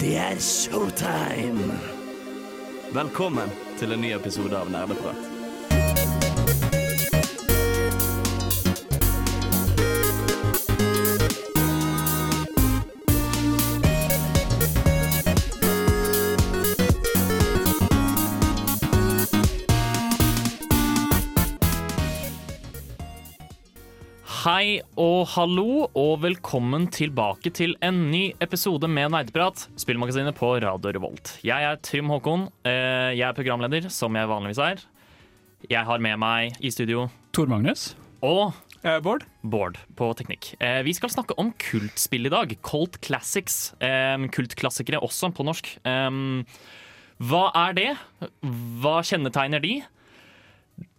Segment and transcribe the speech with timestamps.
[0.00, 1.78] Det er showtime!
[2.94, 5.37] Velkommen til en ny episode av Nerdeprat.
[24.48, 30.92] Hei og hallo, og velkommen tilbake til en ny episode med Nerdeprat, spillmagasinet på Radio
[30.94, 31.34] Revolt.
[31.44, 32.46] Jeg er Trym Håkon.
[32.64, 34.76] eh, Jeg er programleder, som jeg vanligvis er.
[35.68, 37.94] Jeg har med meg i studio Tor Magnus.
[38.22, 39.24] og Eh, Bård.
[39.42, 40.54] Bård på teknikk.
[40.60, 42.56] Eh, Vi skal snakke om kultspill i dag.
[42.62, 43.74] Colt Classics.
[43.80, 45.78] Kultklassikere også, på norsk.
[45.84, 47.96] Hva er det?
[48.40, 49.82] Hva kjennetegner de?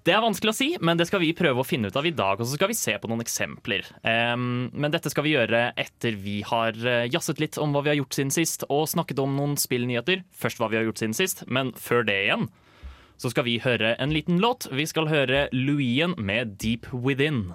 [0.07, 2.13] Det er vanskelig å si, men det skal vi prøve å finne ut av i
[2.15, 2.39] dag.
[2.39, 3.83] Og så skal vi se på noen eksempler.
[4.01, 7.91] Um, men dette skal vi gjøre etter vi har uh, jazzet litt om hva vi
[7.91, 10.23] har gjort siden sist, og snakket om noen spillnyheter.
[10.31, 12.49] Først hva vi har gjort siden sist, men før det igjen
[13.19, 14.69] så skal vi høre en liten låt.
[14.71, 17.51] Vi skal høre Louien med Deep Within.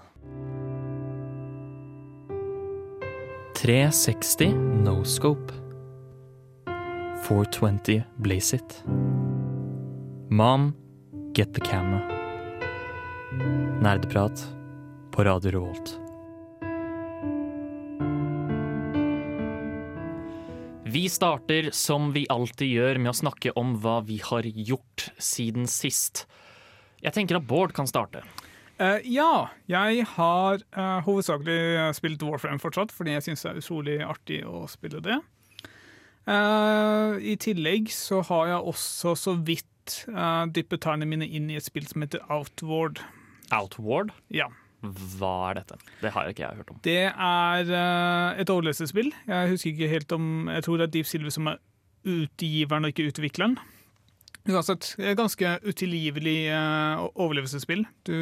[3.57, 4.53] 360
[4.85, 5.55] No Scope.
[7.25, 8.83] 420 Blaze It.
[10.29, 10.75] Mom,
[11.33, 12.24] get the camera.
[13.85, 14.47] Nerdeprat
[15.13, 15.99] på Radio Revolt.
[20.85, 25.67] Vi starter som vi alltid gjør med å snakke om hva vi har gjort siden
[25.67, 26.25] sist.
[27.03, 28.23] Jeg tenker at Bård kan starte.
[28.81, 33.99] Uh, ja, jeg har uh, hovedsakelig spilt Warframe fortsatt, fordi jeg syns det er utrolig
[34.07, 35.19] artig å spille det.
[36.25, 41.59] Uh, I tillegg så har jeg også så vidt uh, dyppet tærne mine inn i
[41.61, 43.03] et spill som heter Outward.
[43.55, 44.49] Outward, Ja.
[44.85, 45.79] hva er dette?
[46.03, 46.81] Det har ikke jeg hørt om.
[46.85, 49.13] Det er uh, et overlevelsesspill.
[49.29, 51.63] Jeg husker ikke helt om Jeg tror det er Deep Silver som er
[52.05, 53.57] utgiveren og ikke utvikleren.
[54.45, 57.87] Uansett, det et ganske utilgivelig uh, overlevelsesspill.
[58.05, 58.13] Du,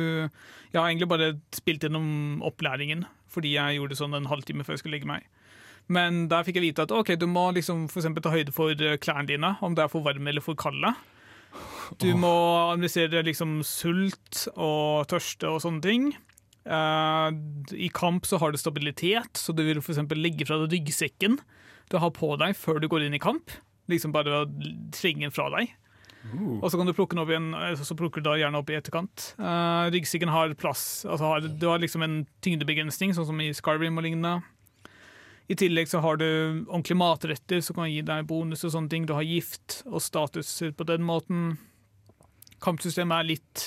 [0.70, 4.76] jeg har egentlig bare spilt gjennom opplæringen, fordi jeg gjorde det sånn en halvtime før
[4.76, 5.26] jeg skulle legge meg.
[5.90, 8.98] Men der fikk jeg vite at ok, du må liksom for ta høyde for eh,
[9.02, 10.92] klærne dine, om det er for varme eller for kalde.
[12.00, 12.32] Du må
[12.72, 16.06] administrere liksom sult og tørste og sånne ting.
[16.62, 17.34] Uh,
[17.74, 21.40] I kamp så har du stabilitet, så du vil eksempel legge fra deg ryggsekken
[21.90, 23.52] du har på deg før du går inn i kamp.
[23.90, 24.44] Liksom bare
[24.96, 25.74] slenge den fra deg.
[26.62, 28.70] Og så kan du plukke den opp igjen, eh, så plukker du da gjerne opp
[28.70, 29.32] i etterkant.
[29.40, 33.98] Uh, ryggsekken har plass, altså har, du har liksom en tyngdebegrensning, sånn som i Skyrim
[33.98, 34.36] og lignende.
[35.50, 36.26] I tillegg så har du
[36.68, 39.06] ordentlige matretter som kan gi deg bonus og sånne ting.
[39.06, 40.48] Du har gift og status
[40.78, 41.56] på den måten.
[42.62, 43.64] Kampsystemet er litt,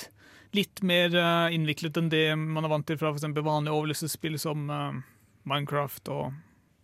[0.56, 4.70] litt mer eh, innviklet enn det man er vant til fra eksempel vanlige overlevelsesspill som
[4.72, 5.00] eh,
[5.46, 6.32] Minecraft og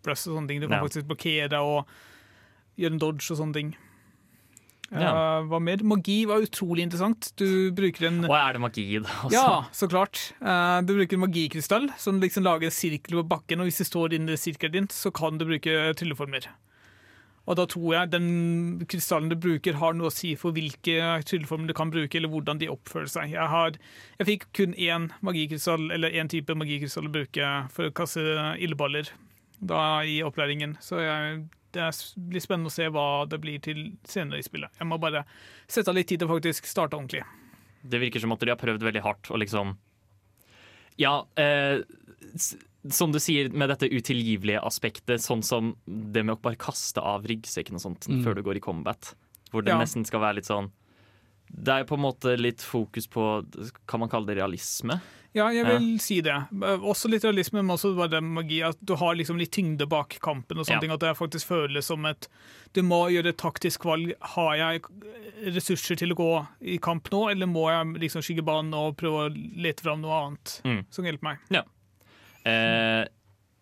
[0.05, 0.61] Brust og sånne ting.
[0.61, 0.85] Du kan Ja.
[0.85, 1.89] faktisk blokkere og
[2.77, 3.73] gjøre en dodge og sånne ting.
[4.93, 5.13] Ja.
[5.49, 5.81] Hva mer?
[5.89, 7.31] Magi var utrolig interessant.
[7.41, 9.33] Du bruker en Og er det magi i det også?
[9.33, 10.21] ja, så klart.
[10.43, 13.89] Eh, du bruker en magikrystall som liksom lager en sirkel på bakken, og hvis det
[13.89, 16.51] står inni sirkelen din, så kan du bruke trylleformer.
[17.43, 18.27] Og da tror jeg den
[18.87, 20.95] krystallen du bruker, har noe å si for hvilke
[21.27, 23.33] trylleformer du kan bruke, eller hvordan de oppfører seg.
[23.35, 23.75] Jeg, har,
[24.21, 28.23] jeg fikk kun én magikrystall, eller én type magikrystall å bruke for å kaste
[28.63, 29.11] ildballer
[29.63, 34.39] da i opplæringen, så jeg, det blir spennende å se hva det blir til senere
[34.39, 34.71] i spillet.
[34.79, 35.25] Jeg må bare
[35.69, 37.25] sette av litt tid til å faktisk starte ordentlig.
[37.83, 39.77] Det virker som at de har prøvd veldig hardt å liksom
[41.01, 41.81] Ja, eh,
[42.91, 47.25] som du sier med dette utilgivelige aspektet, sånn som det med å bare kaste av
[47.25, 48.23] ryggsekken og sånt Mm.
[48.25, 49.15] før du går i combat.
[49.51, 49.79] Hvor det Ja.
[49.79, 50.71] nesten skal være litt sånn
[51.55, 53.45] Det er på en måte litt fokus på
[53.87, 55.01] Kan man kalle det realisme?
[55.35, 56.35] Ja, jeg vil si det.
[56.61, 58.59] Også litt realisme, men også bare magi.
[58.63, 60.59] At du har liksom litt tyngde bak kampen.
[60.59, 60.81] og sånne Ja.
[60.81, 62.29] ting, At det faktisk føles som et
[62.75, 64.13] Du må gjøre et taktisk valg.
[64.21, 64.83] Har jeg
[65.55, 69.29] ressurser til å gå i kamp nå, eller må jeg liksom skygge banen og prøve
[69.31, 70.85] å lete fram noe annet Mm.
[70.91, 71.39] som hjelper meg?
[72.45, 73.05] Eh,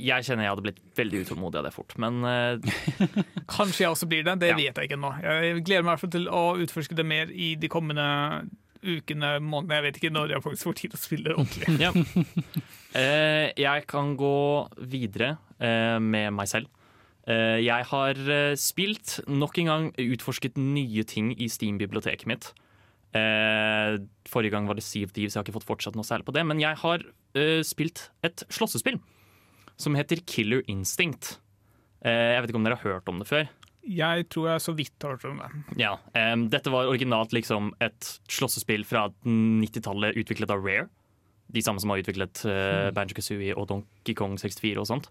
[0.00, 2.58] jeg kjenner jeg hadde blitt veldig utålmodig av det fort, men eh,
[3.50, 4.56] Kanskje jeg også blir det, det Ja.
[4.56, 5.12] vet jeg ikke ennå.
[5.22, 8.48] Jeg gleder meg i hvert fall til å utforske det mer i de kommende
[8.82, 9.76] ukene, månedene.
[9.78, 11.76] Jeg vet ikke når jeg faktisk får tid til å spille ordentlig.
[11.84, 11.92] ja.
[12.96, 14.36] Eh, jeg kan gå
[14.90, 16.70] videre eh, med meg selv.
[17.28, 22.50] Eh, jeg har eh, spilt, nok en gang utforsket nye ting i Steam-biblioteket mitt.
[23.14, 23.98] Eh,
[24.30, 26.34] forrige gang var det Sea of Thieves, jeg har ikke fått fortsatt noe særlig på
[26.36, 26.46] det.
[26.48, 27.04] Men jeg har
[27.38, 28.98] eh, spilt et slåssespill
[29.80, 31.38] som heter Killer Instinct.
[32.00, 33.48] Jeg vet ikke om dere har hørt om det før.
[33.86, 35.50] Jeg tror jeg så vidt har hørt om det.
[35.80, 35.94] Ja,
[36.34, 40.88] um, Dette var originalt liksom et slåssespill fra 90-tallet utviklet av Rare.
[41.50, 45.08] de samme som har utviklet uh, Banjo Kazooie og Donkey Kong 64 og sånt.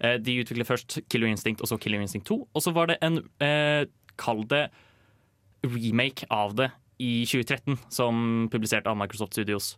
[0.00, 2.38] Eh, de utviklet først Killer Instinct og så Killer Instinct 2.
[2.54, 3.84] Og så var det en, uh,
[4.16, 4.68] kall det
[5.64, 6.70] remake av det
[7.02, 9.74] i 2013, som publisert av Microsoft Studios.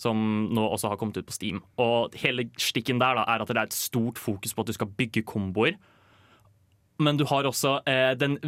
[0.00, 1.62] Som nå også har kommet ut på Steam.
[1.80, 4.74] Og hele stikken der da, er at det er et stort fokus på at du
[4.76, 5.76] skal bygge komboer.
[6.98, 8.38] Men du har også eh, den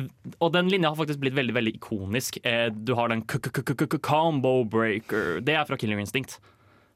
[0.40, 2.38] Og den linja har faktisk blitt veldig veldig ikonisk.
[2.48, 5.40] Eh, du har den combo breaker.
[5.44, 6.38] Det er fra Killer Instinct.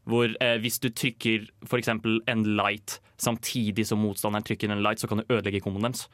[0.08, 1.88] Hvor eh, hvis du trykker f.eks.
[1.92, 6.08] en light samtidig som motstanderen trykker en light, så kan du ødelegge komboen deres.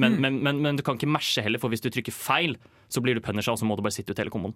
[0.00, 2.54] Men, men, men, men du kan ikke mashe heller, for hvis du trykker feil,
[2.88, 4.54] så blir du punisha, og så må du bare sitte ut hele komboen.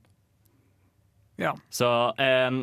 [1.41, 1.53] Ja.
[1.75, 1.89] Så,
[2.23, 2.63] eh,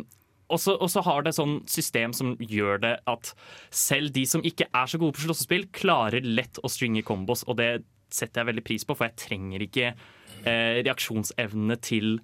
[0.52, 3.32] og så har det sånn system som gjør det at
[3.74, 7.60] selv de som ikke er så gode på slåssespill, klarer lett å stringe combos, og
[7.62, 7.72] det
[8.12, 12.18] setter jeg veldig pris på, for jeg trenger ikke eh, reaksjonsevne til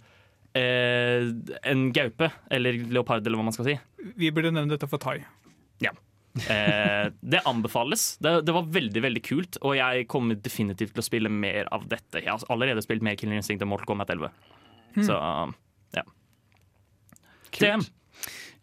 [0.57, 1.29] eh,
[1.71, 3.77] en gaupe eller leopard, eller hva man skal si.
[4.19, 5.21] Vi burde nevne dette for thai.
[5.83, 5.93] Ja.
[6.37, 8.17] Eh, det anbefales.
[8.23, 11.87] Det, det var veldig veldig kult, og jeg kommer definitivt til å spille mer av
[11.89, 12.21] dette.
[12.21, 14.33] Jeg har allerede spilt mer Killer Instinct enn Mortal Kombat 11.
[15.05, 15.17] Så
[15.93, 16.03] ja.
[17.53, 17.85] TM.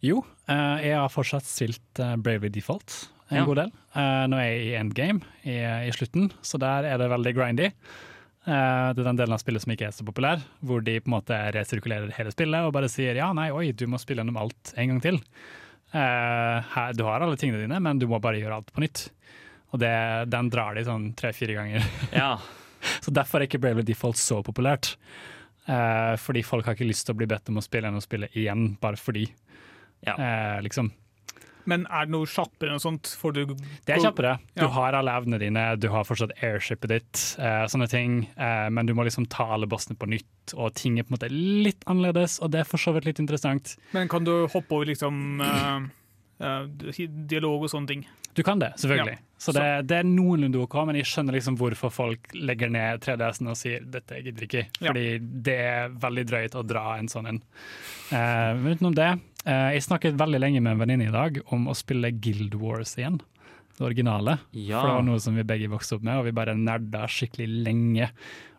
[0.05, 0.19] Jo,
[0.51, 3.45] eh, jeg har fortsatt spilt eh, Bravely Default en Ja.
[3.47, 3.71] god del.
[3.97, 5.55] Eh, nå er jeg i endgame, i,
[5.87, 7.71] i slutten, så der er det veldig grindy.
[8.45, 11.15] Det er den delen av spillet som ikke er så populær, hvor de på en
[11.15, 14.69] måte resirkulerer hele spillet og bare sier ja, nei, oi, du må spille gjennom alt
[14.77, 15.17] en gang til.
[15.89, 19.07] Du har alle tingene dine, men du må bare gjøre alt på nytt.
[19.73, 19.89] Og det,
[20.29, 21.87] den drar de sånn tre-fire ganger.
[22.13, 22.35] ja.
[23.01, 24.91] Så derfor er ikke Bravely Default så populært.
[25.65, 28.75] Fordi folk har ikke lyst til å bli bedt om å spille gjennom spillet igjen,
[28.77, 29.25] bare fordi.
[30.05, 30.15] Ja.
[30.17, 30.91] Eh, liksom.
[31.67, 33.09] Men er det noe kjappere enn sånt?
[33.17, 34.35] Får du Det er kjappere.
[34.55, 34.67] Du Ja.
[34.69, 38.27] har alle evnene dine, du har fortsatt airshipet ditt, eh, sånne ting.
[38.37, 41.17] Eh, men du må liksom ta alle bossene på nytt, og ting er på en
[41.17, 43.77] måte litt annerledes, og det er for så vidt litt interessant.
[43.93, 48.05] Men kan du hoppe over liksom eh, eh, dialog og sånne ting?
[48.35, 49.13] Du kan det, selvfølgelig.
[49.17, 49.23] Ja.
[49.39, 53.47] Så det, det er noenlunde OK, men jeg skjønner liksom hvorfor folk legger ned 3DS-en
[53.47, 55.19] og sier dette gidder ikke', fordi Ja.
[55.19, 57.41] det er veldig drøyt å dra en sånn en.
[58.11, 61.75] Eh, men utenom det, jeg snakket veldig lenge med en venninne i dag om å
[61.77, 63.19] spille Guild Wars igjen.
[63.77, 64.37] Det originale.
[64.51, 64.79] Ja.
[64.79, 67.47] For det var noe som vi begge vokste opp med, og vi bare nerda skikkelig
[67.67, 68.09] lenge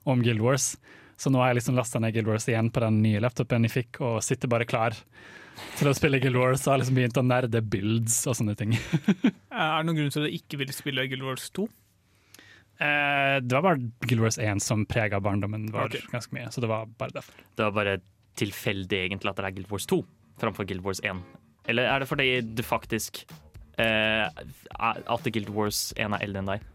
[0.06, 0.74] om Guild Wars.
[1.16, 3.72] Så nå har jeg liksom lasta ned Guild Wars igjen på den nye laptopen jeg
[3.72, 4.96] fikk, og sitter bare klar
[5.78, 8.76] til å spille Guild Wars og har liksom begynt å nerde builds og sånne ting.
[9.48, 11.64] Er det noen grunn til at du ikke vil spille Guild Wars 2?
[12.76, 16.04] Eh, det var bare Guild Wars 1 som prega barndommen vår okay.
[16.12, 16.52] ganske mye.
[16.52, 17.40] Så det var bare derfor.
[17.56, 17.96] Det var bare
[18.36, 20.02] tilfeldig egentlig at det er Guild Wars 2
[20.40, 21.22] framfor Guild Wars 1.
[21.68, 23.24] Eller er det fordi du faktisk
[23.78, 24.26] eh,
[24.78, 26.66] At Guild Wars 1 er eldre enn deg?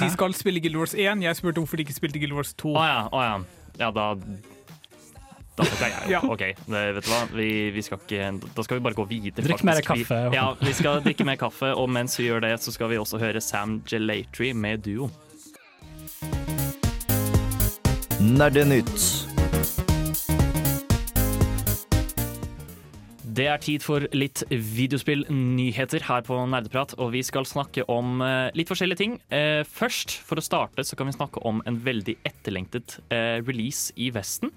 [0.00, 1.22] De skal spille Guild Wars 1.
[1.24, 2.74] Jeg spurte hvorfor de ikke spilte Guild Wars 2.
[2.76, 3.36] Å ja, å ja.
[3.80, 4.10] Ja, da
[5.56, 6.10] Da tok jeg jo.
[6.12, 6.20] Ja.
[6.24, 7.22] OK, det, vet du hva.
[7.32, 9.46] Vi, vi skal ikke Da skal vi bare gå videre.
[9.48, 10.20] Drikk mer kaffe.
[10.28, 13.00] Vi, ja, vi skal drikke mer kaffe, og mens vi gjør det, så skal vi
[13.00, 15.10] også høre Sam Gelatry med Duo.
[18.20, 19.29] Nerdenytt.
[23.30, 28.48] Det er tid for litt videospillnyheter her på Nerdeprat, og vi skal snakke om eh,
[28.58, 29.14] litt forskjellige ting.
[29.30, 33.94] Eh, først, for å starte, så kan vi snakke om en veldig etterlengtet eh, release
[33.94, 34.50] i Vesten.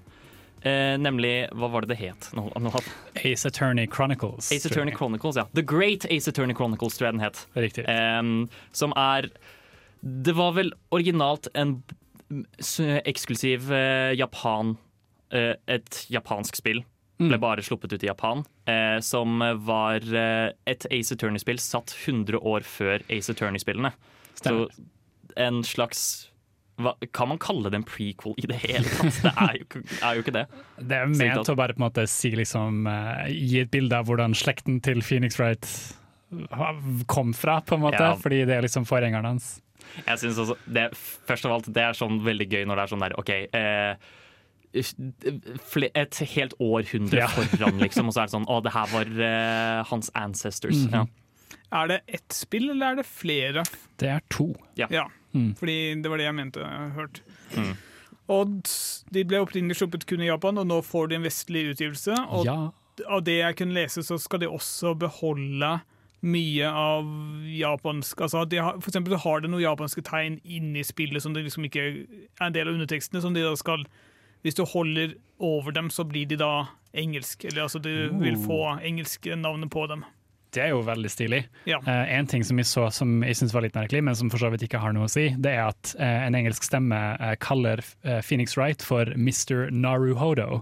[0.64, 2.30] Eh, nemlig Hva var det det het?
[2.34, 2.72] Nå, nå,
[3.20, 4.48] Ace Attorney Chronicles.
[4.50, 4.94] Ace Attorney.
[4.96, 5.44] Chronicles, ja.
[5.54, 7.44] The Great Ace Attorney Chronicles, tror jeg den het.
[7.54, 7.84] Riktig.
[8.72, 9.28] Som er
[10.00, 11.78] Det var vel originalt en
[13.04, 14.74] eksklusiv eh, Japan
[15.30, 16.82] eh, Et japansk spill.
[17.20, 18.42] Ble bare sluppet ut i Japan.
[18.66, 23.92] Eh, som var eh, et Ace Attorney-spill satt 100 år før Ace Attorney-spillene.
[24.40, 24.54] Så
[25.38, 26.30] en slags
[26.82, 29.20] hva, Kan man kalle det en prequel i det hele tatt?
[29.22, 30.46] Det er jo, er jo ikke det.
[30.82, 34.10] Det er ment å bare på en måte si liksom eh, Gi et bilde av
[34.10, 35.68] hvordan slekten til Phoenix Wright
[37.06, 38.00] kom fra, på en måte.
[38.02, 38.16] Ja.
[38.18, 39.52] Fordi det er liksom forgjengeren hans.
[40.00, 40.88] Jeg synes også det,
[41.28, 44.12] Først av alt, det er sånn veldig gøy når det er sånn der OK eh,
[44.74, 47.26] Et helt århundre Ja.
[47.28, 50.84] foran, liksom, og så er det sånn Å, det her var uh, hans ancestors.
[50.86, 50.92] Mm.
[50.92, 51.04] ja.
[51.74, 53.64] Er det ett spill, eller er det flere?
[53.98, 54.54] Det er to.
[54.76, 55.56] Ja, Mm.
[55.58, 57.20] fordi det var det jeg mente jeg har hørt.
[57.56, 57.76] Mm.
[58.28, 58.46] Og
[59.10, 62.14] de ble opprinnelig sluppet kun i Japan, og nå får de en vestlig utgivelse.
[62.30, 62.70] Og Ja.
[63.10, 65.80] av det jeg kunne lese, så skal de også beholde
[66.22, 67.04] mye av
[67.44, 71.34] japansk altså de har, For eksempel så har det noen japanske tegn inni spillet som
[71.34, 72.06] det liksom ikke
[72.40, 73.20] er en del av undertekstene.
[73.20, 73.84] som de da skal
[74.44, 77.46] Hvis du holder over dem, så blir de da engelsk.
[77.48, 80.04] Eller altså du vil få engelske navnet på dem.
[80.54, 81.40] Det er jo veldig stilig.
[81.66, 81.80] Ja.
[81.82, 84.38] Eh, en ting som jeg så som jeg synes var litt merkelig, men som for
[84.38, 87.34] så vidt ikke har noe å si, det er at eh, en engelsk stemme eh,
[87.42, 89.72] kaller eh, Phoenix Wright for Mr.
[89.74, 90.60] Naruhodo.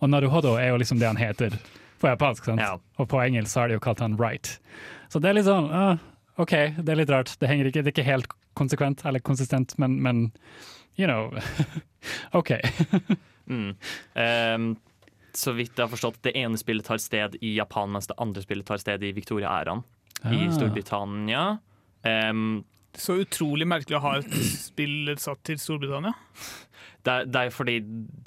[0.00, 1.54] Og Naruhodo er jo liksom det han heter
[2.02, 2.50] på japansk.
[2.50, 2.64] sant?
[2.64, 2.74] Ja.
[2.98, 4.56] Og på engelsk har de jo kalt han Wright.
[5.12, 6.02] Så det er litt sånn ah,
[6.38, 7.36] OK, det er litt rart.
[7.38, 10.26] Det henger ikke, det er ikke helt konsekvent eller konsistent, men, men
[10.98, 11.30] you know
[12.38, 12.52] OK.
[13.48, 13.70] Mm.
[14.14, 14.64] um,
[15.32, 18.42] så vidt jeg har forstått, det ene spillet tar sted i Japan, mens det andre
[18.44, 19.80] spillet tar sted i Victoria-æraen
[20.28, 20.50] i Ah.
[20.52, 21.44] Storbritannia.
[22.04, 22.64] Ehm,
[22.96, 26.14] Så utrolig merkelig å ha et spill satt til Storbritannia.
[27.04, 27.76] det, er, det er fordi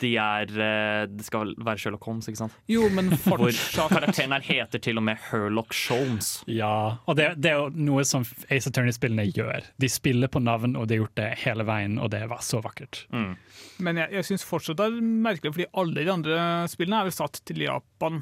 [0.02, 2.56] de er eh, Det skal være Sherlock Holmes, ikke sant?
[2.72, 6.32] Jo, men fortsatt Hvor karakteren her heter til og med Herlock Sholmes.
[6.50, 9.68] Ja, og det, det er jo noe som Ace Attorney-spillene gjør.
[9.82, 12.62] De spiller på navn, og de har gjort det hele veien, og det var så
[12.64, 13.06] vakkert.
[13.14, 13.34] Mm.
[13.84, 17.18] Men jeg, jeg syns fortsatt det er merkelig, fordi alle de andre spillene er vel
[17.18, 18.22] satt til Japan.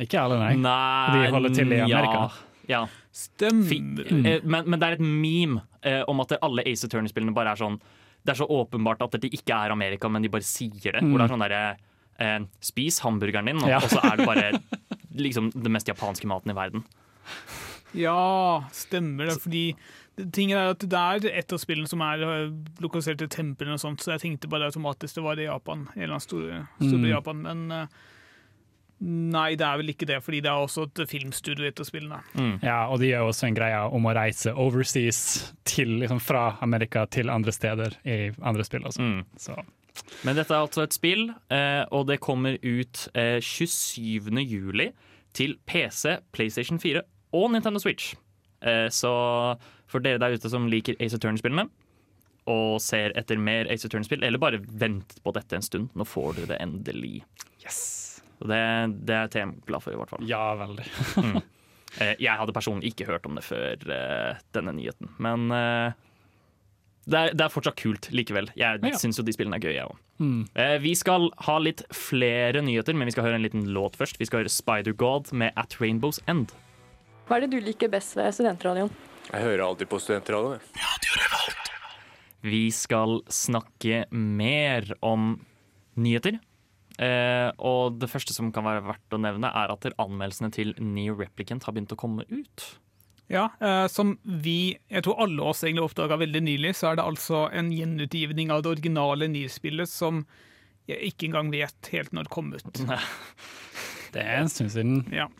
[0.00, 0.54] Ikke alle, nei.
[0.60, 2.26] Nei De holder til i Amerika.
[2.70, 2.82] Ja.
[2.82, 2.84] ja.
[3.12, 3.68] Stemmer.
[3.68, 3.78] Fi,
[4.24, 7.60] eh, men, men det er et meme eh, om at alle Ace Attorney-spillene bare er
[7.60, 7.76] sånn
[8.24, 11.02] Det er så åpenbart at de ikke er Amerika, men de bare sier det.
[11.02, 11.62] Hvor det er sånn derre
[12.22, 13.80] eh, Spis hamburgeren din, og, Ja.
[13.82, 14.52] og så er det bare
[15.26, 16.84] liksom den mest japanske maten i verden.
[17.94, 19.36] Ja, stemmer det.
[19.42, 19.64] Fordi
[20.16, 23.74] det- tingen er at det er et av spillene som er øh, lokalisert til templene
[23.76, 25.88] og sånt, så jeg tenkte bare automatisk det var det i Japan.
[25.94, 27.10] En eller annen store, stor Mm.
[27.12, 27.42] Japan.
[27.42, 27.86] Men øh,
[29.02, 32.20] nei, det er vel ikke det, fordi det er også et filmstudio etter spillene.
[32.38, 32.54] Mm.
[32.62, 35.20] Ja, og de gjør også en greie om å reise overseas
[35.68, 38.86] til, liksom, fra Amerika til andre steder i andre spill.
[38.88, 39.02] Også.
[39.02, 39.24] Mm.
[39.40, 39.56] Så
[40.24, 44.30] Men dette er altså et spill, eh, og det kommer ut eh, 27.
[44.40, 44.92] juli
[45.36, 47.02] til PC, PlayStation 4
[47.36, 48.14] og Nintendo Switch.
[48.62, 49.12] Eh, så
[49.90, 51.66] for dere der ute som liker Ace Attorney-spillene,
[52.50, 56.40] og ser etter mer Ace Attorney-spill, eller bare vent på dette en stund, nå får
[56.40, 57.20] dere det endelig.
[57.62, 58.01] yes!
[58.42, 58.58] Så det,
[59.06, 60.24] det er jeg glad for, i hvert fall.
[60.26, 60.86] Ja, veldig.
[62.00, 65.92] Eh, jeg hadde personlig ikke hørt om det før eh, denne nyheten, men eh,
[67.04, 68.48] det, er, det er fortsatt kult likevel.
[68.56, 68.96] Jeg Ja.
[68.96, 69.98] syns jo de spillene er gøye, jeg òg.
[70.24, 70.38] Mm.
[70.56, 74.16] Eh, vi skal ha litt flere nyheter, men vi skal høre en liten låt først.
[74.16, 76.54] Vi skal høre Spider God med At Rainbow's End.
[77.28, 78.88] Hva er det du liker best ved studentradioen?
[79.28, 80.64] Jeg hører alltid på studentradioen.
[80.72, 81.58] jeg.
[82.42, 85.34] Vi skal snakke mer om
[86.00, 86.40] nyheter.
[87.00, 91.16] Eh, og det første som kan være verdt å nevne, er at anmeldelsene til New
[91.20, 92.66] Replicant har begynt å komme ut.
[93.32, 97.06] Ja, eh, som vi, jeg tror alle oss egentlig oppdaga veldig nylig, så er det
[97.06, 100.26] altså en gjenutgivning av det originale NIR-spillet som
[100.90, 102.82] jeg ikke engang vet helt når det kom ut.
[104.12, 104.98] Det er en stund siden.
[105.08, 105.30] Ja.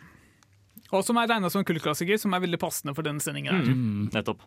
[0.89, 3.59] Og som er regna som en kultklassiker, som er veldig passende for denne sendingen.
[3.67, 4.07] Mm.
[4.15, 4.41] Nettopp.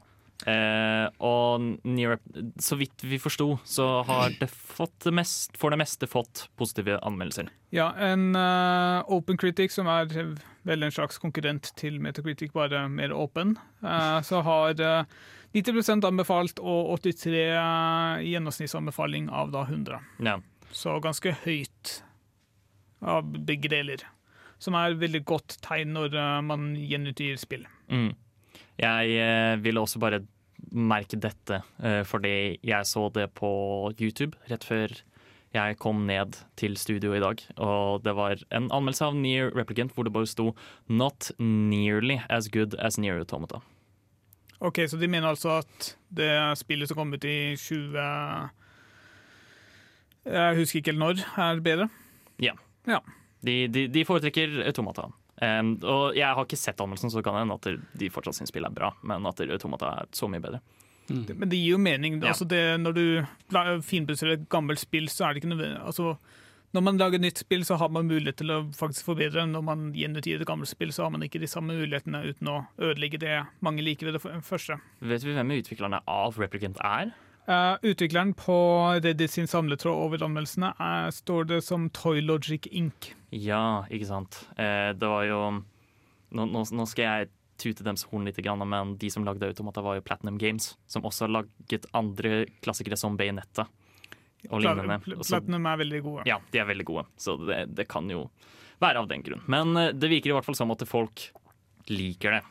[0.44, 2.18] Eh, og Near
[2.60, 6.98] så vidt vi forsto, så har det fått det mest, for det meste fått positive
[7.06, 7.48] anmeldelser.
[7.74, 13.14] Ja, en uh, Open Critic, som er vel en slags konkurrent til Metacritic, bare mer
[13.16, 15.16] åpen, uh, så har uh,
[15.56, 20.02] 90% anbefalt og 83 i gjennomsnittsanbefaling av da 100.
[20.26, 20.36] Ja.
[20.74, 22.00] Så ganske høyt
[23.00, 24.04] av begge deler.
[24.58, 27.66] Som er veldig godt tegn når eh, man gjenutgir spill.
[27.92, 28.14] Mm.
[28.78, 30.20] Jeg vil ville også bare
[30.72, 34.92] merke dette, eh, fordi jeg så det på YouTube rett før
[35.56, 37.40] jeg kom ned til studio i dag.
[37.56, 40.54] Og det var en anmeldelse av Near Replicant hvor det bare sto
[40.88, 43.62] 'Not nearly as good as Near Automata'.
[44.60, 48.50] Ok, Så de mener altså at det spillet som kom ut i 20
[50.26, 51.88] Jeg husker ikke helt når, er bedre?
[53.44, 55.12] De, de, de foretrekker Automata.
[55.36, 57.68] Um, og jeg har ikke sett anmeldelsen, så det kan hende at
[58.00, 60.62] de fortsatt syns spillet er bra, men at Automata er så mye bedre.
[61.10, 61.26] Mm.
[61.36, 62.18] Men det gir jo mening.
[62.22, 62.32] Ja.
[62.32, 63.04] Altså det, når du
[63.86, 66.16] finpusser et gammelt spill, så er det ikke nødvendig altså,
[66.74, 69.46] Når man lager nytt spill, så har man mulighet til å faktisk forbedre.
[69.48, 72.56] Når man gjenutgir et gammelt spill, så har man ikke de samme mulighetene uten å
[72.80, 74.80] ødelegge det mange liker ved det første.
[75.00, 77.14] Vet vi hvem utviklerne av Replicant er?
[77.46, 78.56] Eh, utvikleren på
[79.04, 83.12] Reddit sin samletråd over anmeldelsene er, står det som Toylogic Inc.
[83.30, 84.40] Ja, ikke sant.
[84.58, 87.28] Eh, det var jo nå, nå, nå skal jeg
[87.62, 88.36] tute dems horn litt,
[88.66, 90.74] men de som lagde Automata, var jo Platinum Games.
[90.90, 93.68] Som også har laget andre klassikere som Bayonetta
[94.50, 94.98] og lignende.
[95.22, 96.26] Platinum er veldig gode.
[96.28, 98.26] ja, de er veldig gode, så det, det kan jo
[98.82, 99.40] være av den grunn.
[99.46, 101.28] Men eh, det virker i hvert fall som at folk
[101.88, 102.42] liker det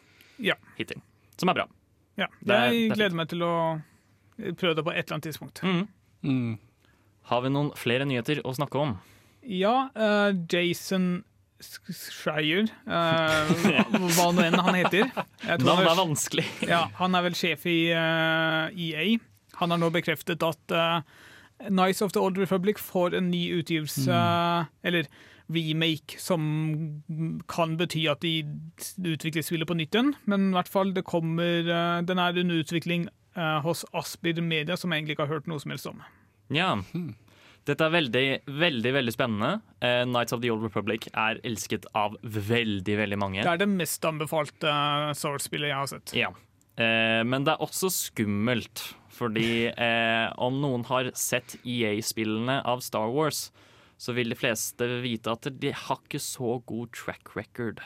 [0.47, 0.55] Ja.
[0.79, 1.03] hittil.
[1.37, 1.67] Som er bra.
[2.15, 3.53] Ja, jeg er gleder meg til å
[4.57, 5.61] prøve det på et eller annet tidspunkt.
[5.63, 5.85] Mm.
[6.25, 6.57] Mm.
[7.29, 8.95] Har vi noen flere nyheter å snakke om?
[9.45, 11.23] Ja, uh, Jason
[11.61, 13.53] Schreier, uh,
[14.17, 15.07] hva nå enn han heter.
[15.11, 16.47] Navnet han er er, vanskelig.
[16.73, 19.15] ja, han er vel sjef i uh, EA.
[19.61, 20.99] Han har nå bekreftet at uh,
[21.71, 24.17] Nice of the Old Republic får en ny utgivelse,
[24.83, 25.07] eller
[25.47, 27.03] remake, som
[27.47, 28.43] kan bety at de
[28.97, 30.13] utvikler spillet på nytt igjen.
[30.29, 34.77] Men i hvert fall, det kommer eh, Den er under utvikling eh, hos Aspid Media,
[34.79, 36.01] som jeg egentlig ikke har hørt noe som helst om.
[36.53, 36.73] Ja.
[37.65, 38.25] Dette er veldig,
[38.61, 39.51] veldig veldig spennende.
[39.81, 43.41] Eh, Nights of the Old Republic er elsket av veldig, veldig mange.
[43.41, 46.13] Det er det mest anbefalte uh, Source-spillet jeg har sett.
[46.17, 46.29] Ja.
[46.75, 48.83] Eh, men det er også skummelt,
[49.15, 53.47] fordi eh, om noen har sett EA-spillene av Star Wars,
[53.97, 57.79] så vil de fleste vite at de har ikke så god track record.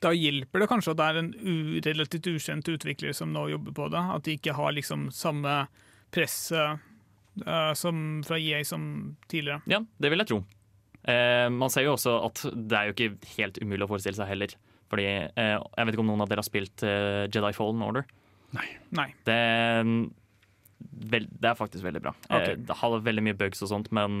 [0.00, 3.74] Da hjelper det kanskje at det er en u relativt ukjent utvikler som nå jobber
[3.76, 4.04] på det.
[4.16, 5.56] At de ikke har liksom samme
[6.14, 6.78] press uh,
[7.76, 9.60] som fra EA som tidligere.
[9.70, 10.40] Ja, det vil jeg tro.
[11.04, 14.32] Uh, man ser jo også at det er jo ikke helt umulig å forestille seg
[14.32, 14.56] heller.
[14.90, 18.08] Fordi uh, Jeg vet ikke om noen av dere har spilt Jedi Fallen Order.
[18.56, 19.06] Nei.
[19.26, 19.38] Det,
[21.12, 22.14] vel, det er faktisk veldig bra.
[22.26, 22.54] Okay.
[22.54, 24.20] Eh, det har veldig mye bugs og sånt, men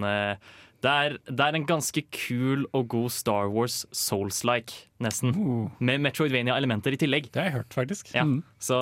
[0.84, 5.34] det, er, det er en ganske kul og god Star Wars Souls-like, nesten.
[5.36, 7.28] Uh, Med Metroidvania-elementer i tillegg.
[7.32, 8.14] det har jeg hørt, faktisk.
[8.16, 8.24] Ja.
[8.24, 8.40] Mm.
[8.58, 8.78] Så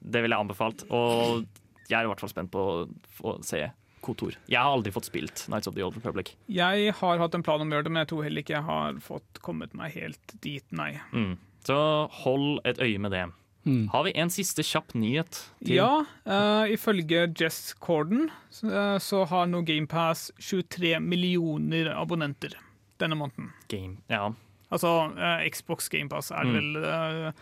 [0.00, 0.86] det ville jeg anbefalt.
[0.94, 1.44] Og
[1.90, 2.74] jeg er i hvert fall spent på å
[3.18, 3.66] få se
[4.00, 4.36] Kotor.
[4.48, 6.32] Jeg har aldri fått spilt Nights of the Old Republic.
[6.48, 8.64] Jeg har hatt en plan om å gjøre det, men jeg tror heller ikke jeg
[8.64, 10.94] har fått kommet meg helt dit, nei.
[11.12, 11.34] Mm.
[11.68, 11.76] Så
[12.22, 13.26] hold et øye med det.
[13.66, 13.88] Mm.
[13.92, 15.42] Har vi en siste kjapp nyhet?
[15.64, 22.54] til Ja, uh, ifølge Jess Corden så, eh, så har nå GamePass 23 millioner abonnenter
[22.98, 23.50] denne måneden.
[23.68, 23.98] Game?
[24.08, 24.30] Ja.
[24.72, 26.54] Altså uh, Xbox GamePass er Mm.
[26.56, 27.32] vel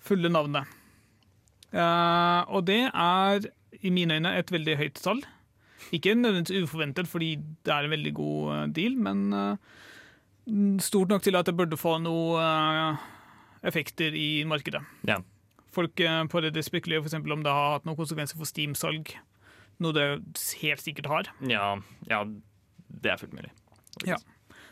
[0.00, 0.64] fulle navnet.
[1.74, 3.40] Og det er
[3.82, 5.22] i mine øyne et veldig høyt tall.
[5.92, 9.58] Ikke nødvendigvis uforventet, fordi det er en veldig god deal, men
[10.80, 12.38] stort nok til at det burde få noe
[13.64, 14.82] effekter i markedet.
[15.08, 15.18] Ja.
[15.74, 17.16] Folk eh, på Reddit spekulerer f.eks.
[17.20, 19.14] om det har hatt noen konsekvenser for Steam-salg,
[19.82, 20.06] noe det
[20.62, 21.32] helt sikkert har.
[21.50, 21.74] ja,
[22.10, 22.24] ja,
[23.04, 23.50] det er fullt mulig.
[24.06, 24.18] Ja.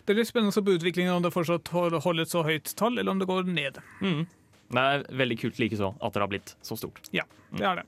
[0.03, 2.73] Det er litt spennende å se på utviklingen om det fortsatt holder et så høyt
[2.79, 3.79] tall, eller om det går ned.
[4.03, 4.25] Mm.
[4.73, 7.05] Det er veldig kult likeså at det har blitt så stort.
[7.15, 7.87] Ja, det er det.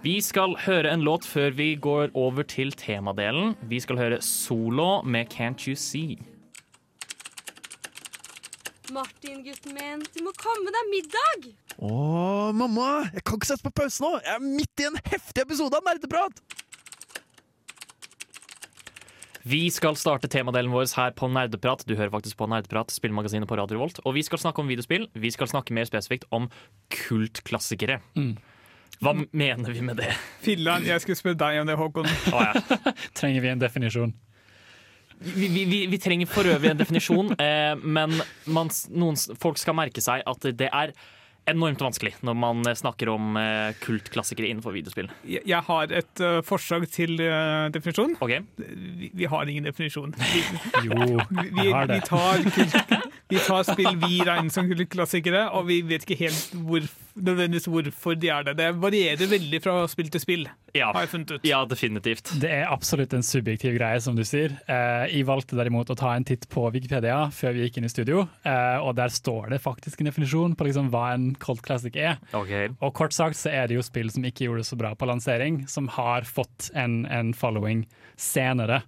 [0.00, 3.52] Vi skal høre en låt før vi går over til temadelen.
[3.68, 6.16] Vi skal høre Solo med Can't You See.
[8.90, 11.50] Martin, gutten min, du må komme deg middag!
[11.78, 13.04] Å, mamma!
[13.14, 14.16] Jeg kan ikke sette på pause nå!
[14.24, 16.42] Jeg er midt i en heftig episode av Nerdeprat!
[19.50, 21.86] Vi skal starte temadelen vår her på Nerdeprat.
[21.88, 24.02] Du hører faktisk på Nerdeprat, spillmagasinet på Radio Volt.
[24.04, 25.06] Og vi skal snakke om videospill.
[25.16, 26.50] Vi skal snakke mer spesifikt om
[26.92, 28.02] kultklassikere.
[29.00, 30.10] Hva mener vi med det?
[30.44, 32.10] Filler'n, jeg skulle spørre deg om det, Håkon.
[32.34, 32.80] Oh, ja.
[33.18, 34.12] Trenger vi en definisjon?
[35.20, 39.76] Vi, vi, vi, vi trenger for øvrig en definisjon, eh, men man, noen, folk skal
[39.76, 40.94] merke seg at det er
[41.48, 45.10] enormt vanskelig når man eh, snakker om eh, kultklassikere innenfor videospill.
[45.28, 48.14] Jeg jeg har et uh, forslag til uh, definisjon.
[48.20, 48.44] Okay.
[48.56, 50.14] Vi, vi har ingen definisjon.
[50.14, 50.42] Vi,
[50.86, 52.02] Jo, vi, vi, har det.
[52.06, 52.76] tar, kult,
[53.30, 56.84] vi tar spill vi regner som kultklassikere, og vi vet ikke helt hvor,
[57.20, 58.56] nødvendigvis hvorfor de er det.
[58.60, 60.92] Det varierer veldig fra spill til spill, Ja.
[60.94, 61.44] har jeg funnet ut.
[61.48, 62.30] ja, definitivt.
[62.40, 64.54] Det er absolutt en subjektiv greie, som du sier.
[64.70, 67.92] Eh, jeg valgte derimot å ta en titt på Wikipedia før vi gikk inn i
[67.92, 71.96] studio, eh, og der står det faktisk en definisjon på liksom hva en cold classic
[71.96, 72.18] er.
[72.34, 72.68] Okay.
[72.80, 75.06] Og kort sagt så er det jo spill som ikke gjorde det så bra på
[75.10, 78.82] lansering, som har fått en, en following senere.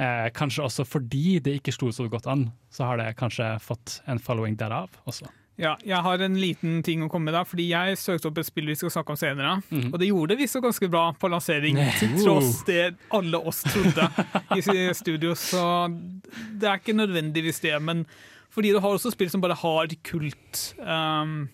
[0.00, 3.98] Eh, kanskje også fordi det ikke slo så godt an, så har det kanskje fått
[4.08, 5.28] en following derav også.
[5.60, 8.46] Ja, jeg har en liten ting å komme med da, fordi jeg søkte opp et
[8.48, 9.90] spill vi skal snakke om senere, Mhm.
[9.92, 14.08] og det gjorde visst så ganske bra på lansering, til tross det alle oss trodde
[14.56, 15.92] i studio, så
[16.56, 18.06] det er ikke nødvendigvis det, men
[18.50, 21.50] fordi du har også spill som bare har kult, um,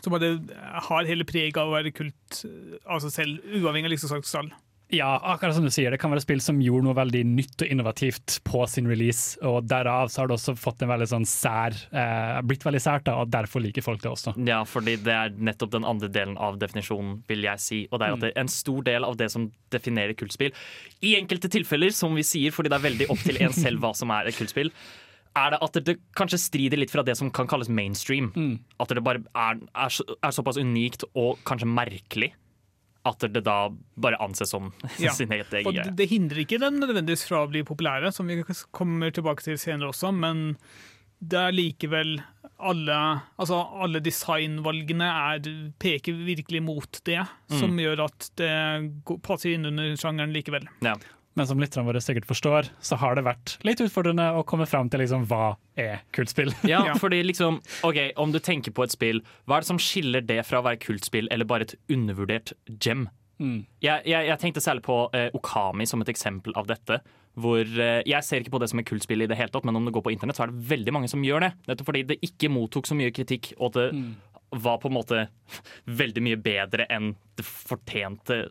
[0.00, 0.40] som bare
[0.88, 2.40] har hele preget av å være kult
[2.86, 4.48] av altså seg selv, uavhengig av liksom salgstall.
[4.94, 7.70] Ja, akkurat som du sier, det kan være spill som gjorde noe veldig nytt og
[7.74, 11.74] innovativt på sin release, og derav så har det også fått en veldig sånn sær,
[11.90, 14.36] eh, blitt veldig sært, da, og derfor liker folk det også.
[14.46, 17.80] Ja, fordi det er nettopp den andre delen av definisjonen, vil jeg si.
[17.90, 20.54] Og det er at det er en stor del av det som definerer kultspill,
[21.02, 23.90] i enkelte tilfeller, som vi sier, fordi det er veldig opp til en selv hva
[23.98, 24.70] som er et kultspill,
[25.36, 28.30] er det at det kanskje strider litt fra det som kan kalles mainstream.
[28.80, 32.32] At det bare er, er, er såpass unikt og kanskje merkelig
[33.06, 33.56] at det da
[33.96, 35.12] bare anses som Ja.
[35.16, 35.86] sin eget egen Og greie.
[35.90, 38.40] det, det hindrer ikke den nødvendigvis fra å bli populære, som vi
[38.74, 40.56] kommer tilbake til senere også, men
[41.22, 42.18] det er likevel
[42.60, 42.96] alle,
[43.40, 45.46] altså alle designvalgene er,
[45.80, 48.50] peker virkelig mot det, som gjør at det
[49.24, 50.66] passer inn under sjangeren likevel.
[50.84, 50.94] Ja.
[51.36, 54.88] Men som lytterne våre sikkert forstår, så har det vært litt utfordrende å komme fram
[54.88, 56.48] til liksom, hva er kultspill.
[56.72, 56.94] Ja, Ja.
[56.96, 60.40] fordi liksom, ok, Om du tenker på et spill, hva er det som skiller det
[60.48, 63.06] fra å være kultspill eller bare et undervurdert gem?
[63.38, 63.66] Mm.
[63.84, 67.02] Jeg, jeg, jeg tenkte særlig på eh, Okami som et eksempel av dette.
[67.36, 69.76] Hvor eh, Jeg ser ikke på det som et kultspill, i det hele tatt, men
[69.76, 71.50] om det går på internett, så er det veldig mange som gjør det.
[71.68, 73.90] Nettopp fordi det ikke mottok så mye kritikk, og det
[74.64, 75.26] var på en måte
[76.00, 78.46] veldig mye bedre enn det fortjente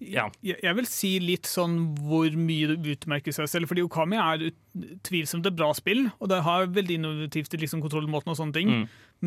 [0.00, 0.26] Ja.
[0.40, 3.70] Jeg, vil si litt sånn hvor mye det utmerker seg selv.
[3.70, 8.38] Fordi Okami er utvilsomt et bra spill, og det har veldig innovativt liksom kontrollmåten og
[8.38, 8.72] sånne ting.
[8.72, 8.84] Mm.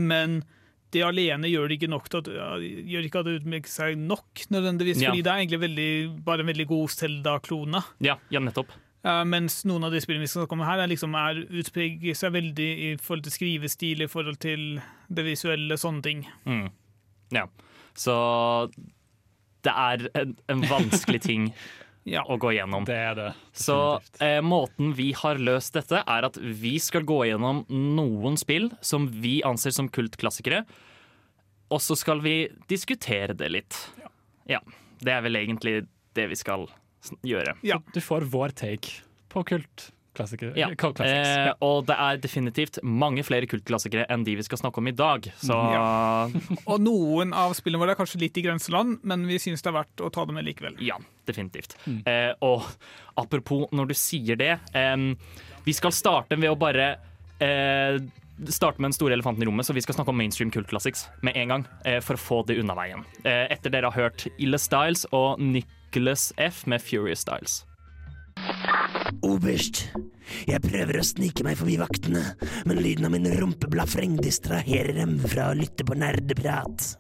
[0.09, 0.39] Men
[0.93, 4.45] det alene gjør det ikke nok til at, gjør ikke at det utmerker seg nok,
[4.53, 5.01] nødvendigvis.
[5.01, 5.12] Ja.
[5.12, 5.91] Fordi det er egentlig veldig,
[6.25, 7.83] bare en veldig god Zelda-klone.
[8.05, 8.73] Ja, ja nettopp.
[9.03, 12.15] Uh, mens noen av de spillene vi skal snakke om her, er liksom er, utpreger
[12.15, 14.77] seg veldig i forhold til skrivestil, i forhold til
[15.12, 16.23] det visuelle, sånne ting.
[16.47, 16.69] Mm.
[17.36, 17.47] Ja.
[17.99, 18.15] Så
[19.63, 21.49] det er en, en vanskelig ting
[22.04, 22.19] Ja.
[22.28, 22.84] å gå gjennom.
[22.84, 23.30] Det er det.
[23.56, 23.78] Så
[24.19, 29.06] eh, måten vi har løst dette, er at vi skal gå gjennom noen spill som
[29.23, 30.65] vi anser som kultklassikere,
[31.71, 32.36] og så skal vi
[32.67, 33.80] diskutere det litt.
[34.52, 34.60] Ja.
[34.99, 35.78] Det er vel egentlig
[36.19, 36.67] det vi skal
[37.23, 37.56] gjøre.
[37.63, 37.80] Ja.
[37.95, 38.99] Du får vår take
[39.32, 39.45] på
[40.13, 40.54] kultklassikere.
[40.58, 40.69] Ja.
[40.76, 40.99] Cult.
[41.02, 44.95] Eh, og det er definitivt mange flere kultklassikere enn de vi skal snakke om i
[44.95, 45.26] dag.
[45.41, 45.58] Så
[46.71, 49.80] Og noen av spillene våre er kanskje litt i grenseland, men vi syns det er
[49.82, 50.78] verdt å ta det med likevel.
[50.84, 51.76] Ja, definitivt.
[52.06, 52.63] Eh, og
[53.19, 54.95] apropos når du sier det eh,
[55.65, 56.95] Vi skal starte ved å bare
[57.43, 57.99] eh,
[58.49, 61.08] starte med den store elefanten i rommet, så vi skal snakke om mainstream cult classics
[61.21, 61.67] med en gang.
[61.86, 63.06] Eh, for å få det unna veien.
[63.23, 67.62] Eh, etter dere har hørt Ille Styles og Nicholas F med Furious Styles.
[69.24, 69.86] Oberst,
[70.50, 72.24] jeg prøver å snike meg forbi vaktene,
[72.67, 76.93] men lyden av min rumpeblafreng distraherer dem fra å lytte på nerdeprat.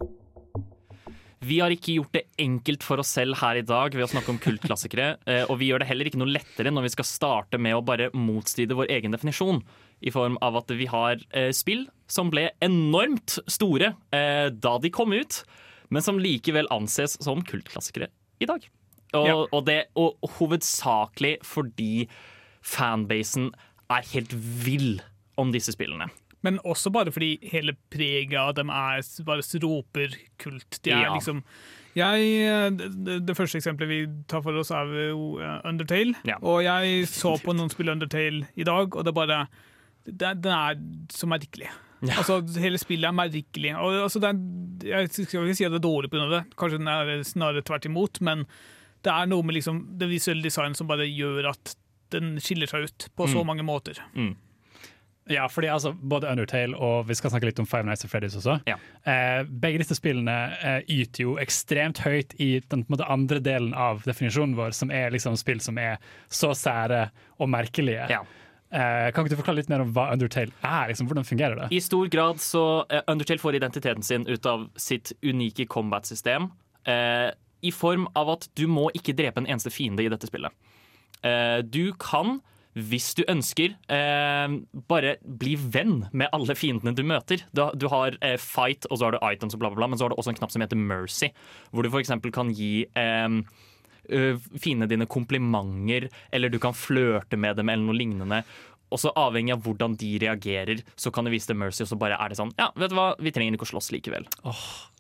[1.43, 4.31] Vi har ikke gjort det enkelt for oss selv her i dag ved å snakke
[4.31, 7.59] om kultklassikere, eh, og vi gjør det heller ikke noe lettere når vi skal starte
[7.59, 9.59] med å bare motstride vår egen definisjon,
[10.03, 14.91] i form av at vi har eh, spill som ble enormt store eh, da de
[14.93, 15.41] kom ut,
[15.93, 18.09] men som likevel anses som kultklassikere
[18.43, 18.63] i dag.
[19.13, 19.35] Og, Ja.
[19.51, 22.07] og, det, og hovedsakelig fordi
[22.63, 23.51] fanbasen
[23.91, 24.33] er helt
[24.65, 25.01] vill
[25.37, 26.09] om disse spillene.
[26.43, 30.79] Men også bare fordi hele preget av dem er bare roper kult.
[30.83, 31.13] De er Ja.
[31.13, 31.43] liksom
[31.95, 36.15] jeg, det, det første eksempelet vi tar for oss, er jo eh, Undertale.
[36.25, 36.39] Ja.
[36.41, 39.47] Og jeg så på noen spille Undertale i dag, og det bare
[40.05, 40.75] Den er
[41.13, 41.69] så merkelig.
[42.03, 43.75] Altså, hele spillet er merkelig.
[43.77, 44.33] Og, altså, er,
[44.83, 46.25] jeg skal ikke si at det er dårlig pga.
[46.33, 48.45] det, kanskje den er snarere tvert imot, men
[49.03, 51.75] det er noe med liksom, det visuelle design som bare gjør at
[52.13, 53.47] den skiller seg ut på så Mm.
[53.47, 53.99] mange måter.
[55.31, 58.35] Ja, fordi altså, både Undertale og vi skal snakke litt om Five Nights at Freddy's
[58.35, 58.57] også.
[58.67, 58.75] Ja.
[59.07, 63.39] Eh, begge disse spillene eh, yter jo ekstremt høyt i den på en måte, andre
[63.39, 65.95] delen av definisjonen vår, som er liksom spill som er
[66.27, 67.05] så sære
[67.39, 68.09] og merkelige.
[68.11, 68.19] Ja.
[68.73, 70.91] Eh, kan ikke du forklare litt mer om hva Undertale er?
[70.91, 71.71] Liksom, hvordan fungerer det?
[71.71, 76.49] I stor grad så eh, Undertale får identiteten sin ut av sitt unike combat-system.
[76.83, 77.29] Eh,
[77.63, 80.51] I form av at du må ikke drepe en eneste fiende i dette spillet.
[81.23, 82.39] Eh, du kan,
[82.75, 84.55] hvis du ønsker, eh,
[84.91, 87.45] bare bli venn med alle fiendene du møter.
[87.53, 90.07] Du, har eh, fight, og så har du items og bla, bla, bla, men så
[90.07, 91.31] har du også en knapp som heter mercy,
[91.71, 92.13] hvor du f.eks.
[92.33, 92.87] kan gi
[94.03, 98.41] fiendene dine komplimenter, eller du kan flørte med dem, eller noe lignende.
[98.93, 101.97] Og så avhengig av hvordan de reagerer, så kan du vise dem mercy, og så
[101.97, 104.27] bare er det sånn Ja, vet du hva, vi trenger ikke å slåss likevel.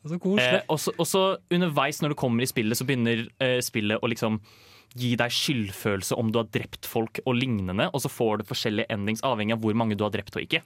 [0.03, 0.59] Så koselig.
[0.63, 4.01] Eh, og så- og så underveis når du kommer i spillet, så begynner eh, spillet
[4.01, 4.41] å liksom
[4.95, 8.85] gi deg skyldfølelse om du har drept folk og lignende, og så får du forskjellige
[8.93, 10.61] endings avhengig av hvor mange du har drept og ikke.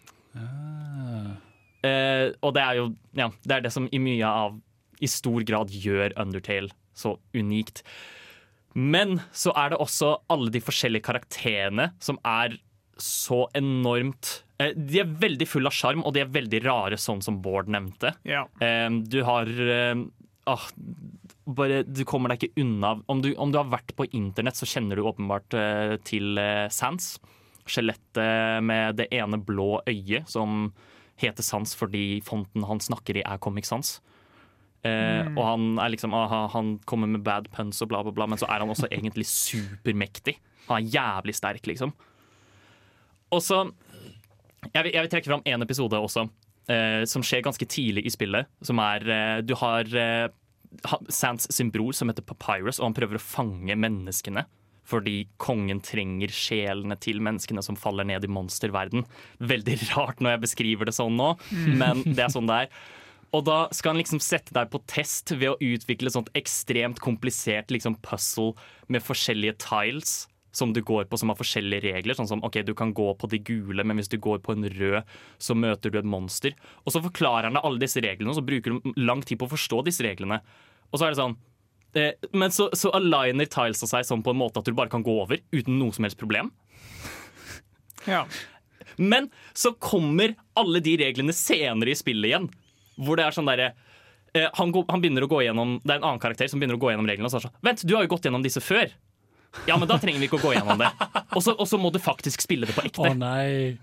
[1.86, 2.88] Eh, og det er jo
[3.18, 4.58] ja, det er det som i mye av
[5.00, 7.84] i stor grad gjør Undertale så unikt.
[8.74, 12.58] Men så er det også alle de forskjellige karakterene som er
[13.02, 17.24] så enormt eh, De er veldig fulle av sjarm, og de er veldig rare, sånn
[17.26, 18.14] som Bård nevnte.
[18.28, 18.46] Ja.
[18.64, 20.04] Eh, du har eh,
[20.50, 20.68] ah,
[21.46, 24.70] bare, Du kommer deg ikke unna om du, om du har vært på internett, så
[24.70, 25.58] kjenner du åpenbart
[26.08, 26.40] til
[26.74, 27.14] Sans.
[27.68, 30.70] Skjelettet med det ene blå øyet som
[31.20, 33.98] heter Sans fordi fonten han snakker i, er Comic Sans.
[34.88, 35.34] Mm.
[35.34, 38.40] Og han er liksom aha, Han kommer med bad puns og bla, bla, bla, men
[38.40, 40.38] så er han også egentlig supermektig.
[40.68, 41.94] Han er jævlig sterk, liksom.
[43.36, 43.66] Og så
[44.74, 46.28] jeg vil, jeg vil trekke fram én episode også,
[46.72, 48.50] eh, som skjer ganske tidlig i spillet.
[48.66, 50.28] Som er eh, Du har eh,
[51.10, 54.44] Sans sin bror som heter Papyrus, og han prøver å fange menneskene.
[54.88, 59.06] Fordi kongen trenger sjelene til menneskene som faller ned i monsterverden.
[59.40, 61.34] Veldig rart når jeg beskriver det sånn nå,
[61.80, 62.80] men det er sånn det er.
[63.36, 67.02] Og da skal han liksom sette deg på test ved å utvikle et sånt ekstremt
[67.04, 68.54] komplisert liksom puzzle
[68.92, 70.22] med forskjellige tiles
[70.56, 72.18] som du går på som har forskjellige regler.
[72.18, 74.68] Sånn som ok, du kan gå på de gule, men hvis du går på en
[74.72, 75.02] rød,
[75.38, 76.56] så møter du et monster.
[76.86, 79.50] Og så forklarer han deg alle disse reglene, og så bruker du lang tid på
[79.50, 80.42] å forstå disse reglene.
[80.92, 81.36] Og så er det sånn
[82.00, 85.06] eh, Men så, så aligner tilesa seg sånn på en måte at du bare kan
[85.06, 86.54] gå over uten noe som helst problem.
[88.08, 88.24] Ja.
[88.98, 92.48] Men så kommer alle de reglene senere i spillet igjen.
[92.98, 93.74] Hvor det er sånn derre
[94.34, 96.82] eh, han, han begynner å gå gjennom Det er en annen karakter som begynner å
[96.82, 97.30] gå gjennom reglene.
[97.30, 98.90] Og så er sånn, Vent, du har jo gått gjennom disse før.
[99.68, 100.90] Ja, men da trenger vi ikke å gå gjennom det.
[101.36, 103.10] Og så, må du faktisk spille det på ekte.
[103.10, 103.78] Å nei.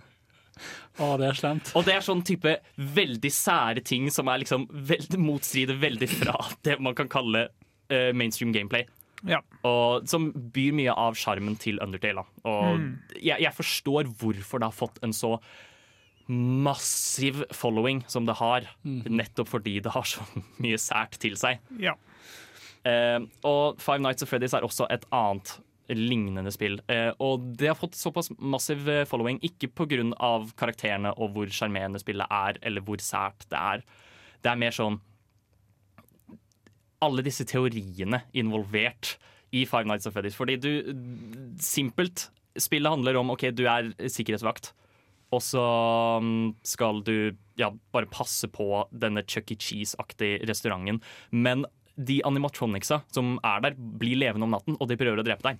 [1.02, 1.72] Å, det er slemt.
[1.74, 6.36] Og det er sånn type veldig sære ting som er liksom veld, motstrider veldig fra
[6.62, 7.48] det man kan kalle
[7.90, 8.86] uh, mainstream gameplay.
[9.26, 9.40] Ja.
[9.66, 12.22] Og som byr mye av sjarmen til Undertale.
[12.22, 12.50] Da.
[12.50, 12.90] Og Mm.
[13.16, 15.38] jeg, jeg forstår hvorfor det har fått en så
[16.28, 18.68] massiv following som det har.
[18.84, 20.24] Nettopp fordi det har så
[20.62, 21.60] mye sært til seg.
[21.80, 21.96] ja.
[22.84, 25.56] Eh, og Five Nights at Freddy's er også et annet
[25.92, 26.78] lignende spill.
[26.88, 30.04] Eh, og det har fått såpass massiv eh, following, ikke pga.
[30.56, 33.84] karakterene og hvor sjarmerende spillet er, eller hvor sært det er.
[34.44, 35.00] Det er mer sånn
[37.04, 39.18] Alle disse teoriene involvert
[39.52, 40.36] i Five Nights at Freddy's.
[40.36, 40.70] Fordi du
[41.60, 42.30] Simpelt.
[42.56, 44.72] Spillet handler om OK, du er sikkerhetsvakt.
[45.34, 45.62] Og så
[46.22, 49.56] mm, skal du ja, bare passe på denne Chuck E.
[49.58, 51.00] Cheese-aktige restauranten.
[51.30, 51.64] Men
[51.96, 55.58] de animatronicsa som er der, blir levende om natten, og de prøver å drepe deg.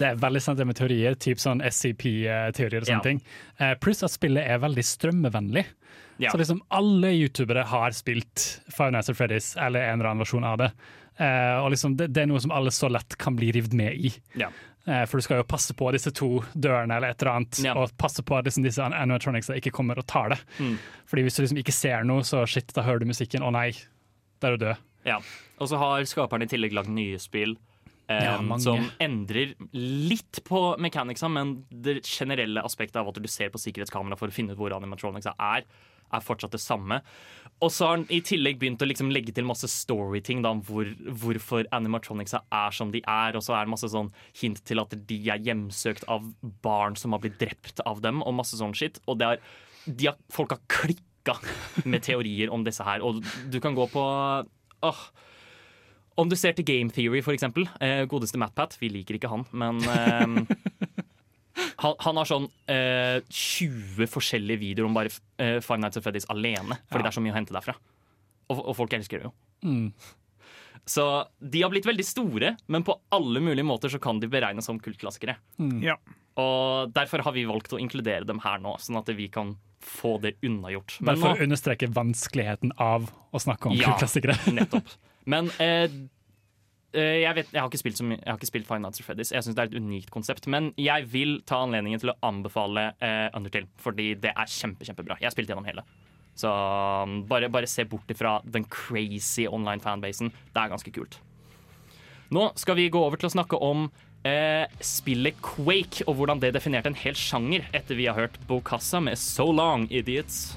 [0.00, 3.04] Det er veldig sant det med teorier, typ sånn SCP-teorier og sånne Ja.
[3.04, 3.20] ting.
[3.60, 5.66] Eh, pluss at spillet er veldig strømmevennlig.
[6.18, 6.30] Ja.
[6.30, 10.44] Så liksom alle youtubere har spilt Five Nights at Freddy's eller en eller annen versjon
[10.44, 10.72] av det.
[11.20, 13.94] Uh, og liksom det, det er noe som alle så lett kan bli revet med
[13.94, 14.12] i.
[14.38, 14.48] Ja.
[14.86, 17.90] Uh, for du skal jo passe på disse to dørene eller et eller annet, og
[17.98, 20.38] passe på at liksom disse animatronicsa ikke kommer og tar det.
[20.58, 20.76] Mm.
[21.10, 23.72] Fordi hvis du liksom ikke ser noe, så shit, da hører du musikken, å nei,
[24.40, 24.76] da er du død.
[25.06, 25.20] Ja.
[25.58, 27.56] Og så har skaperen i tillegg lagd nye spill.
[28.08, 33.50] eh, Ja, som endrer litt på mechanicsa, men det generelle aspektet av at du ser
[33.50, 35.64] på sikkerhetskamera for å finne ut hvor animatronicsa er,
[36.10, 37.02] er fortsatt det samme.
[37.60, 40.86] Og så har han i tillegg begynt å liksom legge til masse storyting om hvor,
[41.20, 43.36] hvorfor animatronicsa er som de er.
[43.36, 44.08] Og så er det masse sånn
[44.40, 46.24] hint til at de er hjemsøkt av
[46.64, 49.00] barn som har blitt drept av dem, og masse sånn shit.
[49.06, 49.40] Og det er,
[49.86, 51.36] de har, folk har klikka
[51.84, 53.02] med teorier om disse her.
[53.04, 53.20] Og
[53.52, 54.06] du kan gå på
[54.86, 55.00] åh,
[56.18, 57.68] om du ser til Game Theory, for eksempel.
[57.80, 58.76] Eh, godeste MatPat.
[58.80, 60.56] Vi liker ikke han, men eh,
[61.84, 66.28] han, han har sånn eh, 20 forskjellige videoer om bare eh, Five Nights at Freddy's
[66.34, 66.78] alene.
[66.90, 67.06] Fordi Ja.
[67.06, 67.76] det er så mye å hente derfra.
[68.48, 69.34] Og, og folk elsker det jo.
[69.68, 69.92] Mm.
[70.88, 71.04] Så
[71.38, 74.78] de har blitt veldig store, men på alle mulige måter så kan de beregnes som
[74.80, 75.34] kultklassikere.
[75.60, 75.82] Mm.
[75.84, 75.98] Ja.
[76.40, 80.16] Og derfor har vi valgt å inkludere dem her nå, sånn at vi kan få
[80.22, 80.98] det unnagjort.
[81.06, 83.96] Bare for å understreke vanskeligheten av å snakke om Ja.
[83.98, 84.36] klassikere.
[84.58, 84.88] Nettopp.
[85.28, 85.86] Men eh,
[86.96, 89.02] eh, jeg, vet, jeg, har ikke spilt så mye, jeg har ikke spilt Five Nights
[89.02, 89.32] at Freddy's.
[89.34, 90.48] Jeg syns det er et unikt konsept.
[90.50, 95.18] Men jeg vil ta anledningen til å anbefale eh, Undertale, fordi det er kjempe, kjempebra.
[95.20, 95.86] Jeg har spilt gjennom hele.
[96.38, 100.30] Så um, bare, bare se bort ifra den crazy online fanbasen.
[100.54, 101.18] Det er ganske kult.
[102.30, 103.88] Nå skal vi gå over til å snakke om
[104.26, 109.00] eh, spillet Quake, og hvordan det definerte en hel sjanger etter vi har hørt Bokassa
[109.02, 110.56] med So Long Idiots.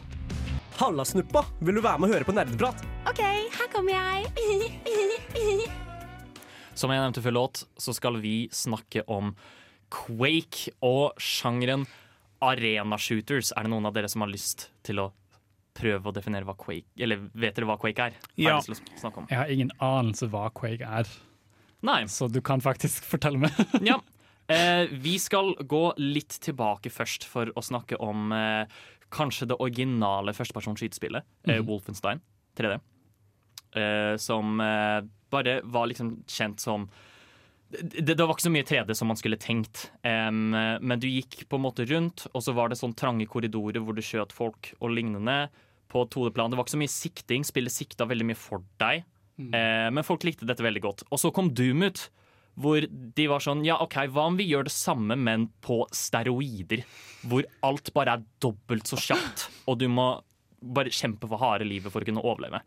[0.79, 1.43] Halla, snuppa!
[1.61, 2.81] Vil du være med og høre på nerdeprat?
[3.11, 4.25] OK, her kommer jeg.
[6.73, 9.33] Som jeg nevnte før låt, så skal vi snakke om
[9.91, 11.83] Quake og sjangeren
[12.41, 13.51] arena-shooters.
[13.57, 15.09] Er det noen av dere som har lyst til å
[15.77, 18.15] prøve å definere hva Quake Eller vet dere hva Quake er?
[18.17, 18.57] Har Ja.
[18.59, 19.27] jeg lyst til å om?
[19.29, 21.05] Jeg har ingen anelse hva Quake er.
[21.87, 22.03] Nei.
[22.11, 23.55] Så du kan faktisk fortelle meg.
[23.91, 23.99] Ja.
[24.51, 28.65] Eh, vi skal gå litt tilbake først for å snakke om eh,
[29.13, 31.51] kanskje det originale førstepersonsskytespillet, mm.
[31.53, 31.67] eh, Mhm.
[31.69, 32.19] Wolfenstein
[32.59, 32.79] 3D.
[33.79, 34.99] Eh, som eh,
[35.31, 36.89] bare var liksom kjent som
[37.71, 39.85] det, det var ikke så mye 3D som man skulle tenkt.
[40.03, 43.79] Um, men du gikk på en måte rundt, og så var det sånn trange korridorer
[43.79, 45.45] hvor du skjøt folk og lignende.
[45.87, 46.51] På 2D-plan.
[46.51, 47.45] Det var ikke så mye sikting.
[47.47, 49.05] Spillet sikta veldig mye for deg.
[49.39, 51.05] Eh, men folk likte dette veldig godt.
[51.09, 52.03] Og så kom Doom ut,
[52.61, 56.83] hvor de var sånn Ja, OK, hva om vi gjør det samme, men på steroider?
[57.27, 60.13] Hvor alt bare er dobbelt så kjapt, og du må
[60.61, 62.61] bare kjempe for harde livet for å kunne overleve.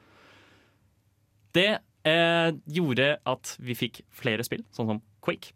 [1.55, 1.69] Det
[2.09, 5.53] eh, gjorde at vi fikk flere spill, sånn som Quake,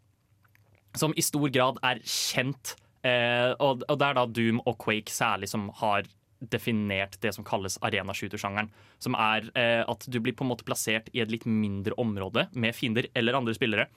[0.97, 2.77] som i stor grad er kjent.
[3.05, 6.07] Eh, og, og det er da Doom og Quake særlig som har
[6.39, 8.69] definert det som kalles arena-shooter-sjangeren.
[9.03, 12.47] Som er eh, at du blir på en måte plassert i et litt mindre område
[12.55, 13.87] med fiender eller andre spillere.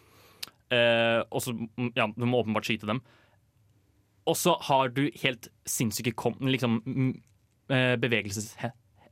[0.72, 3.02] Eh, og så, mm, ja, Du må åpenbart skyte dem.
[4.26, 7.12] Og så har du helt sinnssyke kom, liksom, mm,
[7.74, 8.52] eh, bevegelses...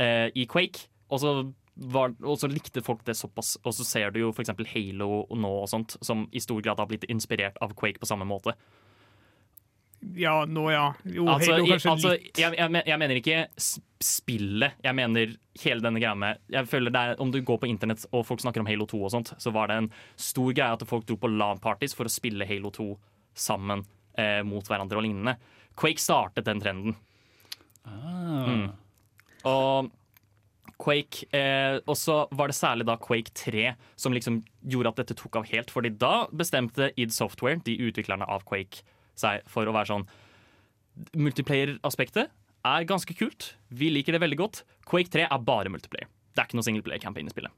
[0.00, 0.78] uh, i Quake.
[1.12, 3.58] Og så var, og så likte folk det såpass.
[3.64, 4.50] Og så ser du jo f.eks.
[4.72, 8.24] Halo nå og sånt, som i stor grad har blitt inspirert av Quake på samme
[8.28, 8.52] måte.
[10.18, 10.88] Ja, nå ja.
[11.06, 12.38] Jo, Altså, Halo i- kanskje altså, litt.
[12.38, 13.36] jeg, jeg, jeg mener ikke
[14.02, 17.68] spillet, jeg mener hele denne greia med Jeg føler det er, Om du går på
[17.70, 20.72] internett og folk snakker om Halo 2 og sånt, så var det en stor greie
[20.74, 22.88] at folk dro på LAN-parties for å spille Halo 2
[23.38, 23.84] sammen
[24.18, 25.36] eh, mot hverandre og lignende.
[25.78, 26.96] Quake startet den trenden.
[27.86, 28.72] Mm.
[29.48, 29.90] Og
[30.82, 35.16] Quake eh, Og så var det særlig da Quake 3 som liksom gjorde at dette
[35.18, 35.70] tok av helt.
[35.70, 38.82] Fordi da bestemte id Software, de utviklerne av Quake,
[39.18, 40.06] seg for å være sånn
[41.16, 42.28] Multiplayer-aspektet
[42.68, 43.54] er ganske kult.
[43.72, 44.58] Vi liker det veldig godt.
[44.84, 46.10] Quake 3 er bare multiplayer.
[46.36, 47.54] Det er ikke noe singleplayer-campaign i spillet.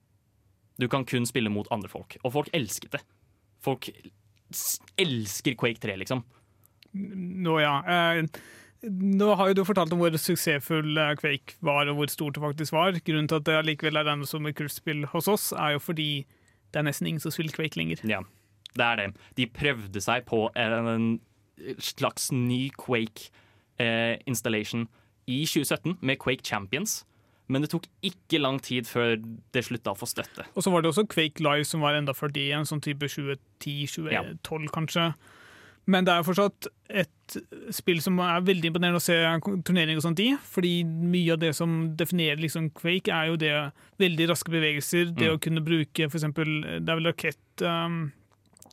[0.78, 2.14] Du kan kun spille mot andre folk.
[2.22, 3.02] Og folk elsket det.
[3.64, 3.90] Folk
[5.02, 6.22] elsker Quake 3, liksom.
[6.94, 7.74] Nå ja.
[7.82, 12.36] Uh nå har jo du fortalt om hvor suksessfull eh, Quake var, og hvor stort
[12.36, 12.98] det faktisk var.
[13.06, 16.08] Grunnen til at det allikevel er regnet som et kultspill hos oss, er jo fordi
[16.74, 18.02] det er nesten ingen som spiller Quake lenger.
[18.08, 18.20] Ja,
[18.74, 19.06] det er det.
[19.38, 21.18] De prøvde seg på en
[21.78, 24.86] slags ny Quake-installation
[25.26, 27.04] i 2017 med Quake Champions.
[27.48, 29.18] Men det tok ikke lang tid før
[29.52, 30.46] det slutta å få støtte.
[30.56, 33.04] Og så var det også Quake Live som var enda før det igjen, sånn type
[33.12, 35.10] 2010-2012 kanskje.
[35.84, 37.34] Men det er fortsatt et
[37.76, 39.18] spill som er veldig imponerende å se
[39.68, 40.30] turnering og sånt i.
[40.40, 43.52] Fordi mye av det som definerer liksom Quake, er jo det
[44.00, 45.12] veldig raske bevegelser.
[45.12, 45.34] Det Mm.
[45.36, 46.48] å kunne bruke for eksempel,
[46.80, 48.06] det er vel rakett um,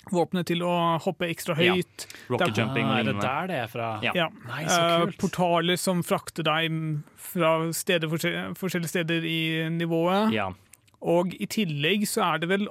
[0.10, 1.74] våpenet til å hoppe ekstra Ja.
[1.76, 2.08] høyt.
[2.30, 4.00] Rocket er- jumping Ah, er det der det er fra?
[4.02, 4.12] Ja.
[4.16, 4.30] Ja.
[4.48, 5.14] Nei, så kult.
[5.16, 10.32] Uh, portaler som frakter deg fra steder, forskjellige steder i nivået.
[10.34, 10.52] Ja.
[11.02, 12.68] Og i tillegg så er det vel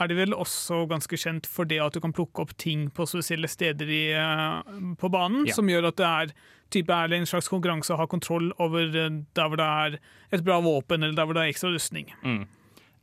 [0.00, 3.06] er det vel også ganske kjent for det at du kan plukke opp ting på
[3.06, 4.62] spesielle steder i, eh,
[4.98, 5.54] på banen, Ja.
[5.54, 6.34] som gjør at det er
[6.68, 9.98] type er det en slags konkurranse å ha kontroll over eh, der hvor det er
[10.32, 12.10] et bra våpen, eller der hvor det er ekstra rustning.
[12.24, 12.46] Mm.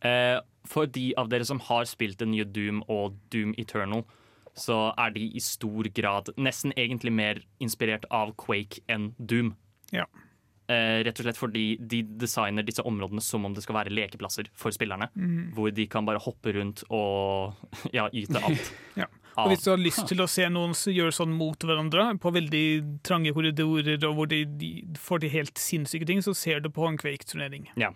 [0.04, 4.04] Eh, for de av dere som har spilt det nye Doom og Doom Eternal,
[4.58, 9.56] så er de i stor grad nesten egentlig mer inspirert av Quake enn Doom.
[9.95, 10.06] Ja.
[10.71, 14.52] Eh, rett og slett fordi de designer disse områdene som om det skal være lekeplasser
[14.58, 15.10] for spillerne.
[15.15, 15.52] Mm.
[15.56, 17.58] Hvor de kan bare hoppe rundt og
[17.95, 18.71] ja, yte alt.
[19.00, 19.10] Ja.
[19.39, 22.34] Og hvis du har lyst til å se noen som gjør sånn mot hverandre, på
[22.36, 22.65] veldig
[23.08, 26.84] trange korridorer og hvor de, de får til helt sinnssyke ting, så ser du på
[26.88, 27.69] en Quake-turnering.
[27.80, 27.93] Ja.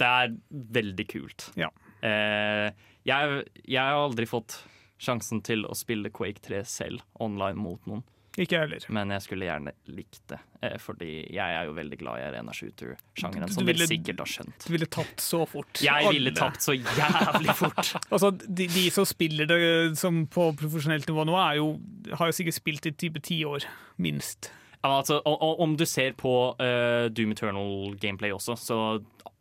[0.00, 0.32] Det er
[0.78, 1.50] veldig kult.
[1.58, 1.68] Ja.
[2.02, 2.68] Eh,
[3.08, 4.60] jeg, jeg har aldri fått
[4.98, 8.04] sjansen til å spille Quake 3 selv online mot noen.
[8.38, 8.84] Ikke heller.
[8.94, 12.52] Men jeg skulle gjerne likt det, eh, fordi jeg er jo veldig glad i arena
[12.54, 14.66] shooter-sjangeren, som ville- sikkert har skjønt.
[14.66, 15.80] Du ville tapt så fort.
[15.82, 16.36] Jeg ville Alle.
[16.38, 17.94] tapt så jævlig fort.
[18.14, 19.58] Altså, de, de som spiller det
[19.98, 21.80] som på profesjonelt nivå nå, er jo,
[22.14, 23.66] har jo sikkert spilt i type ti år,
[23.98, 24.52] minst.
[24.84, 28.76] Ja, altså, og, om du ser på uh, Doom Eternal-gameplay også, så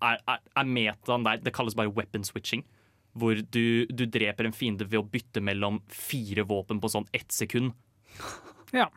[0.02, 2.64] er, er, er metaen der Det kalles bare weapon switching.
[3.18, 7.32] Hvor du, du dreper en fiende ved å bytte mellom fire våpen på sånn ett
[7.34, 7.76] sekund.
[8.76, 8.90] Ja.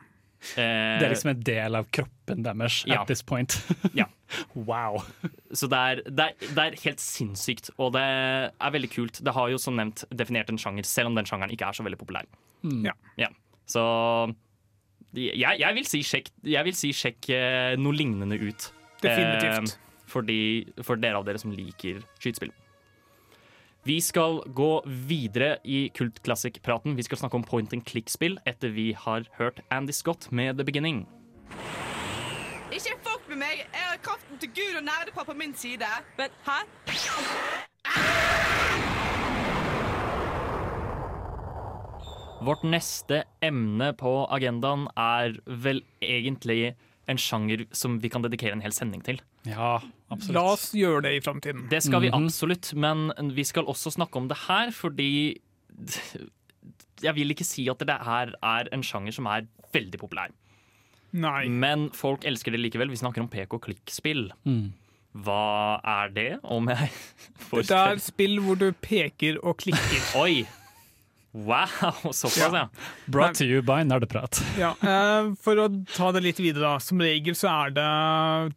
[0.57, 3.03] Uh, Det er liksom en del av kroppen deres Ja.
[3.03, 3.53] at this point.
[3.95, 4.07] Ja.
[4.57, 4.97] wow.
[5.53, 9.21] Så det er, det, er, det er helt sinnssykt, og det er veldig kult.
[9.23, 11.85] Det har jo som nevnt definert en sjanger, selv om den sjangeren ikke er så
[11.85, 12.27] veldig populær.
[12.65, 12.89] Mm.
[13.21, 13.29] Ja.
[13.69, 13.85] Så
[15.17, 18.67] jeg, jeg vil si sjekk, jeg vil si sjekk eh, noe lignende ut.
[19.03, 19.75] Definitivt.
[19.75, 20.41] Eh, fordi,
[20.83, 22.51] for dere av dere som liker skytespill.
[23.87, 26.93] Vi skal gå videre i kultklassikkpraten.
[26.99, 30.67] Vi skal snakke om point and click-spill etter vi har hørt Andy Scott med The
[30.67, 31.07] Beginning.
[32.71, 33.65] Ikke fuck med meg!
[33.65, 35.89] Jeg har kraften til Gud og nerdepappa på min side.
[36.17, 36.61] Men hæ?
[42.41, 46.73] Vårt neste emne på agendaen er vel egentlig
[47.09, 49.19] en sjanger som vi kan dedikere en hel sending til.
[49.45, 49.79] Ja,
[50.13, 50.35] absolutt.
[50.37, 51.67] La oss gjøre det i framtiden.
[51.69, 52.25] Det skal vi Mhm.
[52.25, 55.39] absolutt, men vi skal også snakke om det her fordi
[57.01, 60.29] Jeg vil ikke si at det her er en sjanger som er veldig populær.
[61.13, 61.47] Nei.
[61.49, 62.89] Men folk elsker det likevel.
[62.93, 64.27] Vi snakker om pek og klikk-spill.
[64.45, 64.71] Mm.
[65.25, 66.89] Hva er det, om jeg
[67.49, 70.05] får Det er spill hvor du peker og klikker.
[70.21, 70.45] Oi!
[71.31, 72.69] Wow, såpass, ja.
[73.05, 74.41] Brought to you by Nerdeprat.
[74.59, 76.81] Ja, eh, For å ta det litt videre, da.
[76.83, 77.85] Som regel så er det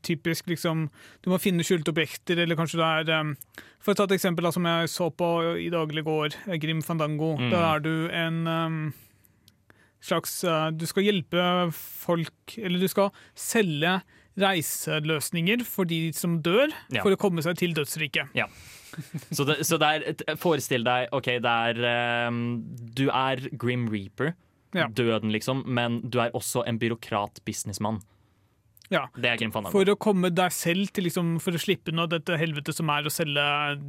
[0.06, 0.88] typisk liksom
[1.22, 4.48] Du må finne skjulte objekter, eller kanskje det er eh, For å ta et eksempel
[4.48, 5.30] da, som jeg så på
[5.62, 7.36] i daglig går, eh, Grim Fandango.
[7.38, 7.48] Mm.
[7.54, 8.80] Da er du en eh,
[10.04, 10.40] slags
[10.74, 14.00] Du skal hjelpe folk Eller du skal selge
[14.40, 17.02] reiseløsninger for de som dør, Ja.
[17.02, 18.28] for å komme seg til dødsriket.
[18.34, 18.46] Ja.
[19.34, 22.62] Så, det, så det er, forestill deg OK, det er um,
[22.94, 24.34] Du er Grim Reaper,
[24.74, 24.86] Ja.
[24.88, 28.00] døden, liksom, men du er også en byråkrat-businessmann.
[28.92, 29.06] Ja.
[29.16, 29.40] Er.
[29.72, 33.02] For å komme deg selv til liksom, For å slippe unna dette helvetet som er
[33.08, 33.44] å selge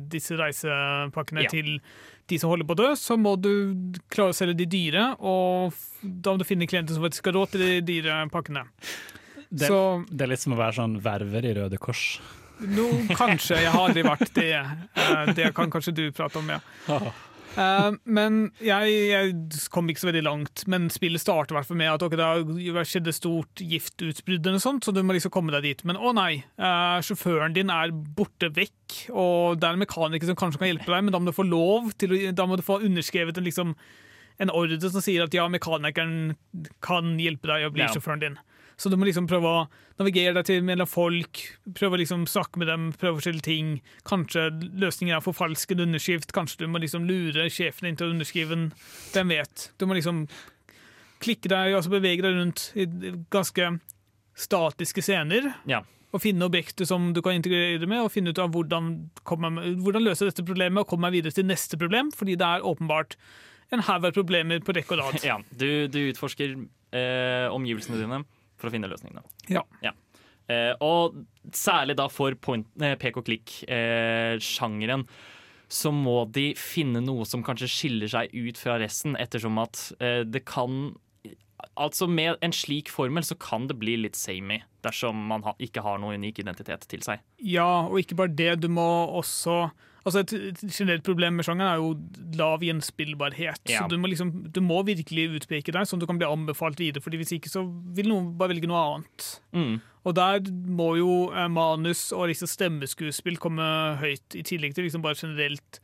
[0.10, 1.50] disse reisepakkene Ja.
[1.52, 1.82] til
[2.28, 3.76] de som holder på å dø, så må du
[4.10, 7.52] klare å selge de dyre, og da må du finne klienter som faktisk har råd
[7.52, 8.64] til de dyre pakkene.
[9.56, 12.20] Det, Så- det er litt som å være sånn verver i Røde Kors.
[12.60, 13.58] No, kanskje.
[13.64, 14.52] Jeg har aldri vært det.
[14.56, 16.60] Eh, Det kan kanskje du prate om, ja.
[17.56, 19.36] Uh, men jeg, jeg
[19.72, 20.64] kom ikke så veldig langt.
[20.68, 24.60] Men spillet starter i hvert med at okay, det har skjedd et stort giftutbrudd, eller
[24.64, 25.84] sånt, så du må liksom komme deg dit.
[25.88, 30.36] Men å nei, uh, sjåføren din er borte vekk, og det er en mekaniker som
[30.40, 32.82] kanskje kan hjelpe deg, men da må du få lov til da må du få
[32.84, 33.72] underskrevet en, liksom,
[34.44, 36.36] en ordre som sier at ja, mekanikeren
[36.84, 37.94] kan hjelpe deg å bli Ja.
[37.96, 38.38] sjåføren din.
[38.76, 39.60] Så du må liksom prøve å
[40.00, 41.40] navigere deg til mellom folk,
[41.78, 43.72] prøve å liksom snakke med dem, prøve forskjellige ting.
[44.08, 48.52] Kanskje løsningen er forfalsket underskrift, kanskje du må liksom lure sjefen din til å underskrive
[48.52, 48.68] den.
[49.16, 49.70] Hvem vet?
[49.80, 50.26] Du må liksom
[51.24, 52.88] klikke deg, altså bevege deg rundt i
[53.34, 53.78] ganske
[54.36, 55.54] statiske scener.
[55.70, 55.82] Ja.
[56.12, 58.94] Og finne objekter som du kan integrere med, og finne ut av hvordan,
[59.28, 62.68] komme, hvordan løse dette problemet og komme meg videre til neste problem, fordi det er
[62.68, 63.16] åpenbart
[63.74, 65.22] en haug av problemer på rekke og rad.
[65.32, 68.26] Ja, du, du utforsker eh, omgivelsene dine
[68.60, 69.24] for å finne løsningene.
[69.52, 69.64] Ja.
[70.52, 71.16] Eh, og
[71.56, 75.08] særlig da for point, eh, pek og klikk-sjangeren
[75.66, 80.22] så må de finne noe som kanskje skiller seg ut fra resten, ettersom at eh,
[80.28, 80.96] det kan
[81.80, 85.82] Altså Med en slik formel så kan det bli litt samey dersom man ha, ikke
[85.82, 87.24] har noe unik identitet til seg.
[87.42, 88.86] Ja, og ikke bare det, du må
[89.18, 89.72] også
[90.06, 93.64] Altså Et generelt problem med sjangeren er jo lav gjenspillbarhet.
[93.72, 93.82] Ja.
[93.82, 97.02] Så du må, liksom, du må virkelig utpeke deg, sånn du kan bli anbefalt videre.
[97.02, 97.64] Fordi Hvis ikke så
[97.98, 99.28] vil noen bare velge noe annet.
[99.58, 99.80] Mm.
[100.06, 103.66] Og der må jo eh, manus og liksom stemmeskuespill komme
[104.04, 105.82] høyt, i tillegg til liksom bare generelt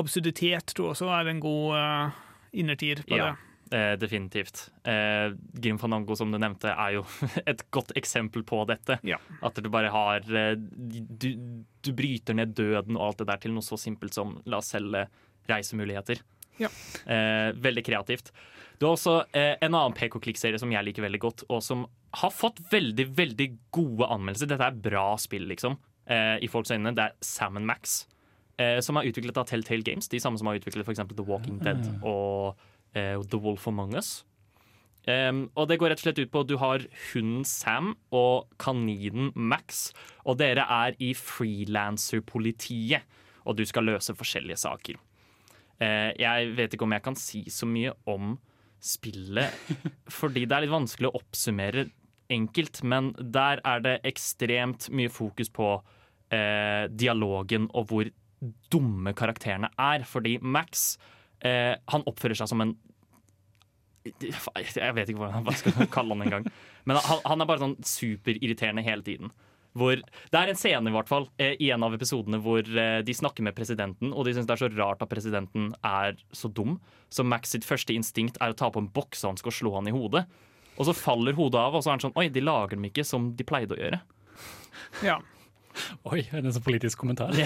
[0.00, 2.20] absurditet, tror jeg også er en god eh,
[2.64, 3.51] innertier på Ja, det.
[3.72, 4.66] Eh, definitivt.
[4.84, 7.04] Eh, Grim Fandango, som du nevnte, er jo
[7.50, 8.98] et godt eksempel på dette.
[9.42, 11.28] At du bare har eh, du,
[11.82, 14.72] du bryter ned døden og alt det der til noe så simpelt som la oss
[14.74, 15.06] selge
[15.50, 16.22] reisemuligheter.
[16.60, 16.68] Ja.
[17.06, 18.32] Eh, veldig kreativt.
[18.78, 21.84] Du har også eh, en annen PK-klikk-serie som jeg liker veldig godt, og som
[22.18, 24.50] har fått veldig veldig gode anmeldelser.
[24.50, 25.78] Dette er bra spill, liksom,
[26.10, 26.94] eh, i folks øyne.
[26.96, 28.02] Det er Sam Max,
[28.58, 30.10] eh, som er utviklet av Telltale Games.
[30.12, 33.96] De samme som har utviklet for eksempel The Walking Dead og eh, The Wolf Among
[33.96, 34.20] Us.
[35.02, 38.52] Um, og det går rett og slett ut på at du har hunden Sam og
[38.62, 39.88] kaninen Max,
[40.22, 43.02] og dere er i frilanserpolitiet,
[43.42, 45.00] og du skal løse forskjellige saker.
[45.82, 48.36] Uh, jeg vet ikke om jeg kan si så mye om
[48.82, 49.50] spillet,
[50.20, 51.88] fordi det er litt vanskelig å oppsummere
[52.32, 58.12] enkelt, men der er det ekstremt mye fokus på uh, dialogen og hvor
[58.70, 60.94] dumme karakterene er, fordi Max
[61.46, 62.74] eh, han oppfører seg som en
[64.02, 66.46] jeg vet ikke hva jeg skal kalle han engang.
[66.90, 69.30] Men han, han er bare sånn superirriterende hele tiden.
[69.78, 72.98] Hvor, det er en scene i hvert fall eh, i en av episodene hvor eh,
[73.06, 76.50] de snakker med presidenten, og de syns det er så rart at presidenten er så
[76.52, 76.76] dum.
[77.14, 79.94] Så Max sitt første instinkt er å ta på en boksehanske og slå han i
[79.94, 80.26] hodet.
[80.76, 83.04] Og så faller hodet av, og så er han sånn Oi, de lager dem ikke
[83.06, 84.02] som de pleide å gjøre.
[85.06, 85.18] Ja.
[86.10, 87.32] Oi, er det en sånn politisk kommentar?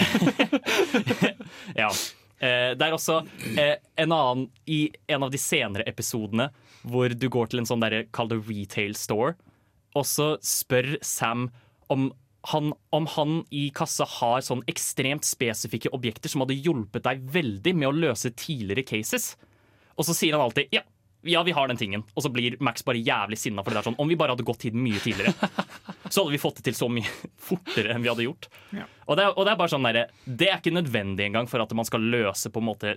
[1.78, 1.92] Ja.
[2.37, 3.22] Eh, det er også
[3.57, 6.51] eh, en annen i en av de senere episodene
[6.87, 9.32] hvor du går til en sånn derre, kall det retail store,
[9.97, 11.49] og så spør Sam
[11.93, 12.11] om
[12.53, 17.72] han, om han i kassa har sånn ekstremt spesifikke objekter som hadde hjulpet deg veldig
[17.74, 19.32] med å løse tidligere cases.
[19.97, 20.84] Og så sier han alltid ja,
[21.31, 22.05] ja, vi har den tingen.
[22.14, 23.64] Og så blir Max bare jævlig sinna.
[23.64, 25.35] For det er sånn, om vi bare hadde gått tiden mye tidligere,
[26.12, 27.11] så hadde vi fått det til så mye
[27.49, 28.49] fortere enn vi hadde gjort.
[28.77, 28.87] Ja.
[29.07, 31.62] Og, det, er- og det er bare sånn der, det er ikke nødvendig engang for
[31.64, 32.97] at man skal løse på en måte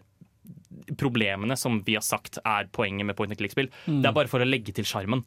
[0.98, 3.70] problemene som vi har sagt er poenget med point and click-spill.
[3.86, 4.02] Mm.
[4.02, 5.24] Det er bare for å legge til sjarmen.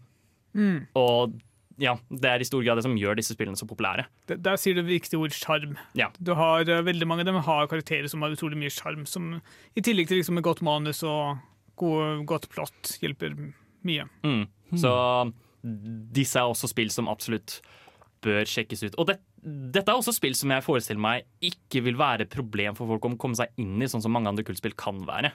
[0.57, 0.87] Mm.
[0.99, 1.39] Og
[1.81, 4.05] ja, det er i stor grad det som gjør disse spillene så populære.
[4.31, 5.77] Der, der sier du viktige ord sjarm.
[5.99, 6.11] Ja.
[6.21, 9.07] Du har, eh, veldig mange av dem har karakterer som har utrolig mye sjarm,
[9.75, 11.41] i tillegg til liksom et godt manus og
[11.81, 13.37] god, godt plott hjelper
[13.87, 14.09] mye.
[14.27, 14.45] Mm.
[14.79, 14.93] Så
[15.63, 17.61] disse er også spill som absolutt
[18.23, 18.99] bør sjekkes ut.
[19.03, 22.91] Og det, dette er også spill som jeg forestiller meg ikke vil være problem for
[22.91, 25.33] folk om å komme seg inn i, sånn som mange andre kultspill kan være.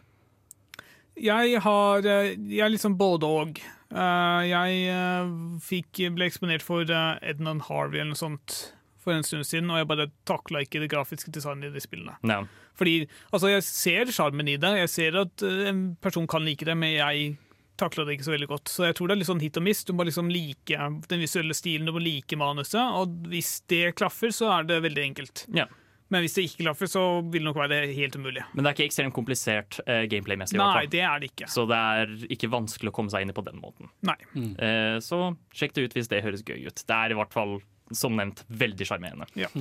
[1.17, 3.61] Jeg har eh, Jeg er liksom både og.
[3.89, 5.31] Eh, Jeg eh,
[5.65, 8.59] fikk, ble eksponert for Ednan Harvey eller noe sånt
[9.07, 12.17] for en stund siden, og jeg bare takla ikke det grafiske designet i de spillene.
[12.27, 12.43] Ja.
[12.77, 16.67] Fordi, altså Jeg ser sjarmen i det, jeg ser at eh, en person kan like
[16.67, 17.37] det, men jeg
[17.77, 18.69] takler det ikke så veldig godt.
[18.73, 19.83] Så jeg tror det er litt sånn hit og miss.
[19.85, 20.77] Du må liksom like
[21.09, 25.03] den visuelle stilen, du må like manuset, og hvis det klaffer, så er det veldig
[25.11, 25.45] enkelt.
[25.55, 25.67] Ja.
[26.13, 28.43] Men hvis det ikke klaffer, så vil det nok være helt umulig.
[28.53, 30.55] Men det er ikke ekstremt komplisert uh, gameplay-messig.
[30.59, 31.49] Nei, det er det ikke.
[31.51, 33.91] Så det er ikke vanskelig å komme seg inn i på den måten.
[34.07, 34.15] Nei.
[34.55, 35.19] Eh, så
[35.55, 36.79] sjekk det ut hvis det høres gøy ut.
[36.87, 37.57] Det er i hvert fall,
[37.95, 39.29] som nevnt, veldig sjarmerende.
[39.39, 39.51] Ja.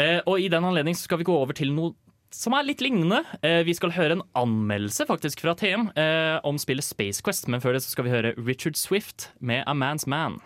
[0.00, 1.90] Eh, og i den anledning skal vi gå over til noe
[2.32, 3.18] som er litt lignende.
[3.44, 7.60] Eh, vi skal høre en anmeldelse faktisk fra TM eh, om spillet Space Quest, men
[7.60, 10.38] før det så skal vi høre Richard Swift med A Man's Man.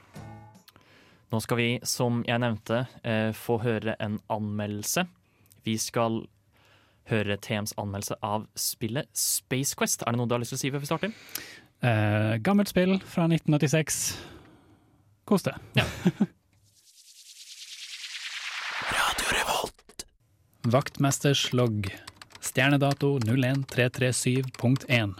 [1.31, 5.07] Nå skal vi, som jeg nevnte, eh, få høre en anmeldelse.
[5.65, 6.23] Vi skal
[7.11, 10.03] høre TMs anmeldelse av spillet Space Quest.
[10.07, 11.17] Er det noe du har lyst til å si før vi starter?
[11.85, 14.01] Eh, gammelt spill fra 1986.
[15.29, 15.61] Kos deg.
[20.65, 21.95] Vaktmesters logg.
[22.41, 25.15] Stjernedato 01337.1.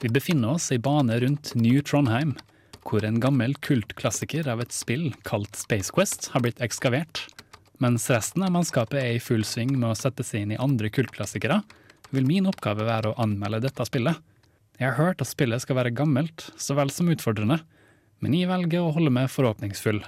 [0.00, 2.34] Vi befinner oss i bane rundt New Trondheim,
[2.82, 7.22] hvor en gammel kultklassiker av et spill kalt Space Quest har blitt ekskavert.
[7.78, 10.90] Mens resten av mannskapet er i full sving med å sette seg inn i andre
[10.90, 11.62] kultklassikere,
[12.10, 14.18] vil min oppgave være å anmelde dette spillet.
[14.82, 17.62] Jeg har hørt at spillet skal være gammelt så vel som utfordrende,
[18.18, 20.02] men jeg velger å holde meg forhåpningsfull.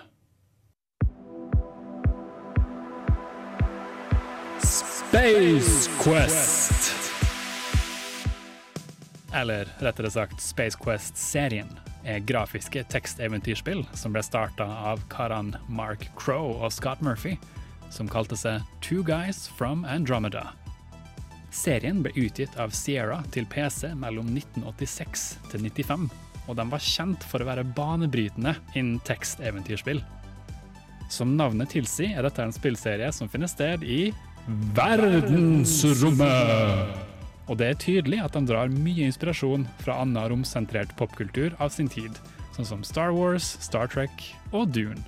[4.67, 7.13] Space Quest!
[9.35, 11.69] Eller rettere sagt Space Quest-serien
[12.03, 17.37] er grafiske teksteventyrspill som ble starta av karene Mark Crow og Scott Murphy,
[17.95, 20.49] som kalte seg Two Guys from Andromeda.
[21.55, 26.11] Serien ble utgitt av Sierra til PC mellom 1986 til 95,
[26.51, 30.03] og de var kjent for å være banebrytende innen teksteventyrspill.
[31.07, 34.09] Som navnet tilsier, er dette en spillserie som finner sted i
[34.77, 36.97] verdensrommet.
[37.47, 41.89] Og det er tydelig at de drar mye inspirasjon fra annen romsentrert popkultur av sin
[41.91, 42.19] tid,
[42.57, 44.11] sånn som Star Wars, Star Trek
[44.53, 45.03] og Dune.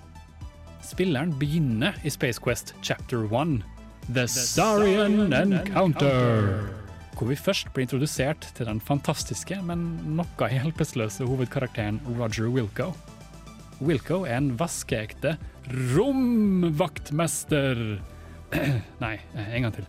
[0.86, 3.62] Spilleren begynner i Space Quest chapter 1,
[4.14, 6.70] The STARIAN Encounter,
[7.18, 12.94] hvor vi først blir introdusert til den fantastiske, men noe hjelpeløse hovedkarakteren Roger Wilco.
[13.84, 15.36] Wilco er en vaskeekte
[15.96, 18.00] romvaktmester.
[19.04, 19.86] Nei, en gang til.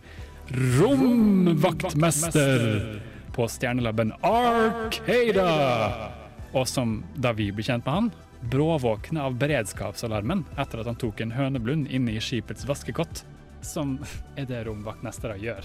[0.80, 3.01] Romvaktmester
[3.36, 6.12] på stjernelabben Arcada.
[6.57, 8.12] Og som da vi ble kjent med han,
[8.49, 13.24] bråvåkne av beredskapsalarmen etter at han tok en høneblund inne i skipets vaskekott,
[13.62, 13.99] som
[14.39, 15.64] er det romvaktmestere gjør.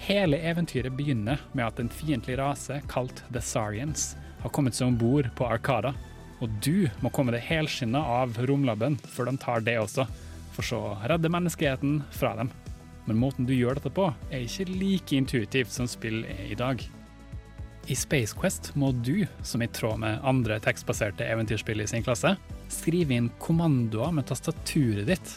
[0.00, 4.96] Hele eventyret begynner med at en fiendtlig rase kalt The Sarians har kommet seg om
[5.00, 5.92] bord på Arcada,
[6.40, 10.06] og du må komme deg helskinna av romlabben før de tar det også,
[10.60, 12.50] for så å redde menneskeheten fra dem.
[13.08, 16.82] Men måten du gjør dette på, er ikke like intuitivt som spill er i dag.
[17.90, 22.34] I Space Quest må du, som i tråd med andre tekstbaserte eventyrspill i sin klasse,
[22.70, 25.32] skrive inn kommandoer med tastaturet ditt.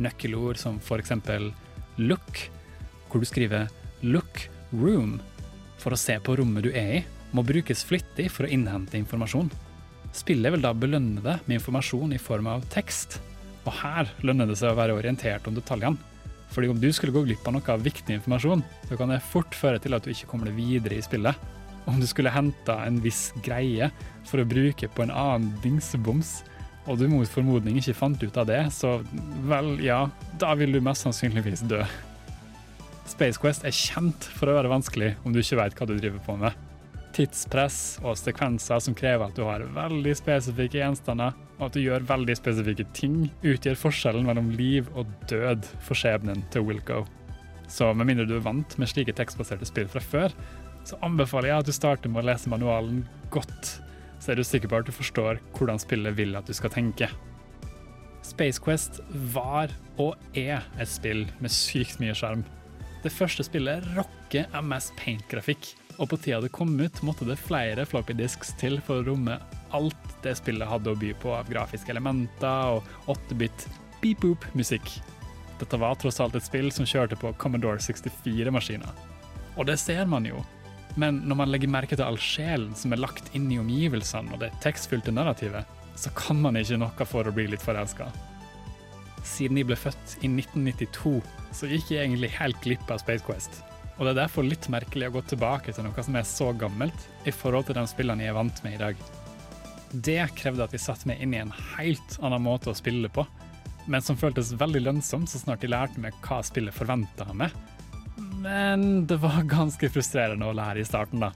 [0.00, 1.50] Nøkkelord som eksempel
[1.98, 2.44] look,
[3.10, 3.66] hvor du skriver
[4.06, 5.18] look room
[5.82, 7.02] for å se på rommet du er i,
[7.34, 9.50] må brukes flittig for å innhente informasjon.
[10.14, 13.18] Spillet vil da belønne deg med informasjon i form av tekst,
[13.66, 16.00] og her lønner det seg å være orientert om detaljene.
[16.50, 19.78] Fordi om du skulle gå glipp av noe viktig informasjon, så kan det fort føre
[19.82, 21.36] til at du ikke kommer deg videre i spillet.
[21.88, 23.90] Om du skulle henta en viss greie
[24.28, 26.40] for å bruke på en annen dingseboms,
[26.90, 28.98] og du mot formodning ikke fant ut av det, så
[29.46, 30.02] vel, ja,
[30.40, 31.84] da vil du mest sannsynligvis dø.
[33.10, 36.22] Space Quest er kjent for å være vanskelig om du ikke vet hva du driver
[36.26, 36.69] på med.
[37.16, 42.06] Tidspress og sekvenser som krever at du har veldig spesifikke gjenstander, og at du gjør
[42.08, 47.02] veldig spesifikke ting, utgjør forskjellen mellom liv og død for skjebnen til Wilco.
[47.70, 50.34] Så med mindre du er vant med slike tekstbaserte spill fra før,
[50.86, 53.02] så anbefaler jeg at du starter med å lese manualen
[53.34, 53.76] godt,
[54.20, 57.10] så er du sikker på at du forstår hvordan spillet vil at du skal tenke.
[58.26, 59.00] Space Quest
[59.34, 62.44] var og er et spill med sykt mye sjarm.
[63.00, 67.84] Det første spillet rocker MS Paint-grafikk, og på tida det kom ut, måtte det flere
[67.86, 69.36] floppy disks til for å romme
[69.76, 73.66] alt det spillet hadde å by på av grafiske elementer og 8-bit
[74.00, 74.94] beep-boop-musikk.
[75.60, 78.96] Dette var tross alt et spill som kjørte på Commodore 64-maskiner.
[79.60, 80.40] Og det ser man jo.
[80.96, 84.40] Men når man legger merke til all sjelen som er lagt inn i omgivelsene og
[84.42, 85.68] det tekstfylte narrativet,
[86.00, 88.08] så kan man ikke noe for å bli litt forelska.
[89.20, 91.18] Siden jeg ble født i 1992,
[91.52, 93.60] så gikk jeg egentlig helt glipp av Space Quest.
[94.00, 97.02] Og det er derfor litt merkelig å gå tilbake til noe som er så gammelt
[97.28, 99.02] i forhold til de spillene jeg er vant med i dag.
[99.92, 103.26] Det krevde at jeg satte meg inn i en helt annen måte å spille på,
[103.92, 107.52] men som føltes veldig lønnsomt så snart jeg lærte meg hva spillet forventa av meg.
[108.40, 111.34] Men det var ganske frustrerende å lære i starten, da.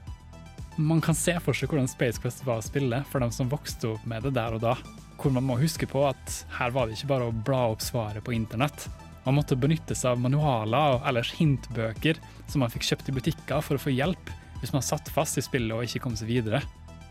[0.75, 3.93] Man kan se for seg hvordan Space Quest var å spille for dem som vokste
[3.93, 4.73] opp med det der og da.
[5.21, 8.25] Hvor man må huske på at her var det ikke bare å bla opp svaret
[8.25, 8.89] på internett.
[9.25, 13.63] Man måtte benytte seg av manualer og ellers hintbøker som man fikk kjøpt i butikker
[13.65, 16.61] for å få hjelp hvis man satt fast i spillet og ikke kom seg videre.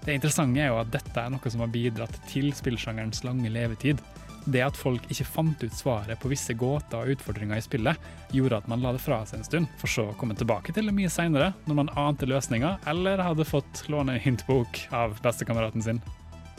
[0.05, 4.03] Det interessante er jo at dette er noe som har bidratt til spillsjangerens lange levetid.
[4.45, 8.59] Det at folk ikke fant ut svaret på visse gåter og utfordringer i spillet, gjorde
[8.61, 10.93] at man la det fra seg en stund, for så å komme tilbake til det
[10.97, 16.03] mye seinere, når man ante løsninga eller hadde fått låne en hintbok av bestekameraten sin.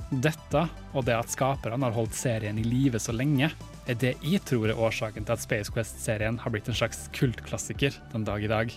[0.09, 3.51] Dette, og det at skaperne har holdt serien i live så lenge,
[3.85, 7.97] er det jeg tror er årsaken til at Space Quest-serien har blitt en slags kultklassiker
[8.13, 8.73] den dag i dag.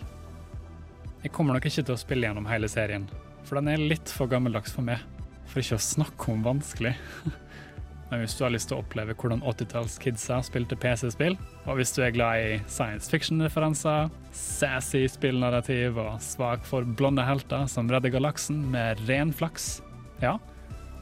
[1.25, 3.09] Jeg kommer nok ikke til å spille gjennom hele serien,
[3.47, 5.01] for den er litt for gammeldags for meg.
[5.49, 6.93] For ikke å snakke om vanskelig.
[8.09, 11.37] Men hvis du har lyst til å oppleve hvordan 80-tallskidsa spilte PC-spill,
[11.69, 17.67] og hvis du er glad i science fiction-referanser, sassy spillnarrativ og svak for blonde helter
[17.69, 19.79] som redder galaksen med ren flaks,
[20.25, 20.39] ja,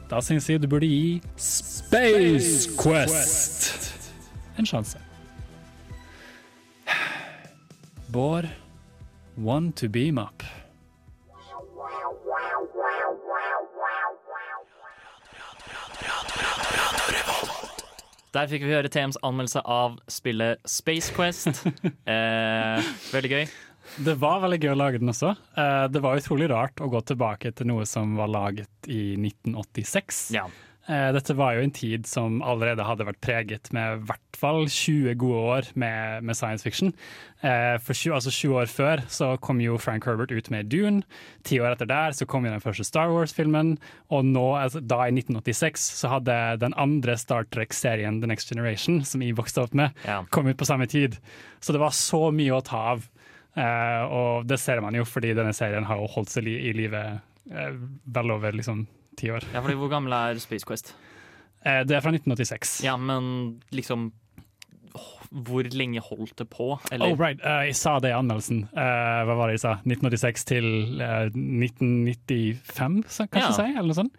[0.09, 3.93] da syns jeg du burde gi Space Quest
[4.57, 4.97] en sjanse.
[8.13, 8.47] Bård,
[9.37, 10.43] one to beam up.
[18.33, 21.63] Der fikk vi høre TMs anmeldelse av spillet Space Quest.
[22.07, 23.45] Eh, veldig gøy.
[24.03, 25.35] Det var veldig gøy å lage den også.
[25.57, 30.31] Eh, Det var utrolig rart å gå tilbake til noe som var laget i 1986.
[30.35, 30.47] Ja.
[30.89, 34.67] Eh, Dette var jo en tid som allerede hadde vært preget med i hvert fall
[34.71, 36.93] 20 gode år med, med science fiction.
[37.43, 41.03] Eh, For 20, altså 20 år før så kom jo Frank Herbert ut med Dune.
[41.43, 43.75] Ti år etter der så kom jo den første Star Wars-filmen.
[44.15, 49.01] Og nå, altså, da i 1986 så hadde den andre Star Trek-serien The Next Generation,
[49.03, 50.21] som jeg vokste opp med, Ja.
[50.31, 51.17] kom ut på samme tid.
[51.59, 53.09] Så det var så mye å ta av.
[53.57, 57.01] Eh, og det ser man jo fordi denne serien har jo holdt seg i live
[57.49, 57.73] eh,
[58.13, 58.85] vel over liksom
[59.17, 59.47] ti år.
[59.53, 60.93] Ja, fordi Hvor gammel er Space Quest?
[61.65, 62.79] Eh, det er fra 1986.
[62.85, 64.11] Ja, men liksom
[65.31, 66.77] Hvor lenge holdt det på?
[66.91, 67.11] Eller?
[67.11, 67.41] Oh, right.
[67.43, 68.61] Uh, jeg sa det i anmeldelsen.
[68.71, 69.73] Uh, hva var det jeg sa?
[69.83, 70.67] 1986 til
[71.01, 73.57] uh, 1995, så, kanskje Ja.
[73.57, 73.67] si?
[73.73, 74.15] Eller noe sånt.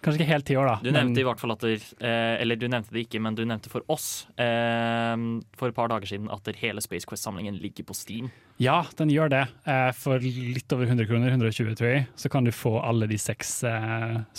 [0.00, 0.76] Kanskje ikke helt ti år, da.
[0.80, 3.42] Du nevnte i hvert fall at der, eh, Eller du nevnte det ikke, men du
[3.44, 5.16] nevnte for oss eh,
[5.60, 8.30] for et par dager siden at hele Space Quest-samlingen ligger på Steam.
[8.60, 9.44] Ja, den gjør det.
[9.68, 13.20] Eh, for litt over 100 kroner, 120 tror jeg, så kan du få alle de
[13.20, 13.60] seks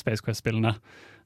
[0.01, 0.73] Space Quest-spillene.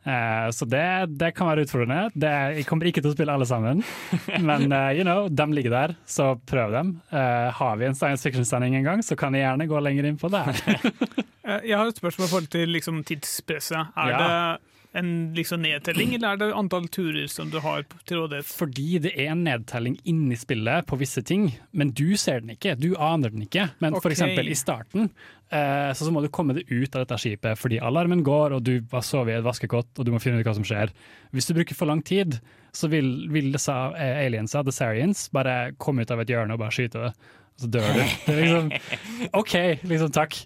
[0.05, 0.83] Eh, så det,
[1.17, 2.11] det kan være utfordrende.
[2.13, 3.81] Det, jeg kommer ikke til å spille alle sammen,
[4.49, 6.91] men uh, you know, de ligger der, så prøv dem.
[7.09, 10.21] Uh, har vi en science fiction-sending en gang, så kan jeg gjerne gå lenger inn
[10.21, 10.43] på det.
[11.69, 13.91] Jeg har et spørsmål i forhold til liksom, tidspresset.
[13.97, 14.21] Er Ja.
[14.21, 18.47] det en liksom, nedtelling, eller er det antall turer som du har til rådighet?
[18.47, 22.77] Fordi det er en nedtelling inni spillet på visse ting, men du ser den ikke.
[22.79, 23.67] Du aner den ikke.
[23.83, 24.23] Men for f.eks.
[24.39, 25.09] i starten
[25.49, 28.65] eh, så, så må du komme deg ut av dette skipet fordi alarmen går, og
[28.65, 30.93] du har sovet i et vaskekott, og du må finne ut hva som skjer.
[31.35, 32.39] Hvis du bruker for lang tid,
[32.75, 36.63] så vil, vil disse eh, aliensa, the Sarians, bare komme ut av et hjørne og
[36.63, 37.13] bare skyte det.
[37.55, 38.01] Og så dør du.
[38.25, 38.73] Det er liksom
[39.41, 39.55] OK,
[39.87, 40.41] liksom takk.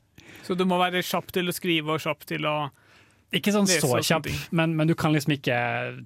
[0.45, 2.57] Så du må være kjapp til å skrive og kjapp til å
[3.31, 4.25] Ikke sånn så kjapp,
[4.57, 5.55] men, men du kan liksom ikke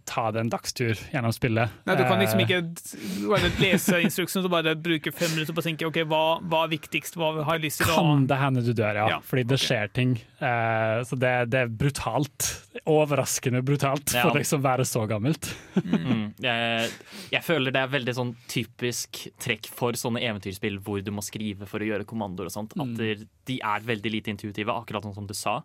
[0.09, 1.71] ta det en dagstur gjennom spillet.
[1.87, 5.61] Nei, du kan liksom Eh, ikke bare lese instruksen og bare bruke fem minutter på
[5.63, 8.39] å tenke ok, hva, hva er viktigst, hva har jeg lyst til å Kan det
[8.41, 9.05] hende du dør, ja.
[9.13, 10.17] Ja, Fordi det skjer ting.
[10.43, 12.49] Uh, så det, det er brutalt.
[12.91, 14.25] Overraskende brutalt Ja.
[14.27, 15.47] for liksom være så gammelt.
[15.79, 16.33] Mm.
[16.43, 16.89] Jeg,
[17.31, 21.69] jeg føler det er veldig sånn typisk trekk for sånne eventyrspill hvor du må skrive
[21.69, 22.75] for å gjøre kommandoer og sånt.
[22.75, 22.97] At Mm.
[22.97, 25.61] de- de er veldig lite intuitive, akkurat sånn som du sa.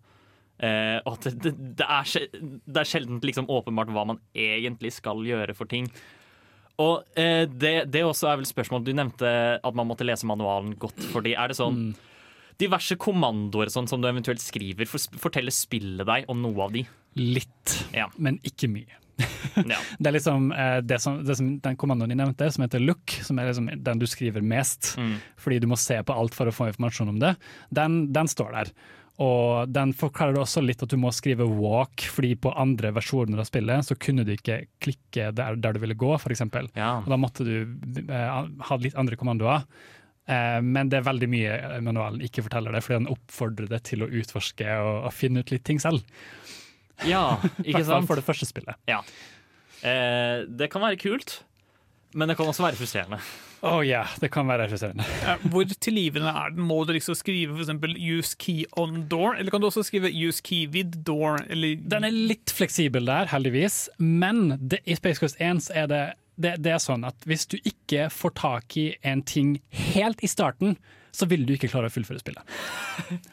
[0.58, 2.28] Eh, og at det, det, er,
[2.66, 5.86] det er sjelden liksom åpenbart hva man egentlig skal gjøre for ting.
[6.82, 10.76] Og eh, det, det også er vel spørsmålet Du nevnte at man måtte lese manualen
[10.78, 10.98] godt.
[11.12, 11.92] Fordi er det sånn
[12.58, 16.82] diverse kommandoer sånn, som du eventuelt skriver, for, forteller spillet deg om noe av de?
[17.18, 18.08] Litt, Ja.
[18.18, 18.96] men ikke mye.
[19.66, 19.78] Ja.
[19.98, 23.14] Det er liksom eh, det som, det som, den kommandoen de nevnte, som heter look,
[23.26, 25.16] som er liksom den du skriver mest, Mm.
[25.38, 27.32] fordi du må se på alt for å få informasjon om det,
[27.74, 28.70] den, den står der.
[29.18, 33.48] Og den forklarer også litt at du må skrive walk, fordi på andre versjoner av
[33.48, 36.44] spillet så kunne du ikke klikke der, der du ville gå, f.eks.
[36.78, 36.92] Ja.
[37.02, 37.54] Og da måtte du
[38.04, 38.36] eh,
[38.68, 39.66] ha litt andre kommandoer.
[40.28, 44.06] Eh, men det er veldig mye manualen ikke forteller det, fordi den oppfordrer deg til
[44.06, 46.06] å utforske og, og finne ut litt ting selv.
[47.08, 48.06] Ja, ikke sant?
[48.06, 48.78] for det første spillet.
[48.90, 49.02] Ja.
[49.82, 51.40] Eh, det kan være kult,
[52.14, 53.18] men det kan også være frustrerende.
[53.66, 55.06] Å ja, det kan være frustrerende.
[55.50, 56.66] Hvor tilgivende er den?
[56.68, 60.42] Må du liksom skrive eksempel 'use key on door', eller kan du også skrive 'use
[60.42, 61.42] key with door'?
[61.50, 65.86] Eller Den er litt fleksibel der, heldigvis, men det, i Space Coast 1 så er
[65.86, 66.04] det,
[66.36, 70.30] det, det er sånn at hvis du ikke får tak i en ting helt i
[70.30, 70.76] starten,
[71.10, 72.42] så vil du ikke klare å fullføre spillet.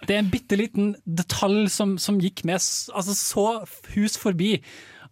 [0.07, 3.47] Det er en bitte liten detalj som, som gikk med altså så
[3.93, 4.55] hus forbi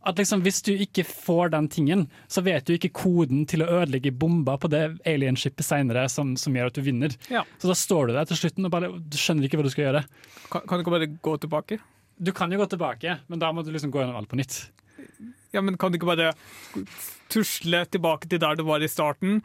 [0.04, 3.70] At liksom, Hvis du ikke får den tingen, så vet du ikke koden til å
[3.80, 7.16] ødelegge bomba på det alienskipet seinere som, som gjør at du vinner.
[7.32, 7.46] Ja.
[7.62, 9.88] Så da står du der til slutten og bare, du skjønner ikke hva du skal
[9.88, 10.04] gjøre.
[10.52, 11.80] Kan, kan du ikke bare gå tilbake?
[12.20, 14.60] Du kan jo gå tilbake, men da må du liksom gå gjennom alt på nytt.
[15.54, 16.34] Ja, men Kan du ikke bare
[17.32, 19.42] tusle tilbake til der du var i starten,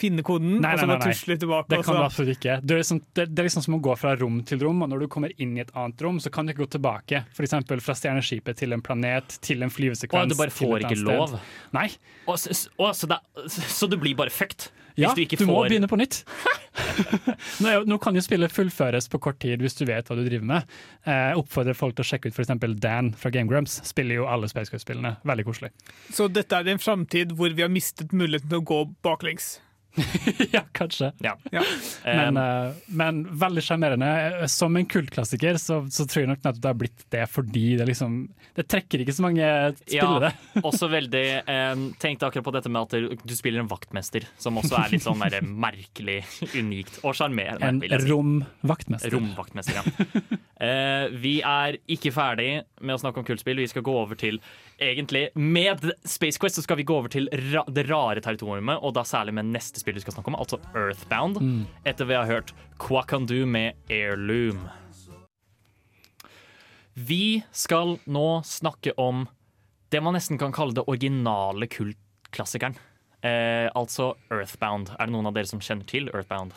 [0.00, 1.70] finne koden, Nei, og så bare tusle tilbake?
[1.72, 2.58] Det kan du absolutt ikke.
[2.62, 4.92] Det er, liksom, det, det er liksom som å gå fra rom til rom, og
[4.92, 7.22] når du kommer inn i et annet rom, så kan du ikke gå tilbake.
[7.34, 7.56] F.eks.
[7.84, 10.32] fra stjerneskipet til en planet, til en flyvesekvens.
[10.32, 11.38] Og du bare får ikke lov.
[11.76, 11.88] Nei.
[12.26, 14.70] Og, så, og, så, det, så du blir bare fucked?
[14.98, 16.24] Ja, du du må får begynne på nytt.
[17.62, 20.48] nå, nå kan jo spillet fullføres på kort tid hvis du vet hva du driver
[20.50, 20.74] med.
[21.06, 22.50] Eh, oppfordrer folk til å sjekke ut f.eks.
[22.82, 23.78] Dan fra Game Grumps.
[23.86, 25.14] Spiller jo alle Space Cup-spillene.
[25.28, 25.70] Veldig koselig.
[26.10, 29.58] Så dette er en framtid hvor vi har mistet muligheten til å gå baklengs.
[30.56, 31.12] ja, kanskje.
[31.24, 31.36] Ja.
[31.52, 31.64] Ja.
[32.04, 34.48] Men, Um, men veldig sjarmerende.
[34.48, 37.86] Som en kultklassiker så, så tror jeg nok nettopp det har blitt det fordi det
[37.88, 38.18] liksom
[38.56, 39.48] Det trekker ikke så mange
[39.80, 40.32] spillere.
[40.54, 44.58] Ja, også veldig eh, Tenkte akkurat på dette med at du spiller en vaktmester, som
[44.60, 46.20] også er litt sånn der merkelig,
[46.54, 47.68] unikt og sjarmerende.
[47.68, 48.10] En si.
[48.10, 49.14] romvaktmester.
[49.14, 50.38] Romvaktmester, ja.
[50.62, 53.60] uh, vi er ikke ferdig med å snakke om kultspill.
[53.62, 54.40] Vi skal gå over til
[54.78, 58.94] egentlig Med Space Quest så skal vi gå over til ra det rare territoriumet, og
[58.96, 61.40] da særlig med neste spill vi skal snakke om, altså Earthbound.
[61.40, 61.64] Mm.
[61.88, 64.66] Etter vi har hørt Quackandu med Heirloom.
[66.98, 69.26] Vi skal nå snakke om
[69.88, 72.76] det man nesten kan kalle det originale kultklassikeren.
[73.22, 74.92] Eh, altså Earthbound.
[74.98, 76.56] Er det noen av dere som kjenner til Earthbound?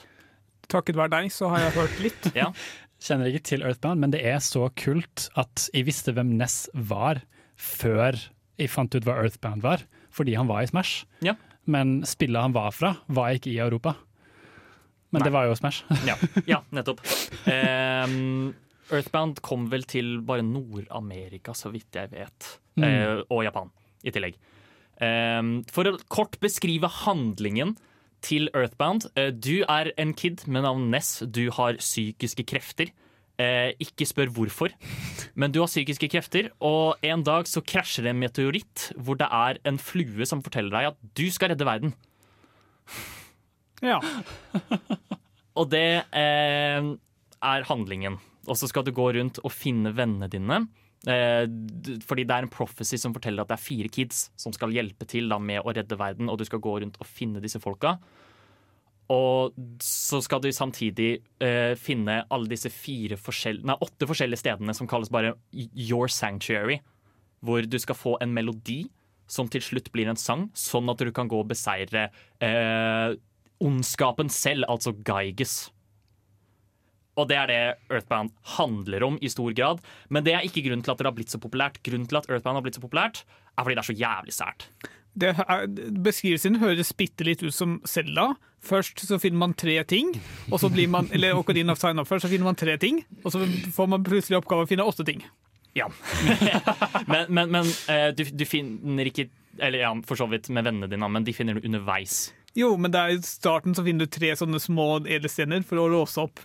[0.71, 2.31] Takket være deg så har jeg hørt litt.
[2.37, 2.51] Ja.
[3.01, 7.23] Kjenner ikke til Earthbound, men det er så kult at jeg visste hvem Ness var
[7.57, 8.17] før
[8.61, 9.81] jeg fant ut hva Earthbound var,
[10.13, 11.07] fordi han var i Smash.
[11.25, 11.33] Ja.
[11.69, 13.95] Men spillet han var fra, var ikke i Europa.
[15.11, 15.27] Men Nei.
[15.27, 15.83] det var jo Smash.
[16.09, 16.15] Ja,
[16.47, 17.03] ja nettopp.
[17.45, 18.53] Um,
[18.91, 22.49] Earthbound kom vel til bare Nord-Amerika, så vidt jeg vet.
[22.79, 22.83] Mm.
[22.83, 23.71] Uh, og Japan
[24.03, 24.39] i tillegg.
[25.01, 27.75] Um, for å kort beskrive handlingen
[28.25, 29.07] til Earthbound.
[29.17, 31.19] Uh, du er en kid med navn Ness.
[31.23, 32.91] Du har psykiske krefter.
[33.41, 34.73] Eh, ikke spør hvorfor,
[35.39, 36.51] men du har psykiske krefter.
[36.61, 40.73] Og en dag så krasjer det en meteoritt hvor det er en flue som forteller
[40.75, 41.95] deg at du skal redde verden.
[43.81, 43.97] Ja.
[45.57, 46.91] Og det eh,
[47.41, 48.19] er handlingen.
[48.49, 50.61] Og så skal du gå rundt og finne vennene dine.
[51.09, 51.45] Eh,
[52.05, 55.07] fordi det er en prophecy som forteller at det er fire kids som skal hjelpe
[55.09, 57.97] til da, med å redde verden, og du skal gå rundt og finne disse folka.
[59.11, 61.11] Og så skal du samtidig
[61.43, 66.79] uh, finne alle disse fire forskjell nei, åtte forskjellige stedene som kalles bare Your Sanctuary.
[67.41, 68.85] Hvor du skal få en melodi
[69.31, 72.09] som til slutt blir en sang, sånn at du kan gå og beseire
[72.43, 73.17] uh,
[73.63, 75.71] ondskapen selv, altså Geiges.
[77.19, 79.81] Og det er det Earthbound handler om i stor grad.
[80.09, 81.81] Men det er ikke grunnen til at det har blitt så populært.
[81.83, 84.67] Grunnen til at Earthbound har blitt så populært, er fordi det er så jævlig sært.
[85.13, 85.65] Det er,
[86.05, 88.31] beskrivelsen høres bitte litt ut som Selda.
[88.63, 90.13] Først så finner man tre ting,
[90.51, 93.33] og så blir man, eller Ocarina of Time først så finner man tre ting, og
[93.33, 93.41] så
[93.75, 95.23] får man plutselig oppgave å finne åtte ting.
[95.75, 95.87] Ja.
[97.11, 100.89] men men, men eh, du, du finner ikke Eller ja, for så vidt med vennene
[100.91, 102.33] dine, men de finner du underveis.
[102.55, 105.89] Jo, men det er i starten så finner du tre sånne små edelstener for å
[105.91, 106.39] låse opp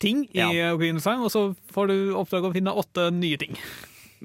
[0.00, 0.72] ting i Ja.
[0.74, 1.42] Ocarina of Time, og så
[1.72, 3.56] får du oppdrag å finne åtte nye ting.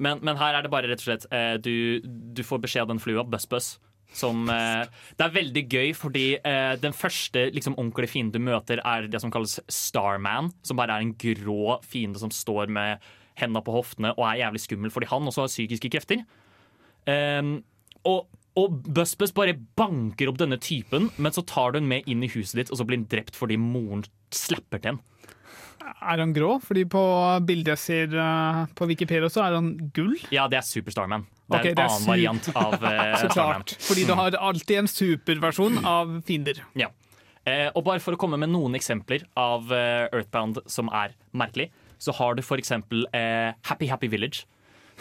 [0.02, 2.92] Men, men her er det bare rett og slett eh, du, du får beskjed av
[2.92, 3.72] den flua, Buss Buss.
[4.12, 4.84] Som, eh,
[5.16, 9.22] det er veldig gøy, fordi eh, den første liksom, ordentlige fienden du møter, er det
[9.22, 10.52] som kalles Starman.
[10.66, 13.02] Som bare er en grå fiende som står med
[13.38, 16.24] hendene på hoftene og er jævlig skummel fordi han også har psykiske krefter.
[17.08, 17.54] Ehm,
[18.08, 18.26] og,
[18.58, 22.30] og Buss bare banker opp denne typen, men så tar du den med inn i
[22.34, 25.00] huset ditt, og så blir den drept fordi moren slapper til den.
[25.82, 26.56] Er han grå?
[26.62, 27.02] Fordi på
[27.46, 30.16] bildet jeg ser eh, på Wikipedia, så er han gull.
[30.34, 31.26] Ja, det er Super Starman.
[31.52, 33.76] Det er okay, en det er annen variant av uh, Så klart.
[33.82, 36.62] Fordi du har alltid en superversjon av fiender.
[36.78, 36.88] Ja.
[37.44, 41.68] Eh, og bare for å komme med noen eksempler av uh, Earthbound som er merkelig,
[42.02, 44.46] så har du eksempel eh, Happy Happy Village.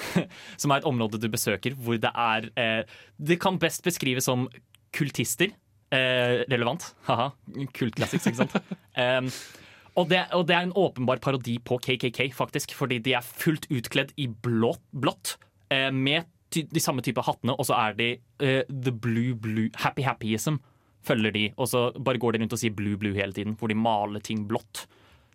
[0.62, 2.84] som er et område du besøker hvor det er eh,
[3.20, 4.48] Det kan best beskrives som
[4.96, 5.52] kultister.
[5.92, 6.94] Eh, relevant.
[7.08, 7.32] Haha.
[7.76, 8.56] Kult classics, ikke sant?
[10.00, 12.76] Og, det, og det er en åpenbar parodi på KKK, faktisk.
[12.78, 15.36] Fordi de er fullt utkledd i blått, blått
[15.74, 18.10] eh, med ty de samme type hattene, og så er de
[18.44, 20.60] eh, the blue blue Happy happyism
[21.08, 23.72] følger de, og så bare går de rundt og sier blue blue hele tiden, hvor
[23.72, 24.86] de maler ting blått.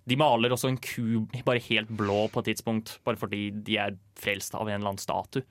[0.06, 3.96] De maler også en ku bare helt blå på et tidspunkt, bare fordi de er
[4.20, 5.42] frelst av en eller annen statue.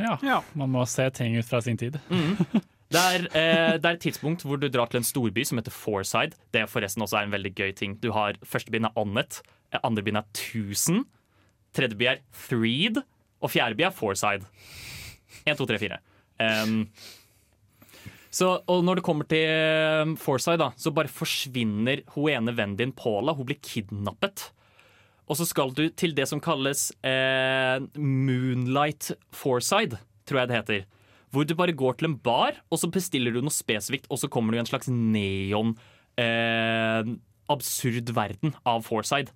[0.00, 0.16] Ja,
[0.56, 2.00] Man må se ting ut fra sin tid.
[2.90, 5.74] Det er, eh, det er et tidspunkt hvor du drar til en storby som heter
[5.74, 6.34] Forside.
[6.50, 7.94] Det forresten også er en veldig gøy ting.
[8.02, 11.04] Du har Første bind er Annet, eh, andre bind er Tusen,
[11.72, 12.98] tredje by er Threed,
[13.40, 14.42] og fjerde by er Forside.
[15.46, 15.98] 1, 2, 3, 4.
[16.40, 16.88] Um,
[18.30, 23.34] så, og når det kommer til da, så bare forsvinner hun ene vennen din, Paula.
[23.34, 24.50] Hun blir kidnappet.
[25.30, 30.86] Og så skal du til det som kalles eh, Moonlight Forsyth, tror jeg det heter.
[31.30, 34.30] Hvor du bare går til en bar, og så bestiller du noe spesifikt, og så
[34.32, 35.76] kommer du i en slags neon
[36.18, 37.12] eh,
[37.50, 39.34] absurd verden av Forsyth.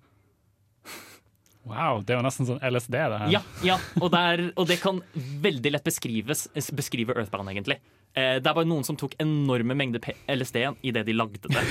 [1.65, 3.31] Wow, det er jo nesten sånn LSD, det her.
[3.33, 6.45] Ja, ja og, det er, og det kan veldig lett beskrives,
[6.77, 7.79] beskrive Earthbound, egentlig.
[8.15, 9.99] Eh, det er bare noen som tok enorme mengder
[10.31, 11.63] LSD i det de lagde det.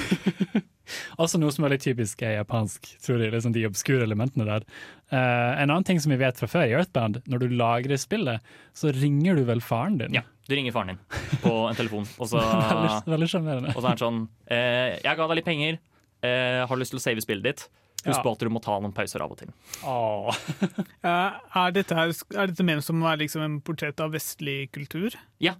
[1.22, 4.66] Også noe som er litt typisk er japansk, tror jeg, liksom de obskure elementene der.
[5.08, 8.44] Eh, en annen ting som vi vet fra før i Earthband, når du lagrer spillet,
[8.76, 10.18] så ringer du vel faren din?
[10.20, 11.00] Ja, du ringer faren din
[11.40, 12.42] på en telefon, og så,
[13.08, 14.20] veldig, veldig og så er han sånn
[14.52, 15.80] eh, 'Jeg ga deg litt penger.
[16.24, 17.66] Eh, har du lyst til å save spillet ditt?'
[18.04, 18.22] Husk Ja.
[18.22, 19.48] på at du må ta noen pauser av og til.
[21.04, 25.16] Eh, er, dette her, er dette ment som er liksom en portrett av vestlig kultur?
[25.40, 25.54] Ja.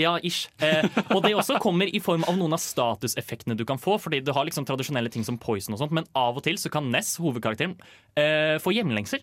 [0.00, 0.48] Ja, ish.
[0.64, 3.98] Eh, og det også kommer i form av noen av statuseffektene du kan få.
[4.00, 6.72] Fordi du har liksom tradisjonelle ting som poison og sånt, men av og til så
[6.72, 7.76] kan Ness, hovedkarakteren,
[8.16, 9.22] eh, få hjemlengsel.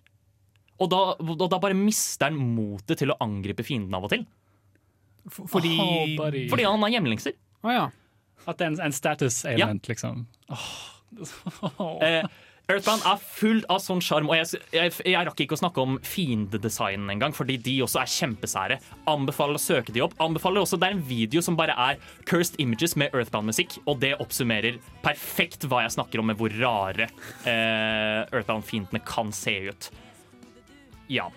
[0.77, 4.27] Og da, og da bare mister han motet til å angripe fienden av og til.
[5.27, 6.49] Fordi Oh.
[6.49, 7.33] Fordi han har hjemlengsel.
[7.65, 7.87] Å ja.
[8.47, 10.27] At det er en, en status-element, liksom.
[12.01, 12.23] Eh,
[12.67, 15.93] Earthbound er full av sånn sjarm, og jeg, jeg, jeg rakk ikke å snakke om
[16.03, 18.77] fiendedesignen engang, fordi de også er kjempesære.
[19.07, 20.17] Anbefaler å søke de opp.
[20.23, 24.17] Anbefaler også, Det er en video som bare er Cursed Images med Earthbound-musikk, og det
[24.19, 27.07] oppsummerer perfekt hva jeg snakker om med hvor rare
[27.47, 29.89] eh, Earthbound-fiendene kan se ut.
[31.07, 31.31] Ja.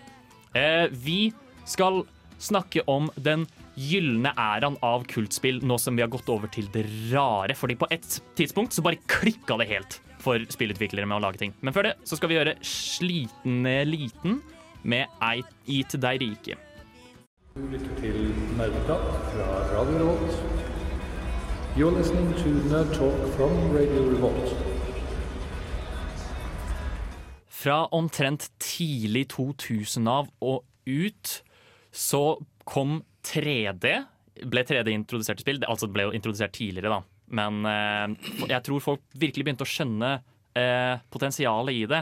[0.58, 1.30] Eh, vi
[1.62, 2.02] skal
[2.42, 3.46] snakke om den
[3.78, 7.54] gylne æraen av kultspill nå som vi har gått over til det rare.
[7.54, 11.54] Fordi på et tidspunkt så bare klikka det helt for spillutviklere med å lage ting.
[11.60, 14.40] Men før det så skal vi gjøre Sliten liten
[14.82, 16.56] med Ei Eat deg rike.
[17.56, 20.68] Du lytter til Nerdeprat fra Radio Revolt.
[21.76, 24.54] You're listening to Nerd Talk from Radio Revolt.
[27.60, 31.34] Fra omtrent tidlig 2000 av og ut
[31.92, 32.22] så
[32.64, 33.92] kom 3D.
[34.46, 35.60] Ble 3D introdusert i spill?
[35.68, 37.02] Altså det ble jo introdusert tidligere, da.
[37.36, 40.16] Men eh, jeg tror folk virkelig begynte å skjønne
[40.58, 42.00] eh, potensialet i det.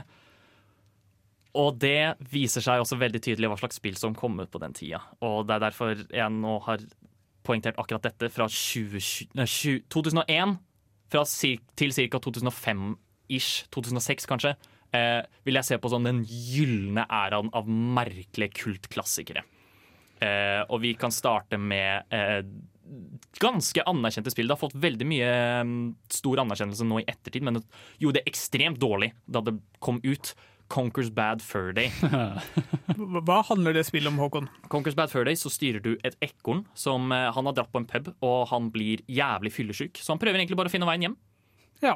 [1.58, 4.76] Og det viser seg også veldig tydelig hva slags spill som kom ut på den
[4.76, 5.00] tida.
[5.24, 6.84] Og det er derfor jeg nå har
[7.48, 10.58] poengtert akkurat dette fra 20, 20, 2001
[11.08, 12.20] fra til ca.
[12.28, 14.52] 2005-ish, 2006 kanskje,
[14.92, 19.44] eh, vil jeg se på som den gylne æraen av merkelige kultklassikere.
[20.20, 22.42] Eh, og vi kan starte med eh,
[23.40, 24.48] ganske anerkjente spill.
[24.48, 25.32] Det har fått veldig mye
[25.64, 25.80] mm,
[26.12, 27.64] stor anerkjennelse nå i ettertid, men det
[28.02, 30.34] gjorde det ekstremt dårlig da det kom ut.
[30.68, 31.88] Conquers Bad Fur Day.
[33.24, 34.50] Hva handler det spillet om, Håkon?
[34.68, 37.80] Conquers Bad Fur Day så styrer du et ekorn som eh, han har dratt på
[37.80, 39.96] en pub, og han blir jævlig fyllesyk.
[39.96, 41.16] Så han prøver egentlig bare å finne veien hjem.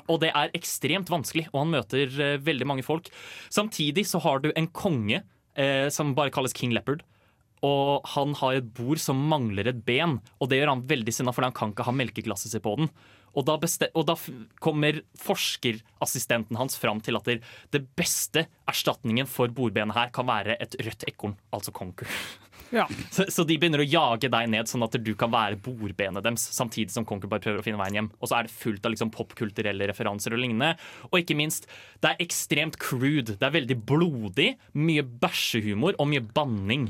[0.09, 3.11] Og det er ekstremt vanskelig, og han møter eh, veldig mange folk.
[3.53, 7.05] Samtidig så har du en konge eh, som bare kalles King Leopard.
[7.63, 11.35] Og han har et bord som mangler et ben, og det gjør han veldig sinna,
[11.35, 12.91] for han kan ikke ha melkeglasset sitt på den.
[13.33, 14.17] Og da, og da
[14.61, 17.31] kommer forskerassistenten hans fram til at
[17.73, 22.11] det, beste erstatningen for bordbenet her kan være et rødt ekorn, altså konkur.
[22.73, 22.87] Ja.
[23.13, 26.47] Så, så de begynner å jage deg ned, sånn at du kan være bordbenet deres,
[26.57, 28.09] samtidig som Konku bare prøver å finne veien hjem.
[28.17, 30.71] Og så er det fullt av liksom popkulturelle referanser og lignende.
[31.11, 31.69] Og ikke minst,
[32.01, 33.37] det er ekstremt crude.
[33.37, 36.89] Det er veldig blodig, mye bæsjehumor og mye banning.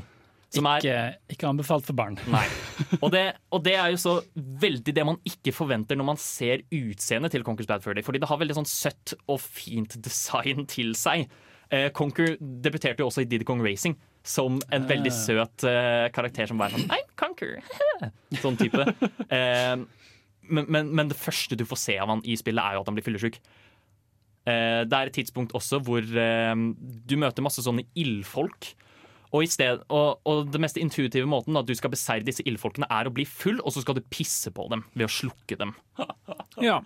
[0.53, 0.95] Som Ikke,
[1.33, 2.19] ikke anbefalt for barn.
[2.29, 2.43] Nei.
[3.03, 3.23] Og det,
[3.53, 7.43] og det er jo så veldig det man ikke forventer når man ser utseendet til
[7.45, 8.03] Conquer's Bad Furdy.
[8.05, 11.25] Fordi det har veldig sånn søtt og fint design til seg.
[11.73, 15.17] Eh, Conquer debuterte jo også i Diddy Kong Racing som en veldig Ah.
[15.25, 17.57] søt eh, karakter som var sånn I'm Conquer.
[18.43, 18.85] sånn type.
[19.33, 19.75] Eh,
[20.53, 22.89] men, men, men det første du får se av han i spillet, er jo at
[22.91, 23.41] han blir fyllesyk.
[24.45, 26.53] Eh, det er et tidspunkt også hvor eh,
[27.09, 28.73] du møter masse sånne ildfolk.
[29.33, 32.85] Og, i sted, og, og det mest intuitive måten at du skal beseire disse ildfolkene,
[32.93, 35.71] er å bli full, og så skal du pisse på dem ved å slukke dem.
[36.61, 36.79] Ja.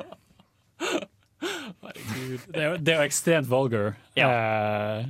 [2.47, 3.95] Det er, jo- det er jo ekstremt vulgar.
[4.17, 5.05] Eh,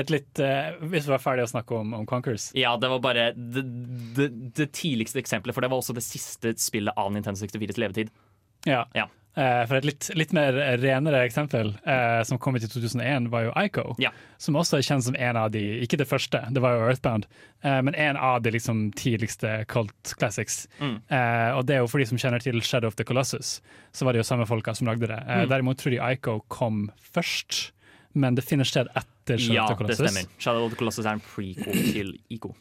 [0.00, 2.46] et litt eh, Hvis vi var ferdig å snakke om, om Conkers.
[2.56, 3.64] Ja, det var bare det,
[4.16, 8.14] det, det tidligste eksempelet, for det var også det siste spillet av Nintendo 64s levetid.
[8.64, 8.86] Ja.
[8.96, 9.10] Ja.
[9.36, 13.44] Eh, for et litt, litt mer renere eksempel eh, som kom ut i 2001, var
[13.44, 13.84] jo Ico.
[14.40, 17.26] Som også er kjent som en av de Ikke det første, det var jo Earthbound,
[17.60, 20.64] eh, men en av de liksom tidligste cult classics.
[20.80, 20.96] Mm.
[21.12, 23.58] Eh, og det er jo for de som kjenner til Shadow of the Colossus,
[23.92, 25.20] så var det jo samme folka som lagde det.
[25.28, 25.48] Mm.
[25.52, 27.74] Derimot tror jeg Ico kom først,
[28.16, 30.00] men det finner sted etter Shadow Ja, of the Colossus.
[30.00, 30.40] Ja, det stemmer.
[30.40, 32.54] Shadow of the Colossus er en prequel til ICO.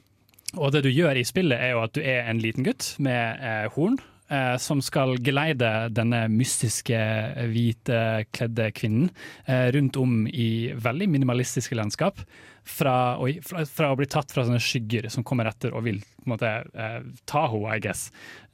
[0.60, 3.40] Og det du gjør i spillet, er jo at du er en liten gutt med
[3.44, 3.98] eh, horn.
[4.28, 6.98] Eh, som skal geleide denne mystiske,
[7.52, 9.12] hvitekledde kvinnen
[9.46, 12.24] eh, rundt om i veldig minimalistiske landskap.
[12.66, 16.02] Fra å, fra, fra å bli tatt fra sånne skygger som kommer etter og vil
[16.02, 16.98] på en måte, eh,
[17.30, 18.08] ta henne, I guess.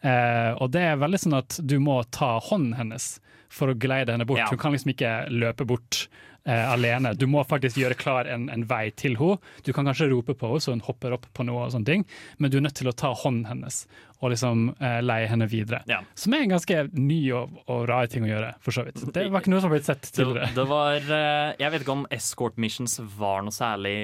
[0.04, 3.14] Eh, og det er veldig sånn at du må ta hånden hennes
[3.52, 4.40] for å geleide henne bort.
[4.44, 4.50] Ja.
[4.52, 6.06] Hun kan liksom ikke løpe bort
[6.48, 7.12] eh, alene.
[7.20, 9.42] Du må faktisk gjøre klar en, en vei til henne.
[9.68, 12.06] Du kan kanskje rope på henne så hun hopper opp på noe, og sånne ting,
[12.40, 13.84] men du er nødt til å ta hånden hennes
[14.22, 15.82] og liksom eh, leie henne videre.
[16.16, 19.02] Som er en ganske ny og, og rar ting å gjøre, for så vidt.
[19.16, 20.52] Det var ikke noe som har blitt sett Det, tidligere.
[20.56, 23.96] det var eh, Jeg vet ikke om escort missions var noe særlig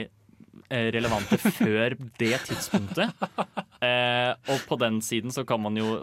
[0.74, 3.14] eh, relevante før det tidspunktet.
[3.78, 6.00] Eh, og på den siden så kan man jo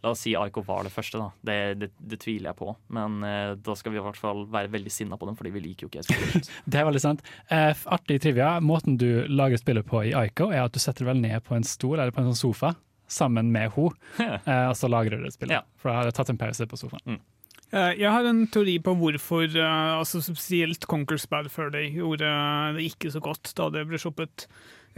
[0.00, 1.28] La oss si Aiko var det første, da.
[1.44, 2.72] Det, det, det tviler jeg på.
[2.96, 5.64] Men eh, da skal vi i hvert fall være veldig sinna på dem, fordi vi
[5.66, 6.48] liker jo ikke escort.
[6.70, 7.24] Det er veldig sant.
[7.52, 8.54] Eh, artig trivia.
[8.64, 11.66] Måten du lager spillet på i Aiko, er at du setter vel ned på en
[11.66, 12.72] stol eller på en sånn sofa
[13.10, 15.68] sammen med henne, eh, og så lagrer du det spillet.
[15.80, 17.04] For da har jeg tatt en pause på sofaen.
[17.18, 17.22] Mm.
[17.70, 22.30] Jeg har en teori på hvorfor eh, altså spesielt Conquers Bad Furday gjorde
[22.74, 24.48] det ikke så godt da det ble sluppet.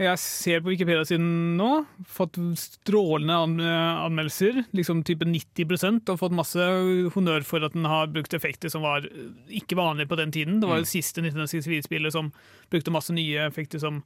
[0.01, 1.25] Jeg ser på Wikipedia-siden
[1.59, 1.67] nå,
[2.09, 6.65] fått strålende an anmeldelser, liksom type 90% og fått masse
[7.13, 9.05] honnør for at den har brukt effekter som var
[9.53, 10.59] ikke vanlige på den tiden.
[10.59, 10.83] Det var Mm.
[10.87, 12.31] det siste 1964-spillet som
[12.73, 14.01] brukte masse nye effekter som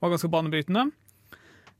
[0.00, 0.92] var ganske banebrytende.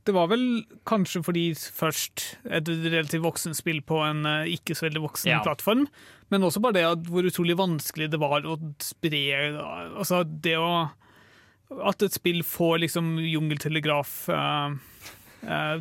[0.05, 4.91] Det var vel kanskje fordi først et relativt voksen spill på en eh, ikke så
[4.91, 5.41] veldig voksen Ja.
[5.47, 5.87] plattform,
[6.29, 9.57] men også bare det at hvor utrolig vanskelig det var å spre
[9.97, 10.91] Altså det å
[11.85, 14.75] At et spill får liksom jungeltelegraf uh,
[15.43, 15.79] uh,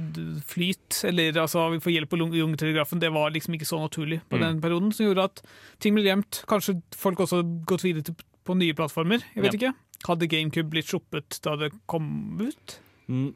[0.48, 4.38] flyt, eller altså vi får hjelp på jungeltelegrafen, det var liksom ikke så naturlig på
[4.40, 4.42] Mm.
[4.48, 5.42] den perioden, som gjorde at
[5.80, 6.44] ting ble gjemt.
[6.48, 9.60] Kanskje folk også gått videre til, på nye plattformer, jeg vet Ja.
[9.60, 9.74] ikke.
[10.08, 12.80] Hadde GameCube blitt sluppet da det kom ut?
[13.10, 13.36] N-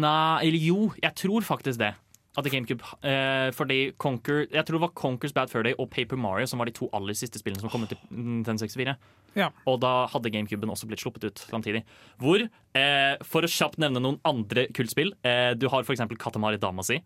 [0.00, 1.94] Nei, eller jo, jeg tror faktisk det.
[2.36, 6.18] At GameCube eh, Fordi Conquer Jeg tror det var Conquers Bad Fur Day og Paper
[6.20, 8.96] Mario som var de to aller siste spillene som kom ut til Nintendo 64.
[9.36, 9.50] Ja.
[9.68, 11.82] Og da hadde GameCuben også blitt sluppet ut samtidig.
[12.22, 16.04] Hvor, eh, for å kjapt nevne noen andre kultspill eh, Du har f.eks.
[16.20, 17.00] Katamari Damasi.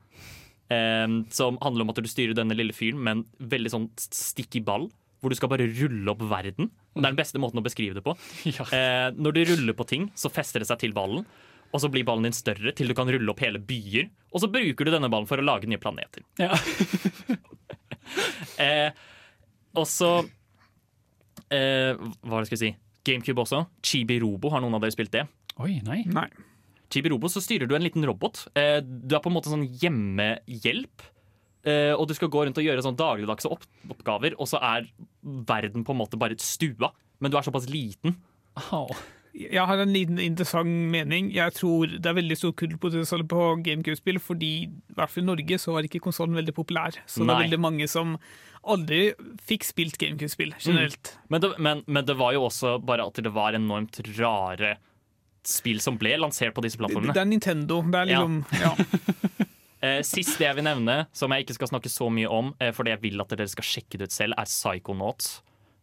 [0.70, 4.62] Eh, som handler om at du styrer denne lille fyren med en veldig sånn sticky
[4.66, 4.88] ball.
[5.20, 6.70] Hvor du skal bare rulle opp verden.
[6.94, 8.16] Det er den beste måten å beskrive det på.
[8.74, 11.26] Eh, når du ruller på ting, så fester det seg til ballen.
[11.70, 14.08] Og så blir ballen din større til du kan rulle opp hele byer.
[14.34, 16.24] Og så bruker du denne ballen for å lage nye planeter.
[16.40, 16.56] Ja.
[18.64, 18.90] eh,
[19.78, 20.10] og så
[21.54, 22.72] eh, Hva var det jeg skulle si?
[23.06, 23.64] GameCube også.
[23.86, 25.24] Chibi Robo, har noen av dere spilt det?
[25.62, 26.02] Oi, nei.
[26.10, 26.26] nei.
[26.90, 28.44] Chibi Robo, så styrer du en liten robot.
[28.58, 31.06] Eh, du er på en måte sånn hjemmehjelp.
[31.68, 34.88] Eh, og du skal gå rundt og gjøre sånn dagligdagse opp oppgaver, og så er
[35.48, 36.92] verden på en måte bare stua.
[37.20, 38.16] Men du er såpass liten.
[39.36, 41.30] Jeg har en liten interessant mening.
[41.34, 45.58] Jeg tror det er veldig stor kultpotensial på GameCube-spill, fordi i hvert fall i Norge
[45.62, 46.98] så var ikke konsollen veldig populær.
[47.06, 47.36] Så det Nei.
[47.36, 48.16] er veldig mange som
[48.60, 49.12] aldri
[49.46, 51.14] fikk spilt GameCube-spill generelt.
[51.14, 51.26] Mm.
[51.32, 54.76] Men, det, men, men det var jo også bare at det var enormt rare
[55.46, 57.14] spill som ble lansert på disse Det, plattformene.
[57.16, 57.80] det er Nintendo.
[57.86, 58.74] Det er liksom ja.
[59.80, 62.92] Eh, siste jeg vil nevne, som jeg ikke skal snakke så mye om, for fordi
[62.92, 65.38] jeg vil at dere skal sjekke det ut selv, er Psychonauts.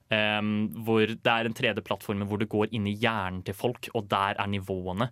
[0.08, 4.08] Um, hvor det er en 3D-plattform hvor du går inn i hjernen til folk, og
[4.12, 5.10] der er nivåene.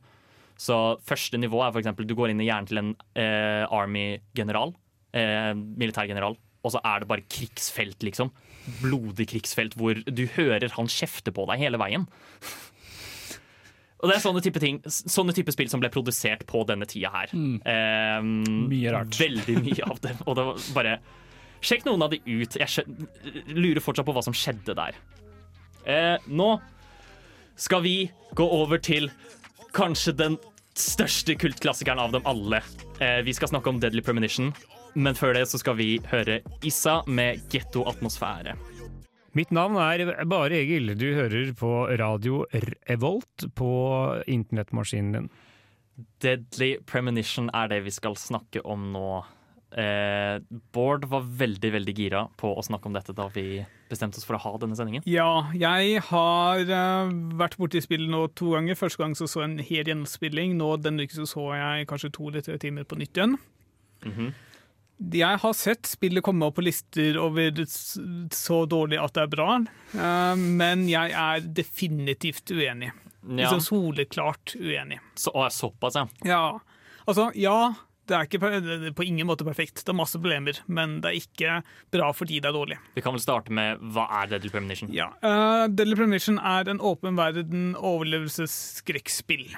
[0.56, 4.76] Så første nivå er eksempel, du går inn i hjernen til en uh, Army-general,
[5.16, 6.34] Uh, militærgeneral,
[6.66, 8.34] og så er det bare krigsfelt, liksom.
[8.82, 12.04] Blodig krigsfelt hvor du hører han kjefte på deg hele veien.
[14.04, 17.10] Og det er sånne type ting Sånne type spill som ble produsert på denne tida
[17.14, 17.32] her.
[17.32, 17.56] Mm.
[17.64, 18.34] Um,
[18.70, 19.16] Mye rart.
[19.18, 20.12] Veldig mye av det.
[20.26, 20.98] Og det var bare
[21.64, 22.58] Sjekk noen av de ut.
[22.60, 22.86] Jeg
[23.54, 24.98] lurer fortsatt på hva som skjedde der.
[25.86, 26.50] Eh, nå
[27.56, 27.96] skal vi
[28.36, 29.10] gå over til
[29.76, 30.38] kanskje den
[30.76, 32.62] største kultklassikeren av dem alle.
[33.00, 34.52] Eh, vi skal snakke om Deadly Premonition,
[34.96, 38.56] men før det så skal vi høre Issa med Getto Atmosfære.
[39.36, 40.94] Mitt navn er Bare Egil.
[40.96, 42.46] Du hører på radio
[42.88, 43.72] Revolt på
[44.32, 45.28] internettmaskinen din.
[46.24, 49.10] Deadly Premonition er det vi skal snakke om nå.
[49.76, 50.40] Eh,
[50.72, 53.60] Bård var veldig veldig gira på å snakke om dette da vi
[53.90, 55.04] bestemte oss for å ha denne sendingen.
[55.10, 58.80] Ja, jeg har uh, vært borti spillet nå to ganger.
[58.80, 60.56] Første gang så så jeg en hel gjennomspilling.
[60.60, 63.40] Nå denne uken så så jeg kanskje to eller tre timer på nytt igjen.
[64.08, 64.34] Mhm.
[65.12, 69.58] Jeg har sett spillet komme opp på lister over så dårlig at det er bra,
[69.92, 72.94] eh, men jeg er definitivt uenig.
[73.26, 73.42] Ja.
[73.42, 75.02] Liksom soleklart uenig.
[75.20, 76.08] Så, såpass, ja.
[76.24, 76.60] Ja,
[77.04, 77.74] altså, ja,
[78.10, 79.82] det er ikke på ingen måte perfekt.
[79.82, 81.56] Det er masse problemer, men det er ikke
[81.94, 82.80] bra fordi det er dårlig.
[82.98, 84.92] Vi kan vel starte med hva er Deadly Premonition?
[84.94, 89.50] Ja, uh, Deadly Premonition er en åpen verden overlevelsesskrekkspill.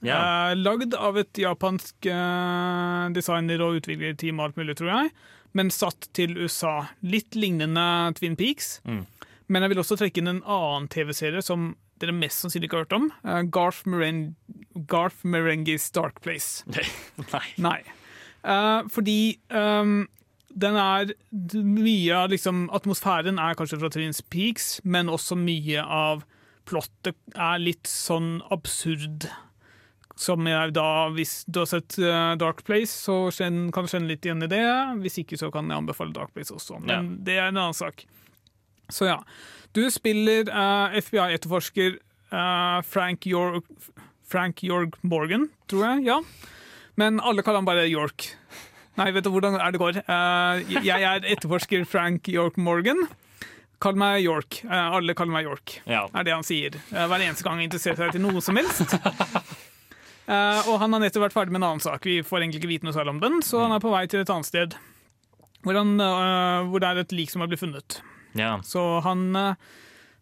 [0.00, 5.12] Eh, lagd av et japansk uh, designer- og utviklerteam, og alt mulig, tror jeg,
[5.52, 6.86] men satt til USA.
[7.04, 7.84] Litt lignende
[8.16, 8.78] Twin Peaks.
[8.88, 9.04] Mm.
[9.50, 12.86] Men jeg vil også trekke inn en annen TV-serie som dere mest sannsynlig ikke har
[12.88, 13.08] hørt om.
[13.24, 14.34] Uh, Garth, Meren
[14.90, 16.64] Garth Merengis Dark Place.
[17.60, 17.80] Nei.
[18.42, 20.08] Eh, fordi um,
[20.48, 21.12] den er
[21.52, 26.24] Mye av liksom, atmosfæren er kanskje fra Trins Peaks, men også mye av
[26.68, 29.28] plottet er litt sånn absurd.
[30.20, 34.10] Som jeg da, Hvis du har sett eh, Dark Place, så kjenn, kan du kjenne
[34.10, 34.66] litt igjen i det.
[35.00, 36.76] Hvis ikke, så kan jeg anbefale Dark Place også.
[36.84, 38.04] Men det er en annen sak.
[38.94, 39.18] Så ja.
[39.76, 41.98] Du spiller uh, FBI-etterforsker
[42.34, 43.64] uh, Frank York
[44.30, 46.04] Frank York Morgan, tror jeg.
[46.06, 46.20] Ja.
[47.00, 48.28] Men alle kaller han bare York.
[48.98, 50.02] Nei, vet du hvordan er det går?
[50.06, 53.08] Uh, jeg er etterforsker Frank York Morgan.
[53.80, 54.58] Kall meg York.
[54.66, 56.02] Eh, alle kaller meg York, Ja.
[56.12, 56.74] er det han sier.
[56.92, 58.92] Eh, hver eneste gang han interesserer seg til noe som helst.
[60.30, 62.04] Eh, og han har nettopp vært ferdig med en annen sak.
[62.06, 64.20] Vi får egentlig ikke vite noe særlig om den, så han er på vei til
[64.22, 64.76] et annet sted.
[65.64, 67.96] Hvor, han, eh, hvor det er et lik som har blitt funnet.
[68.38, 68.60] Ja.
[68.66, 69.54] Så han eh,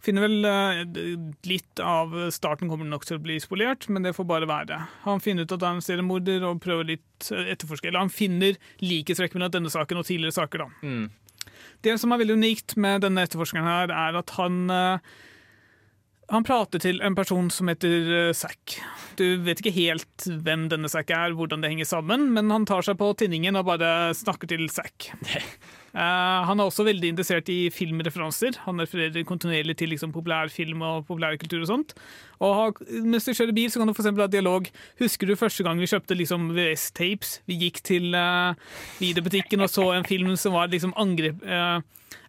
[0.04, 4.28] finner vel eh, litt av starten kommer nok til å bli spolert, men det får
[4.28, 4.80] bare være.
[5.06, 7.90] Han finner ut at han er en seriemorder og prøver litt eh, etterforske.
[7.90, 10.68] Eller han finner likhetstrekk mellom denne saken og tidligere saker, da.
[10.82, 11.56] Mm.
[11.82, 14.70] Det som er veldig unikt med denne etterforskeren her, er at han
[16.28, 18.74] han prater til en person som heter Zack.
[19.16, 22.84] Du vet ikke helt hvem denne Zack er, hvordan det henger sammen, men han tar
[22.84, 25.08] seg på tinningen og bare snakker til Zack.
[25.96, 28.60] Eh, han er også veldig interessert i filmreferanser.
[28.66, 31.94] Han refererer kontinuerlig til liksom, populærfilm og populærkultur og sånt.
[32.44, 32.66] Og ha,
[33.04, 34.68] mens du kjører bil, så kan du for eksempel ha dialog.
[35.00, 37.38] Husker du første gang vi kjøpte liksom, VS-tapes?
[37.48, 38.58] Vi gikk til uh,
[39.00, 41.80] videobutikken og så en film som var liksom angrep uh,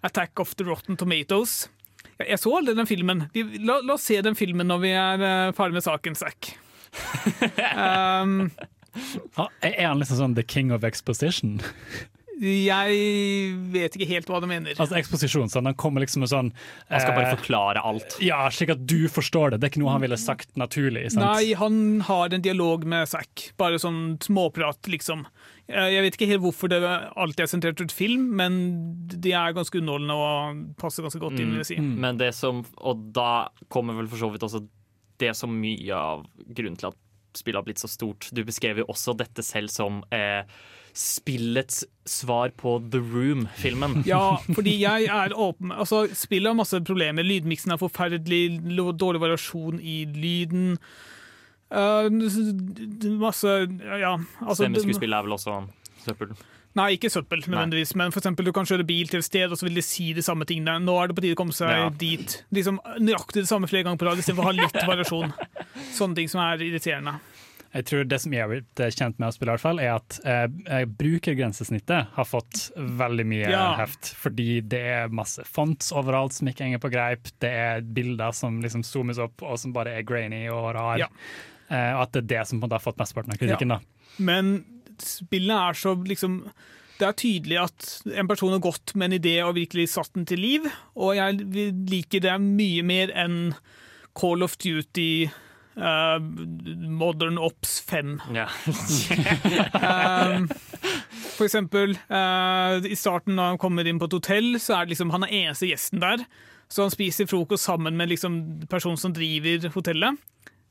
[0.07, 1.67] Attack of the Rotten Tomatoes.
[2.17, 3.27] Ja, Jeg så aldri den filmen.
[3.35, 6.53] Vi, la, la oss se den filmen når vi er uh, ferdig med saken, Zack.
[7.77, 8.49] um,
[9.61, 11.59] Er han liksom sånn the king of exposition?
[12.39, 14.77] Jeg vet ikke helt hva du mener.
[14.79, 16.51] Altså eksposisjon, sånn, Han kommer liksom med sånn
[16.87, 18.15] Han skal bare eh, forklare alt.
[18.23, 19.59] Ja, slik at du forstår det.
[19.59, 21.09] Det er ikke noe han ville sagt naturlig.
[21.11, 21.25] Sant?
[21.25, 23.49] Nei, han har en dialog med Zack.
[23.59, 25.25] Bare sånn småprat, liksom.
[25.69, 28.55] Jeg vet ikke helt hvorfor det alltid er sentrert rundt film, men
[29.11, 31.77] de er ganske underholdende og passer ganske godt inn, vil jeg si.
[31.77, 34.63] Men det som Og da kommer vel for så vidt også
[35.19, 36.97] det som mye av grunnen til at
[37.37, 38.31] spillet har blitt så stort.
[38.33, 40.47] Du beskrev jo også dette selv som eh,
[40.99, 44.01] spillets svar på The Room-filmen.
[44.09, 47.23] Ja, fordi jeg er åpen Altså, spillet har masse problemer.
[47.23, 48.59] Lydmiksen er forferdelig,
[48.99, 50.75] dårlig variasjon i lyden.
[51.69, 52.09] Uh,
[53.21, 53.47] masse
[54.01, 55.59] Ja, altså Stemmeskuespill er vel også
[56.03, 56.33] søppel.
[56.77, 59.57] Nei, ikke søppel nødvendigvis, men for eksempel du kan kjøre bil til et sted, og
[59.57, 60.75] så vil de si de samme tingene.
[60.83, 61.87] Nå er det på tide å komme seg Ja.
[61.89, 62.35] dit.
[62.55, 65.33] Liksom Nøyaktig det samme flere ganger på rad, istedenfor å ha litt variasjon.
[65.97, 67.17] Sånne ting som er irriterende.
[67.73, 69.79] Jeg tror Det som jeg har blitt eh, kjent med å spille, i hvert fall,
[69.83, 73.75] er at eh, eh, brukergrensesnittet har fått veldig mye Ja.
[73.77, 74.13] heft.
[74.17, 77.29] Fordi det er masse fonts overalt som ikke henger på greip.
[77.39, 80.97] Det er bilder som liksom zoomes opp og som bare er grainy og rar.
[80.97, 81.07] Ja.
[81.69, 83.69] Eh, og at det er det som har fått mesteparten av kritikken.
[83.69, 83.77] Ja.
[83.77, 84.15] da.
[84.17, 84.65] Men
[84.99, 86.41] spillene er så liksom
[86.99, 90.25] Det er tydelig at en person har gått med en idé og virkelig satt den
[90.27, 90.65] til liv,
[90.99, 91.37] og jeg
[91.87, 93.53] liker det mye mer enn
[94.19, 95.29] Call of Duty
[95.77, 96.19] eh,
[96.89, 98.17] Modern Ops 5.
[98.35, 98.47] Ja.
[99.79, 100.47] Um,
[101.37, 104.95] for eksempel, uh, i starten når han kommer inn på et hotell, så er det
[104.95, 106.25] liksom, han er eneste gjesten der.
[106.69, 108.35] Så han spiser frokost sammen med liksom
[108.69, 110.19] personen som driver hotellet.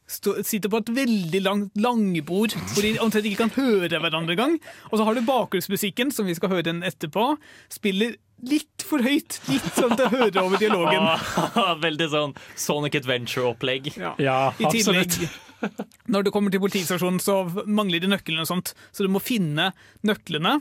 [0.09, 4.55] Stå, sitter på et veldig langt langbord hvor de omtrent ikke kan høre hverandre engang.
[4.89, 7.35] Og så har du bakgrunnsmusikken, som vi skal høre den etterpå,
[7.73, 8.15] spiller
[8.49, 9.37] litt for høyt.
[9.51, 11.05] Litt sånn at å hører over dialogen.
[11.59, 13.91] Ah, Veldig sånn Sonic Adventure-opplegg.
[14.23, 15.19] Ja, I tillegg,
[16.13, 19.73] når du kommer til politistasjonen, så mangler de nøklene og sånt, så du må finne
[20.07, 20.57] nøklene.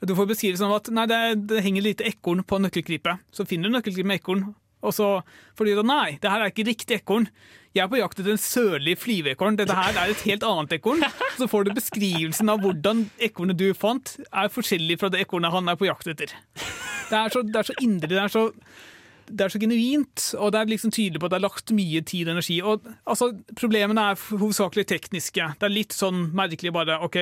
[0.00, 3.68] Du får beskrive sånn at nei, det, det henger lite ekorn på nøkkelkripet, Så finner
[3.68, 4.44] du nøkkelkripet med ekorn,
[4.78, 5.08] og så
[5.58, 7.26] får du vite nei, det her er ikke riktig ekorn.
[7.76, 9.58] Jeg er på jakt etter en sørlig flyveekorn.
[9.58, 11.04] Dette her er et helt annet ekorn.
[11.38, 15.68] Så får du beskrivelsen av hvordan ekornet du fant, er forskjellig fra det ekornet han
[15.70, 16.32] er på jakt etter.
[17.08, 18.48] Det er så, det er så indre, det er så
[19.28, 22.00] det er så genuint, og det er liksom tydelig på at det er lagt mye
[22.06, 22.58] tid og energi.
[22.64, 25.50] Og, altså, problemene er hovedsakelig tekniske.
[25.60, 27.18] Det er litt sånn merkelig bare OK,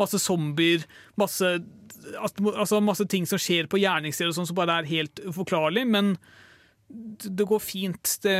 [0.00, 0.86] masse zombier,
[1.20, 1.52] masse,
[2.16, 6.14] altså, masse ting som skjer på gjerningssteder og sånn som bare er helt uforklarlig, men
[7.24, 8.16] det går fint.
[8.22, 8.36] Det,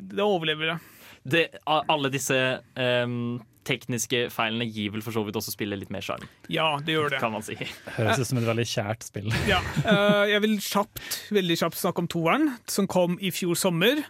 [0.00, 0.78] det overlever det.
[1.24, 2.36] Det, alle disse
[2.76, 6.98] um, tekniske feilene gir vel for så vidt også spillet litt mer sjarm, Ja, det
[6.98, 7.20] gjør det.
[7.22, 7.56] kan man si.
[7.96, 9.32] Høres ut som et veldig kjært spill.
[9.48, 14.04] Ja, uh, jeg vil kjapt, veldig kjapt snakke om toeren, som kom i fjor sommer.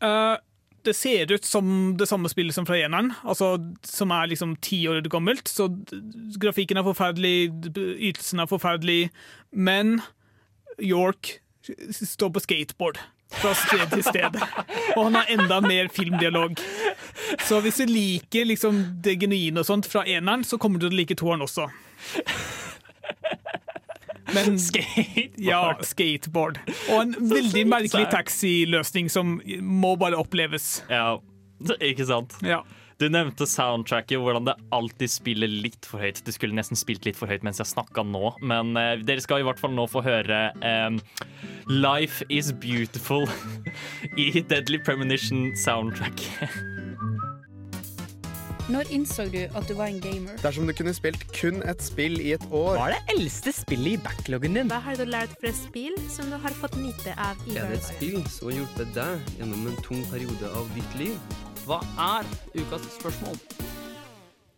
[0.00, 0.40] Uh,
[0.84, 3.54] det ser ut som det samme spillet som fra eneren, altså,
[3.88, 5.48] som er liksom ti år gammelt.
[5.48, 5.70] Så
[6.40, 8.98] grafikken er forferdelig, ytelsen er forferdelig,
[9.52, 9.98] men
[10.80, 11.38] York
[12.06, 12.98] står på skateboard
[13.34, 14.36] fra sted til sted.
[14.96, 16.60] Og han har enda mer filmdialog.
[17.48, 20.94] Så hvis du liker liksom det genuine og sånt fra eneren, så kommer du til
[20.94, 21.68] å like toeren også.
[24.34, 25.40] Men, skateboard.
[25.46, 26.62] Ja, skateboard.
[26.90, 30.82] Og en veldig merkelig taxiløsning som må bare oppleves.
[30.90, 31.18] Ja,
[31.80, 32.34] ikke sant?
[32.44, 32.62] Ja.
[32.98, 36.20] Du nevnte soundtracket, hvordan det alltid spiller litt for høyt.
[36.22, 39.42] Det skulle nesten spilt litt for høyt mens jeg snakka nå, men eh, dere skal
[39.42, 40.94] i hvert fall nå få høre eh,
[41.70, 43.26] Life Is Beautiful
[44.24, 46.22] i Deadly Premonition soundtrack.
[48.64, 50.38] Når innså du at du var en gamer?
[50.40, 53.98] Dersom du kunne spilt kun et spill i et år Hva er det eldste spillet
[53.98, 54.70] i backloggen din?
[54.72, 57.82] Hva har du lært fra spill som du har fått nyte av i Er det
[57.82, 61.43] et spill som har hjulpet deg gjennom en tung periode av ditt liv?
[61.64, 62.26] Hva er
[62.60, 63.38] ukas spørsmål?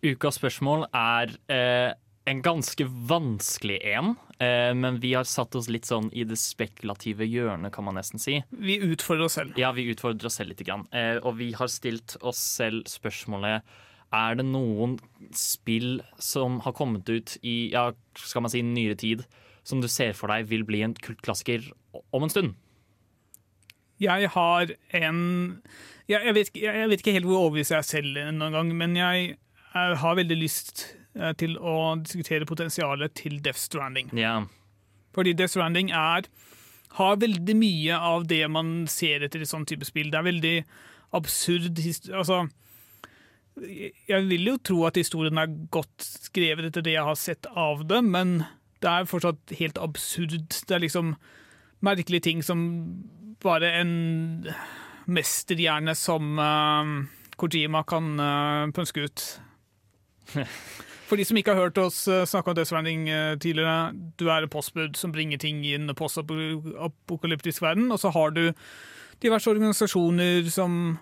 [0.02, 1.92] Ukas spørsmål er eh,
[2.26, 7.28] en ganske vanskelig en, eh, men vi har satt oss litt sånn i det spekulative
[7.30, 8.40] hjørnet, kan man nesten si.
[8.50, 9.54] Vi utfordrer oss selv.
[9.60, 10.66] Ja, vi utfordrer oss selv litt.
[10.66, 10.88] Grann.
[10.90, 13.62] Eh, og vi har stilt oss selv spørsmålet
[14.14, 14.98] Er det noen
[15.34, 19.26] spill som har kommet ut i ja, skal man si nyere tid,
[19.62, 21.70] som du ser for deg vil bli en kultklassiker
[22.10, 22.54] om en stund?
[24.02, 25.20] Jeg har en
[26.06, 28.96] jeg, jeg, vet, jeg vet ikke helt hvor overbevist jeg er selv noen gang, men
[28.98, 29.36] jeg,
[29.74, 30.84] jeg har veldig lyst
[31.18, 34.12] eh, til å diskutere potensialet til Death Stranding.
[34.16, 34.38] Ja.
[35.16, 36.28] Fordi Death Stranding er,
[37.00, 40.12] har veldig mye av det man ser etter i sånn type spill.
[40.12, 40.54] Det er veldig
[41.16, 41.78] absurd
[42.10, 42.40] Altså
[43.56, 47.86] Jeg vil jo tro at historien er godt skrevet etter det jeg har sett av
[47.88, 48.42] det, men
[48.84, 50.44] det er fortsatt helt absurd.
[50.68, 51.14] Det er liksom
[51.84, 52.66] merkelige ting som
[53.42, 53.94] bare en
[55.06, 56.92] mesterhjerne som eh,
[57.36, 59.26] Kojima kan eh, pønske ut.
[61.06, 64.50] For de som ikke har hørt oss uh, snakke om eh, tidligere, du er en
[64.50, 68.52] postbud som bringer ting i en postapokalyptisk verden, og så har du
[69.22, 70.98] diverse organisasjoner som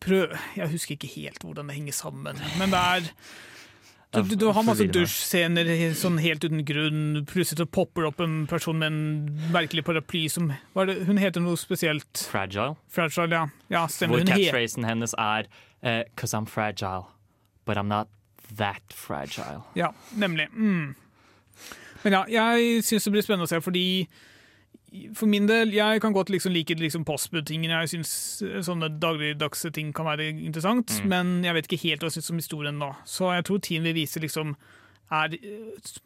[0.00, 3.08] prøver Jeg husker ikke helt hvordan det henger sammen, men det er
[4.10, 5.68] du, du, du har masse dusjscener
[5.98, 7.02] sånn helt uten grunn.
[7.30, 11.58] Plutselig så popper opp en person med en merkelig paraply som det, Hun heter noe
[11.60, 12.24] spesielt.
[12.30, 12.74] Fragile.
[12.90, 13.44] Fragile, ja.
[13.70, 14.24] ja stemmer.
[14.24, 15.46] Hvor catchphrasen hennes er
[15.86, 17.06] uh, 'Cause I'm fragile,
[17.64, 18.08] but I'm not
[18.58, 19.62] that fragile'.
[19.78, 20.48] Ja, nemlig.
[20.52, 20.96] Mm.
[22.02, 24.08] Men ja, jeg syns det blir spennende å se, fordi
[25.14, 27.80] for min del, jeg kan godt liksom like liksom postbud-tingene.
[27.84, 28.12] Jeg syns
[28.66, 31.08] sånne dagligdagse ting kan være interessant, Mm.
[31.08, 32.88] men jeg vet ikke helt hva jeg syns om historien nå.
[33.06, 34.56] Så jeg tror tiden vil vise liksom
[35.10, 35.32] er,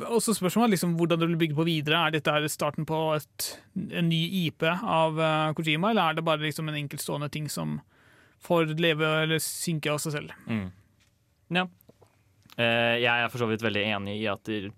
[0.00, 2.06] også spørsmålet liksom hvordan det blir bygd på videre.
[2.06, 3.48] Er dette starten på et,
[3.92, 7.80] en ny IP av uh, Kojima, eller er det bare liksom en enkeltstående ting som
[8.44, 10.32] får leve eller synke av seg selv?
[10.48, 10.70] Mm.
[11.56, 11.66] Ja.
[12.56, 14.72] Uh, jeg er for så vidt veldig enig i at det,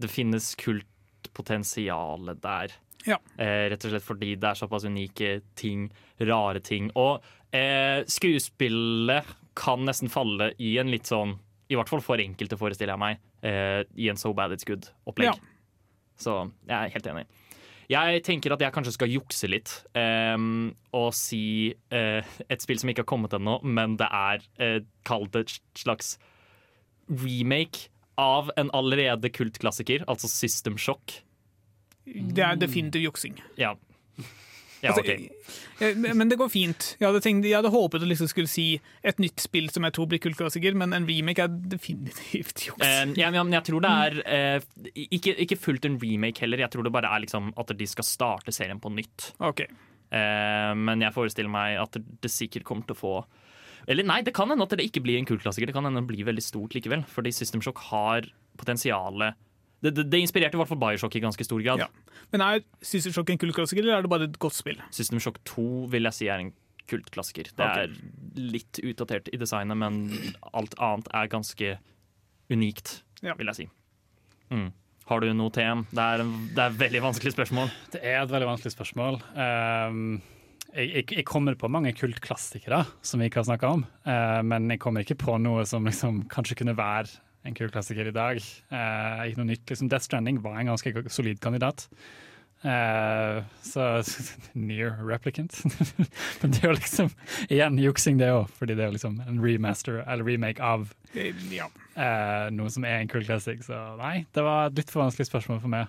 [0.00, 2.72] det finnes kultpotensial der.
[3.06, 3.18] Ja.
[3.38, 5.88] Eh, rett og slett fordi det er såpass unike ting,
[6.18, 6.90] rare ting.
[6.98, 11.36] Og eh, skuespillet kan nesten falle i en litt sånn,
[11.68, 15.34] i hvert fall for enkelte, forestiller jeg meg, eh, i en So Bad It's Good-opplegg.
[15.34, 15.54] Ja.
[16.18, 17.28] Så jeg er helt enig.
[17.88, 22.90] Jeg tenker at jeg kanskje skal jukse litt ehm, og si eh, et spill som
[22.92, 26.18] ikke har kommet ennå, men det er uh, kalt et slags
[27.08, 27.88] remake
[28.20, 31.22] av en allerede kultklassiker, altså System Shock.
[32.34, 33.38] Det er definitivt juksing.
[33.60, 33.74] Ja.
[34.78, 35.08] Ja, Altså, OK.
[35.82, 36.92] eh, Men det går fint.
[37.00, 39.96] Jeg hadde, tenkt, jeg hadde håpet å liksom skulle si et nytt spill som jeg
[39.96, 42.84] tror blir kultklassiker, men en remake er definitivt juks.
[42.84, 46.62] Uh, ja, men jeg tror det er uh, ikke, ikke fullt en remake heller.
[46.62, 49.32] Jeg tror det bare er liksom at de skal starte serien på nytt.
[49.42, 49.64] Ok.
[50.14, 53.10] Uh, men jeg forestiller meg at det sikkert kommer til å få
[53.92, 55.68] Eller nei, det kan hende at det ikke blir en kultklassiker.
[55.68, 57.02] Det kan hende det blir veldig stort likevel.
[57.08, 58.30] Fordi System Shock har
[58.60, 59.34] potensialet
[59.84, 61.84] det, det, det inspirerte i hvert fall Bioshock i ganske stor grad.
[62.32, 64.80] Men er System Shock en kultklassiker, eller er det bare et godt spill?
[64.94, 66.50] System Shock 2 vil jeg si er en
[66.88, 67.52] kultklassiker.
[67.52, 67.86] Det okay.
[67.86, 70.08] er litt utdatert i designet, men
[70.56, 71.76] alt annet er ganske
[72.50, 73.36] unikt, Ja.
[73.38, 73.68] vil jeg si.
[74.50, 74.70] Mm.
[75.08, 75.86] Har du noe TM?
[75.92, 77.70] Det er, en, det er et veldig vanskelig spørsmål.
[77.94, 79.20] Det er et veldig vanskelig spørsmål.
[79.32, 80.18] Um,
[80.74, 84.68] jeg, jeg, jeg kommer på mange kultklassikere som vi ikke har snakka om, uh, men
[84.72, 87.08] jeg kommer ikke på noe som liksom kanskje kunne være
[87.46, 88.38] en kul klassiker i dag.
[88.38, 89.66] Eh, ikke noe nytt.
[89.70, 91.86] Liksom Death Stranding var en ganske solid kandidat.
[92.66, 93.84] Eh, så
[94.58, 95.54] Near replicant.
[96.42, 97.12] men det er jo liksom
[97.48, 101.68] igjen juksing, det òg, fordi det er liksom en remaster eller remake av Ja.
[101.94, 105.28] eh, noe som er en kul klassiker Så nei, det var et litt for vanskelig
[105.30, 105.86] spørsmål for meg.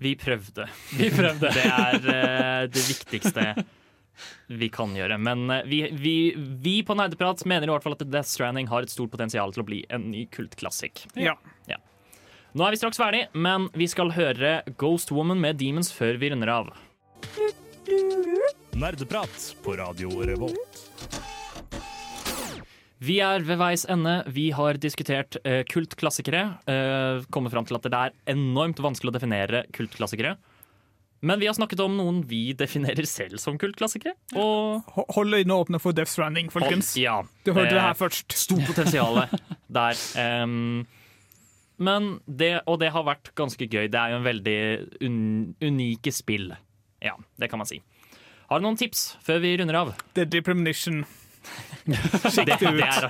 [0.00, 0.64] Vi prøvde.
[0.96, 1.50] Vi prøvde.
[1.58, 3.44] Det er eh, det viktigste.
[4.46, 5.18] Vi kan gjøre.
[5.20, 8.86] Men eh, vi, vi, vi på Nerdeprat mener i hvert fall at Death Stranding har
[8.86, 11.06] et stort potensial til å bli en ny kultklassik.
[11.18, 11.36] Ja.
[11.70, 11.80] Ja.
[12.50, 16.32] Nå er vi straks ferdig, men vi skal høre Ghost Woman med Demons før vi
[16.32, 16.72] runder av.
[18.74, 20.80] Nerdeprat på Radio Revolt.
[23.00, 24.18] Vi er ved veis ende.
[24.28, 26.42] Vi har diskutert uh, kultklassikere.
[26.68, 30.34] Uh, kommet fram til at det er enormt vanskelig å definere kultklassikere.
[31.22, 34.14] Men vi har snakket om noen vi definerer selv som kultklassikere.
[34.40, 34.86] Og
[35.16, 36.94] Hold øynene åpne for Death Stranding, folkens.
[36.94, 37.18] Hold- ja.
[37.44, 38.32] Du hørte det Eh, her først.
[38.32, 39.20] Stort potensial
[39.68, 40.00] der.
[40.16, 40.86] Um,
[41.80, 43.88] men det, og det har vært ganske gøy.
[43.92, 44.56] Det er jo en veldig
[45.04, 46.54] un, unike spill.
[47.04, 47.82] Ja, det kan man si.
[48.50, 49.92] Har du noen tips før vi runder av?
[50.16, 51.04] Deadly Premonition.
[51.90, 53.06] Det, det er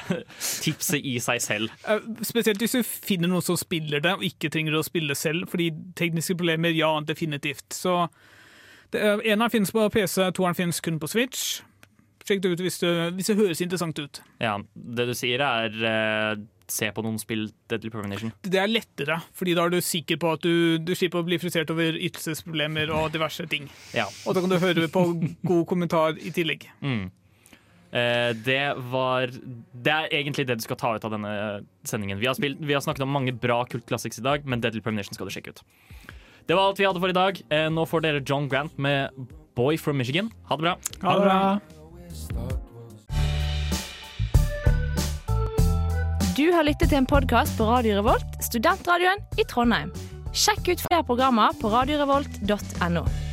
[0.63, 1.73] tipset i seg selv.
[1.85, 5.49] Eh, Spesielt hvis du finner noen som spiller det, og ikke trenger å spille selv.
[5.51, 7.67] Fordi tekniske problemer, ja, definitivt.
[7.77, 7.97] Så
[8.95, 11.61] av Eneren finnes på PC, toeren finnes kun på Switch.
[12.27, 14.23] Sjekk det ut hvis det, hvis det høres interessant ut.
[14.43, 18.33] Ja, det du sier er eh, se på noen spill Deadly Permination.
[18.43, 21.39] Det er lettere, fordi da er du sikker på at du, du slipper å bli
[21.43, 23.67] frustrert over ytelsesproblemer og diverse ting.
[23.97, 24.07] Ja.
[24.25, 25.05] Og da kan du høre på
[25.47, 26.69] god kommentar i tillegg.
[26.85, 27.09] Mm.
[27.91, 31.33] Eh, det var Det er egentlig det du skal ta ut av denne
[31.83, 32.21] sendingen.
[32.21, 35.15] Vi har, spilt, vi har snakket om mange bra kultklassiks i dag, men Deadly Premonition
[35.17, 35.63] skal du sjekke ut.
[36.47, 37.43] Det var alt vi hadde for i dag.
[37.51, 39.11] Eh, nå får dere John Grant med
[39.59, 40.31] Boy from Michigan.
[40.49, 40.77] Ha det bra.
[41.03, 41.59] Ha det bra.
[46.39, 49.91] Du har lyttet til en podkast på Radio Revolt, studentradioen i Trondheim.
[50.31, 53.30] Sjekk ut flere programmer på radiorevolt.no.